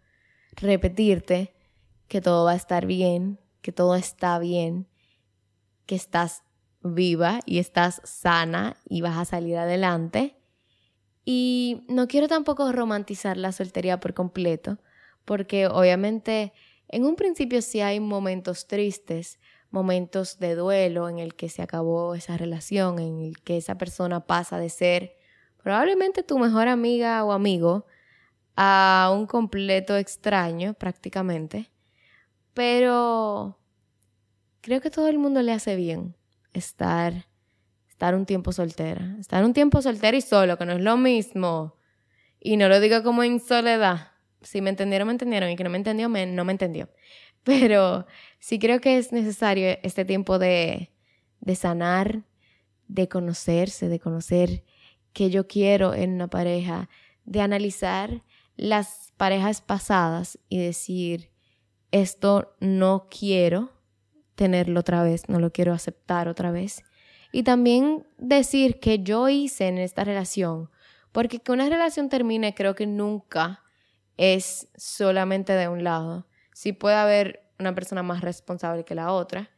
repetirte 0.52 1.54
que 2.08 2.22
todo 2.22 2.46
va 2.46 2.52
a 2.52 2.56
estar 2.56 2.86
bien, 2.86 3.40
que 3.60 3.72
todo 3.72 3.94
está 3.94 4.38
bien, 4.38 4.88
que 5.84 5.96
estás 5.96 6.44
viva 6.82 7.40
y 7.44 7.58
estás 7.58 8.00
sana 8.04 8.78
y 8.88 9.02
vas 9.02 9.18
a 9.18 9.26
salir 9.26 9.58
adelante 9.58 10.41
y 11.25 11.85
no 11.89 12.09
quiero 12.09 12.29
tampoco 12.29 12.70
romantizar 12.73 13.37
la 13.37 13.53
soltería 13.53 14.01
por 14.01 14.14
completo, 14.14 14.79
porque 15.25 15.66
obviamente 15.66 16.53
en 16.89 17.05
un 17.05 17.16
principio 17.16 17.62
sí 17.62 17.81
hay 17.81 18.01
momentos 18.01 18.66
tristes, 18.66 19.39
momentos 19.70 20.39
de 20.39 20.55
duelo 20.55 21.09
en 21.09 21.18
el 21.18 21.35
que 21.35 21.49
se 21.49 21.62
acabó 21.62 22.14
esa 22.14 22.37
relación, 22.37 22.99
en 22.99 23.20
el 23.20 23.41
que 23.41 23.57
esa 23.57 23.79
persona 23.79 24.27
pasa 24.27 24.59
de 24.59 24.68
ser 24.68 25.16
probablemente 25.62 26.23
tu 26.23 26.39
mejor 26.39 26.68
amiga 26.68 27.25
o 27.25 27.33
amigo 27.33 27.87
a 28.57 29.11
un 29.14 29.27
completo 29.27 29.97
extraño 29.97 30.75
prácticamente. 30.75 31.70
Pero 32.53 33.59
creo 34.61 34.81
que 34.81 34.91
todo 34.91 35.09
el 35.09 35.18
mundo 35.18 35.41
le 35.41 35.53
hace 35.53 35.77
bien 35.77 36.16
estar 36.53 37.27
estar 38.03 38.16
un 38.16 38.26
tiempo 38.26 38.50
soltera. 38.50 39.16
Estar 39.20 39.44
un 39.44 39.53
tiempo 39.53 39.80
soltera 39.80 40.16
y 40.16 40.22
solo, 40.22 40.59
que 40.59 40.66
no 40.66 40.72
es 40.72 40.80
lo 40.80 40.96
mismo. 40.96 41.76
Y 42.40 42.57
no 42.57 42.68
lo 42.68 42.80
digo 42.80 43.05
como 43.05 43.22
en 43.22 43.38
soledad. 43.38 44.11
Si 44.40 44.61
me 44.61 44.70
entendieron, 44.70 45.07
me 45.07 45.12
entendieron. 45.12 45.48
Y 45.50 45.55
que 45.55 45.62
no 45.62 45.70
me 45.70 45.76
entendió, 45.76 46.09
no 46.09 46.44
me 46.44 46.50
entendió. 46.50 46.88
Pero 47.44 48.09
sí 48.40 48.59
creo 48.59 48.80
que 48.80 48.98
es 48.98 49.12
necesario 49.12 49.78
este 49.84 50.05
tiempo 50.05 50.40
de, 50.40 50.90
de 51.38 51.55
sanar, 51.55 52.24
de 52.88 53.07
conocerse, 53.07 53.88
de 53.88 54.00
conocer 54.00 54.64
qué 55.12 55.30
yo 55.30 55.46
quiero 55.46 55.94
en 55.94 56.14
una 56.14 56.26
pareja, 56.26 56.88
de 57.24 57.40
analizar 57.40 58.24
las 58.57 59.12
parejas 59.16 59.61
pasadas 59.61 60.40
y 60.48 60.59
decir, 60.59 61.30
esto 61.92 62.57
no 62.59 63.07
quiero 63.09 63.70
tenerlo 64.34 64.80
otra 64.80 65.05
vez, 65.05 65.28
no 65.28 65.38
lo 65.38 65.53
quiero 65.53 65.72
aceptar 65.72 66.26
otra 66.26 66.50
vez. 66.50 66.82
Y 67.33 67.43
también 67.45 68.07
decir 68.18 68.78
que 68.78 69.03
yo 69.03 69.28
hice 69.28 69.66
en 69.66 69.78
esta 69.78 70.05
relación, 70.05 70.70
porque 71.12 71.39
que 71.39 71.53
una 71.53 71.68
relación 71.68 72.11
termine 72.11 72.55
creo 72.55 72.74
que 72.74 72.87
nunca 72.87 73.62
es 74.18 74.68
solamente 74.76 75.55
de 75.55 75.68
un 75.68 75.83
lado. 75.83 76.26
Sí 76.53 76.72
puede 76.72 76.97
haber 76.97 77.51
una 77.59 77.74
persona 77.74 78.03
más 78.03 78.20
responsable 78.20 78.85
que 78.85 78.95
la 78.95 79.12
otra, 79.12 79.51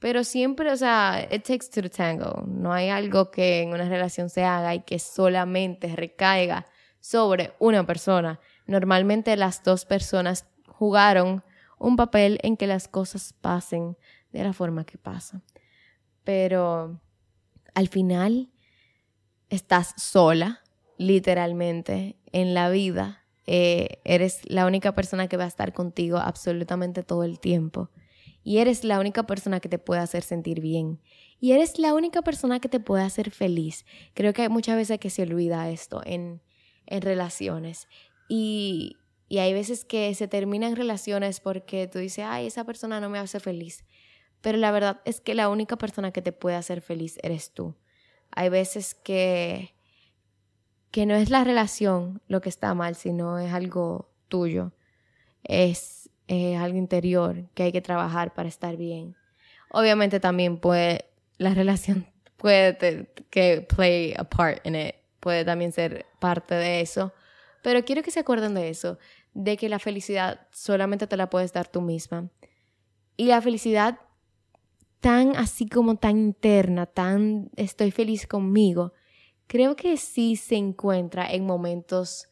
pero 0.00 0.24
siempre, 0.24 0.72
o 0.72 0.76
sea, 0.76 1.28
it 1.30 1.44
takes 1.44 1.68
two 1.72 1.82
to 1.82 1.90
tango. 1.90 2.42
No 2.46 2.72
hay 2.72 2.88
algo 2.88 3.30
que 3.30 3.62
en 3.62 3.72
una 3.72 3.88
relación 3.88 4.30
se 4.30 4.42
haga 4.42 4.74
y 4.74 4.80
que 4.80 4.98
solamente 4.98 5.94
recaiga 5.94 6.66
sobre 7.00 7.52
una 7.58 7.86
persona. 7.86 8.40
Normalmente 8.66 9.36
las 9.36 9.62
dos 9.62 9.84
personas 9.84 10.46
jugaron 10.66 11.44
un 11.78 11.96
papel 11.96 12.38
en 12.42 12.56
que 12.56 12.66
las 12.66 12.88
cosas 12.88 13.34
pasen 13.40 13.96
de 14.32 14.42
la 14.42 14.52
forma 14.52 14.84
que 14.84 14.96
pasan. 14.96 15.42
Pero 16.24 17.00
al 17.74 17.88
final 17.88 18.50
estás 19.48 19.94
sola, 19.96 20.62
literalmente, 20.96 22.16
en 22.32 22.54
la 22.54 22.70
vida. 22.70 23.24
Eh, 23.46 24.00
eres 24.04 24.40
la 24.44 24.66
única 24.66 24.94
persona 24.94 25.28
que 25.28 25.36
va 25.36 25.44
a 25.44 25.48
estar 25.48 25.72
contigo 25.72 26.18
absolutamente 26.18 27.02
todo 27.02 27.24
el 27.24 27.40
tiempo. 27.40 27.90
Y 28.42 28.58
eres 28.58 28.84
la 28.84 29.00
única 29.00 29.24
persona 29.24 29.60
que 29.60 29.68
te 29.68 29.78
puede 29.78 30.00
hacer 30.00 30.22
sentir 30.22 30.60
bien. 30.60 31.00
Y 31.40 31.52
eres 31.52 31.78
la 31.78 31.94
única 31.94 32.22
persona 32.22 32.60
que 32.60 32.68
te 32.68 32.80
puede 32.80 33.02
hacer 33.02 33.30
feliz. 33.30 33.84
Creo 34.14 34.32
que 34.32 34.42
hay 34.42 34.48
muchas 34.48 34.76
veces 34.76 34.98
que 34.98 35.10
se 35.10 35.22
olvida 35.22 35.68
esto 35.70 36.00
en, 36.04 36.42
en 36.86 37.02
relaciones. 37.02 37.88
Y, 38.28 38.96
y 39.28 39.38
hay 39.38 39.52
veces 39.52 39.84
que 39.84 40.14
se 40.14 40.28
terminan 40.28 40.76
relaciones 40.76 41.40
porque 41.40 41.86
tú 41.86 41.98
dices, 41.98 42.24
ay, 42.26 42.46
esa 42.46 42.64
persona 42.64 43.00
no 43.00 43.10
me 43.10 43.18
hace 43.18 43.40
feliz. 43.40 43.84
Pero 44.40 44.58
la 44.58 44.70
verdad 44.70 45.00
es 45.04 45.20
que 45.20 45.34
la 45.34 45.48
única 45.48 45.76
persona 45.76 46.12
que 46.12 46.22
te 46.22 46.32
puede 46.32 46.56
hacer 46.56 46.80
feliz 46.80 47.18
eres 47.22 47.52
tú. 47.52 47.74
Hay 48.30 48.48
veces 48.48 48.94
que, 48.94 49.74
que 50.90 51.06
no 51.06 51.14
es 51.14 51.30
la 51.30 51.44
relación 51.44 52.22
lo 52.28 52.40
que 52.40 52.48
está 52.48 52.72
mal, 52.74 52.94
sino 52.94 53.38
es 53.38 53.52
algo 53.52 54.10
tuyo. 54.28 54.72
Es 55.42 56.10
algo 56.58 56.78
interior 56.78 57.48
que 57.54 57.64
hay 57.64 57.72
que 57.72 57.80
trabajar 57.80 58.34
para 58.34 58.48
estar 58.48 58.76
bien. 58.76 59.16
Obviamente 59.70 60.20
también 60.20 60.58
puede, 60.58 61.06
la 61.38 61.54
relación 61.54 62.06
puede 62.36 63.08
que 63.30 63.60
play 63.62 64.14
a 64.16 64.24
part 64.24 64.66
in 64.66 64.74
it, 64.74 64.94
puede 65.20 65.44
también 65.44 65.72
ser 65.72 66.06
parte 66.18 66.54
de 66.54 66.80
eso. 66.80 67.12
Pero 67.62 67.84
quiero 67.84 68.02
que 68.02 68.10
se 68.10 68.20
acuerden 68.20 68.54
de 68.54 68.70
eso, 68.70 68.98
de 69.34 69.56
que 69.56 69.68
la 69.68 69.78
felicidad 69.78 70.46
solamente 70.50 71.06
te 71.06 71.16
la 71.16 71.28
puedes 71.28 71.52
dar 71.52 71.68
tú 71.68 71.82
misma. 71.82 72.30
Y 73.16 73.26
la 73.26 73.42
felicidad 73.42 73.98
tan 75.00 75.36
así 75.36 75.68
como 75.68 75.96
tan 75.96 76.18
interna, 76.18 76.86
tan 76.86 77.50
estoy 77.56 77.90
feliz 77.90 78.26
conmigo, 78.26 78.92
creo 79.46 79.76
que 79.76 79.96
sí 79.96 80.36
se 80.36 80.56
encuentra 80.56 81.30
en 81.30 81.46
momentos 81.46 82.28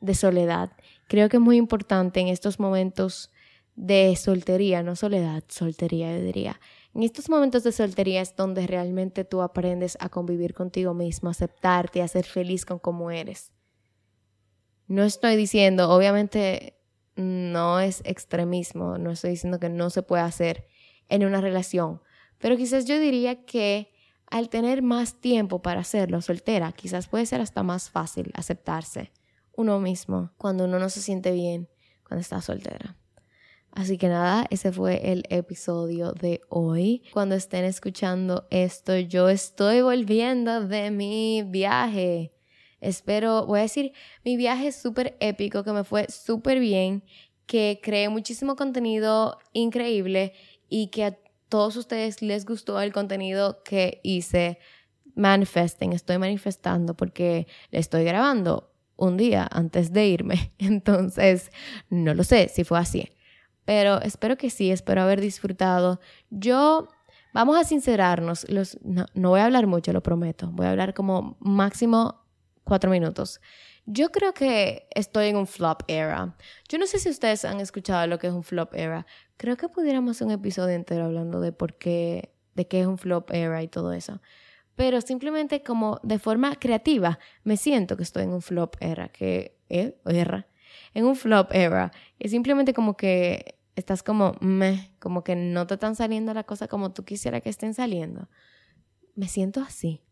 de 0.00 0.14
soledad. 0.14 0.72
Creo 1.08 1.28
que 1.28 1.38
es 1.38 1.42
muy 1.42 1.56
importante 1.56 2.20
en 2.20 2.28
estos 2.28 2.60
momentos 2.60 3.30
de 3.76 4.16
soltería, 4.16 4.82
no 4.82 4.96
soledad, 4.96 5.44
soltería 5.48 6.16
yo 6.16 6.22
diría. 6.22 6.60
En 6.94 7.04
estos 7.04 7.28
momentos 7.28 7.62
de 7.62 7.70
soltería 7.70 8.20
es 8.20 8.34
donde 8.34 8.66
realmente 8.66 9.24
tú 9.24 9.40
aprendes 9.40 9.96
a 10.00 10.08
convivir 10.08 10.52
contigo 10.52 10.94
mismo, 10.94 11.30
aceptarte, 11.30 12.02
a 12.02 12.08
ser 12.08 12.24
feliz 12.24 12.64
con 12.64 12.80
cómo 12.80 13.10
eres. 13.10 13.52
No 14.88 15.04
estoy 15.04 15.36
diciendo, 15.36 15.90
obviamente 15.90 16.76
no 17.14 17.78
es 17.78 18.02
extremismo, 18.04 18.98
no 18.98 19.12
estoy 19.12 19.30
diciendo 19.30 19.60
que 19.60 19.68
no 19.68 19.90
se 19.90 20.02
puede 20.02 20.22
hacer 20.22 20.66
en 21.08 21.24
una 21.24 21.40
relación, 21.40 22.00
pero 22.38 22.56
quizás 22.56 22.84
yo 22.84 22.98
diría 22.98 23.44
que 23.44 23.92
al 24.30 24.48
tener 24.48 24.82
más 24.82 25.20
tiempo 25.20 25.62
para 25.62 25.80
hacerlo 25.80 26.20
soltera, 26.20 26.72
quizás 26.72 27.08
puede 27.08 27.26
ser 27.26 27.40
hasta 27.40 27.62
más 27.62 27.90
fácil 27.90 28.30
aceptarse 28.34 29.12
uno 29.56 29.80
mismo 29.80 30.32
cuando 30.36 30.64
uno 30.64 30.78
no 30.78 30.88
se 30.88 31.00
siente 31.00 31.32
bien 31.32 31.68
cuando 32.06 32.20
está 32.20 32.40
soltera. 32.40 32.96
Así 33.72 33.98
que 33.98 34.08
nada, 34.08 34.46
ese 34.50 34.72
fue 34.72 35.12
el 35.12 35.24
episodio 35.28 36.12
de 36.12 36.40
hoy. 36.48 37.02
Cuando 37.12 37.34
estén 37.34 37.64
escuchando 37.64 38.46
esto, 38.50 38.96
yo 38.96 39.28
estoy 39.28 39.82
volviendo 39.82 40.66
de 40.66 40.90
mi 40.90 41.42
viaje. 41.42 42.32
Espero, 42.80 43.46
voy 43.46 43.60
a 43.60 43.62
decir, 43.62 43.92
mi 44.24 44.36
viaje 44.36 44.72
súper 44.72 45.16
épico, 45.20 45.64
que 45.64 45.72
me 45.72 45.84
fue 45.84 46.06
súper 46.08 46.60
bien, 46.60 47.04
que 47.46 47.80
creé 47.82 48.08
muchísimo 48.08 48.56
contenido 48.56 49.38
increíble 49.52 50.32
y 50.68 50.88
que 50.88 51.18
todos 51.48 51.76
ustedes 51.76 52.22
les 52.22 52.44
gustó 52.44 52.80
el 52.80 52.92
contenido 52.92 53.62
que 53.64 54.00
hice. 54.02 54.58
Manifesting, 55.14 55.92
estoy 55.92 56.18
manifestando 56.18 56.94
porque 56.94 57.48
le 57.72 57.80
estoy 57.80 58.04
grabando 58.04 58.72
un 58.94 59.16
día 59.16 59.48
antes 59.50 59.92
de 59.92 60.06
irme. 60.06 60.52
Entonces, 60.58 61.50
no 61.90 62.14
lo 62.14 62.22
sé 62.22 62.48
si 62.48 62.62
fue 62.62 62.78
así 62.78 63.10
pero 63.68 64.00
espero 64.00 64.38
que 64.38 64.48
sí, 64.48 64.70
espero 64.70 65.02
haber 65.02 65.20
disfrutado. 65.20 66.00
Yo, 66.30 66.88
vamos 67.34 67.54
a 67.58 67.64
sincerarnos, 67.64 68.48
los, 68.48 68.78
no, 68.82 69.04
voy 69.12 69.40
a 69.40 69.44
hablar 69.44 69.66
mucho, 69.66 69.92
lo 69.92 70.02
prometo, 70.02 70.50
voy 70.52 70.64
a 70.64 70.70
hablar 70.70 70.94
como 70.94 71.36
máximo 71.38 72.24
cuatro 72.64 72.90
minutos. 72.90 73.42
Yo 73.84 74.08
creo 74.08 74.32
que 74.32 74.88
estoy 74.94 75.26
en 75.26 75.36
un 75.36 75.46
flop 75.46 75.82
era. 75.86 76.34
Yo 76.66 76.78
no 76.78 76.86
sé 76.86 76.98
si 76.98 77.10
ustedes 77.10 77.44
han 77.44 77.60
escuchado 77.60 78.06
lo 78.06 78.18
que 78.18 78.28
es 78.28 78.32
un 78.32 78.42
flop 78.42 78.72
era. 78.72 79.04
Creo 79.38 79.56
que 79.56 79.68
pudiéramos 79.68 80.16
hacer 80.16 80.26
un 80.26 80.32
episodio 80.32 80.74
entero 80.74 81.06
hablando 81.06 81.40
de 81.40 81.52
por 81.52 81.74
qué, 81.74 82.34
de 82.54 82.66
qué 82.66 82.80
es 82.80 82.86
un 82.86 82.98
flop 82.98 83.30
era 83.32 83.62
y 83.62 83.68
todo 83.68 83.92
eso. 83.92 84.20
Pero 84.74 85.00
simplemente 85.00 85.62
como 85.62 86.00
de 86.02 86.18
forma 86.18 86.56
creativa 86.56 87.18
me 87.44 87.56
siento 87.56 87.96
que 87.96 88.02
estoy 88.02 88.24
en 88.24 88.30
un 88.30 88.42
flop 88.42 88.76
era, 88.80 89.08
que 89.08 89.56
eh, 89.68 89.96
era, 90.04 90.48
en 90.92 91.06
un 91.06 91.14
flop 91.14 91.52
era. 91.52 91.92
Es 92.18 92.32
simplemente 92.32 92.74
como 92.74 92.96
que 92.96 93.60
estás 93.76 94.02
como, 94.02 94.34
me, 94.40 94.90
como 94.98 95.22
que 95.22 95.36
no 95.36 95.68
te 95.68 95.74
están 95.74 95.94
saliendo 95.94 96.34
las 96.34 96.44
cosas 96.44 96.68
como 96.68 96.92
tú 96.92 97.04
quisieras 97.04 97.40
que 97.42 97.48
estén 97.48 97.74
saliendo. 97.74 98.28
Me 99.14 99.28
siento 99.28 99.60
así. 99.60 100.02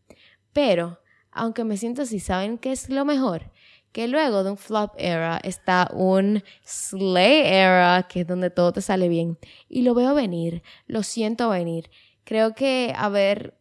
Pero, 0.53 1.01
aunque 1.31 1.65
me 1.65 1.75
siento 1.75 2.03
así, 2.03 2.21
¿saben 2.21 2.57
qué 2.57 2.71
es 2.71 2.89
lo 2.89 3.03
mejor? 3.03 3.51
Que 3.91 4.07
luego 4.07 4.43
de 4.43 4.51
un 4.51 4.57
flop 4.57 4.93
era 4.97 5.37
está 5.37 5.89
un 5.93 6.43
slay 6.63 7.41
era, 7.45 8.03
que 8.03 8.21
es 8.21 8.27
donde 8.27 8.49
todo 8.49 8.73
te 8.73 8.81
sale 8.81 9.09
bien. 9.09 9.37
Y 9.67 9.81
lo 9.81 9.95
veo 9.95 10.13
venir, 10.13 10.61
lo 10.85 11.03
siento 11.03 11.49
venir. 11.49 11.89
Creo 12.23 12.53
que 12.53 12.93
haber 12.95 13.57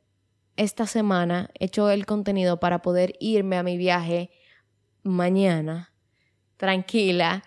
esta 0.57 0.87
semana 0.87 1.51
hecho 1.55 1.91
el 1.91 2.07
contenido 2.07 2.59
para 2.59 2.83
poder 2.83 3.15
irme 3.21 3.57
a 3.57 3.63
mi 3.63 3.77
viaje 3.77 4.31
mañana, 5.03 5.93
tranquila, 6.57 7.45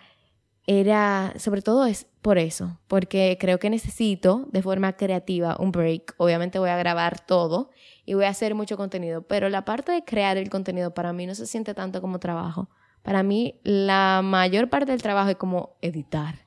era, 0.66 1.34
sobre 1.38 1.62
todo 1.62 1.84
es 1.86 2.06
por 2.22 2.36
eso, 2.36 2.78
porque 2.86 3.38
creo 3.40 3.58
que 3.58 3.70
necesito 3.70 4.46
de 4.52 4.62
forma 4.62 4.94
creativa 4.94 5.56
un 5.58 5.72
break. 5.72 6.14
Obviamente 6.18 6.58
voy 6.58 6.68
a 6.68 6.76
grabar 6.76 7.24
todo 7.24 7.70
y 8.04 8.14
voy 8.14 8.26
a 8.26 8.28
hacer 8.28 8.54
mucho 8.54 8.76
contenido, 8.76 9.22
pero 9.22 9.48
la 9.48 9.64
parte 9.64 9.92
de 9.92 10.04
crear 10.04 10.36
el 10.36 10.50
contenido 10.50 10.92
para 10.92 11.14
mí 11.14 11.26
no 11.26 11.34
se 11.34 11.46
siente 11.46 11.72
tanto 11.72 12.02
como 12.02 12.18
trabajo. 12.18 12.68
Para 13.02 13.22
mí 13.22 13.58
la 13.64 14.20
mayor 14.22 14.68
parte 14.68 14.92
del 14.92 15.00
trabajo 15.00 15.30
es 15.30 15.36
como 15.36 15.76
editar. 15.80 16.46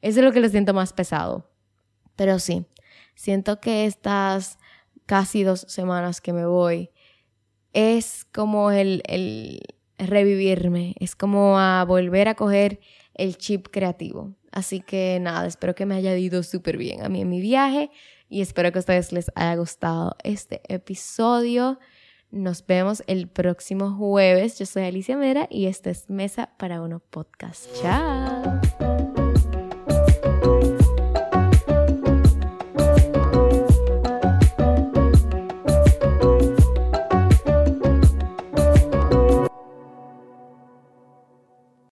Eso 0.00 0.18
es 0.18 0.24
lo 0.24 0.32
que 0.32 0.40
le 0.40 0.48
siento 0.48 0.74
más 0.74 0.92
pesado. 0.92 1.48
Pero 2.16 2.40
sí, 2.40 2.66
siento 3.14 3.60
que 3.60 3.86
estas 3.86 4.58
casi 5.06 5.44
dos 5.44 5.60
semanas 5.68 6.20
que 6.20 6.32
me 6.32 6.46
voy 6.46 6.90
es 7.72 8.26
como 8.32 8.72
el, 8.72 9.02
el 9.06 9.60
revivirme, 9.98 10.94
es 10.98 11.14
como 11.14 11.60
a 11.60 11.84
volver 11.84 12.28
a 12.28 12.34
coger 12.34 12.80
el 13.14 13.38
chip 13.38 13.68
creativo. 13.70 14.34
Así 14.52 14.80
que 14.80 15.18
nada, 15.20 15.46
espero 15.46 15.74
que 15.74 15.86
me 15.86 15.96
haya 15.96 16.16
ido 16.16 16.42
súper 16.42 16.76
bien 16.76 17.02
a 17.04 17.08
mí 17.08 17.22
en 17.22 17.28
mi 17.28 17.40
viaje 17.40 17.90
y 18.28 18.42
espero 18.42 18.70
que 18.70 18.78
a 18.78 18.80
ustedes 18.80 19.12
les 19.12 19.30
haya 19.34 19.56
gustado 19.56 20.16
este 20.22 20.60
episodio. 20.68 21.78
Nos 22.30 22.64
vemos 22.66 23.02
el 23.06 23.28
próximo 23.28 23.94
jueves. 23.94 24.58
Yo 24.58 24.66
soy 24.66 24.84
Alicia 24.84 25.16
Mera 25.16 25.46
y 25.50 25.66
esta 25.66 25.90
es 25.90 26.08
Mesa 26.08 26.50
para 26.58 26.80
Uno 26.80 27.00
Podcast. 27.00 27.66
Chao. 27.82 28.91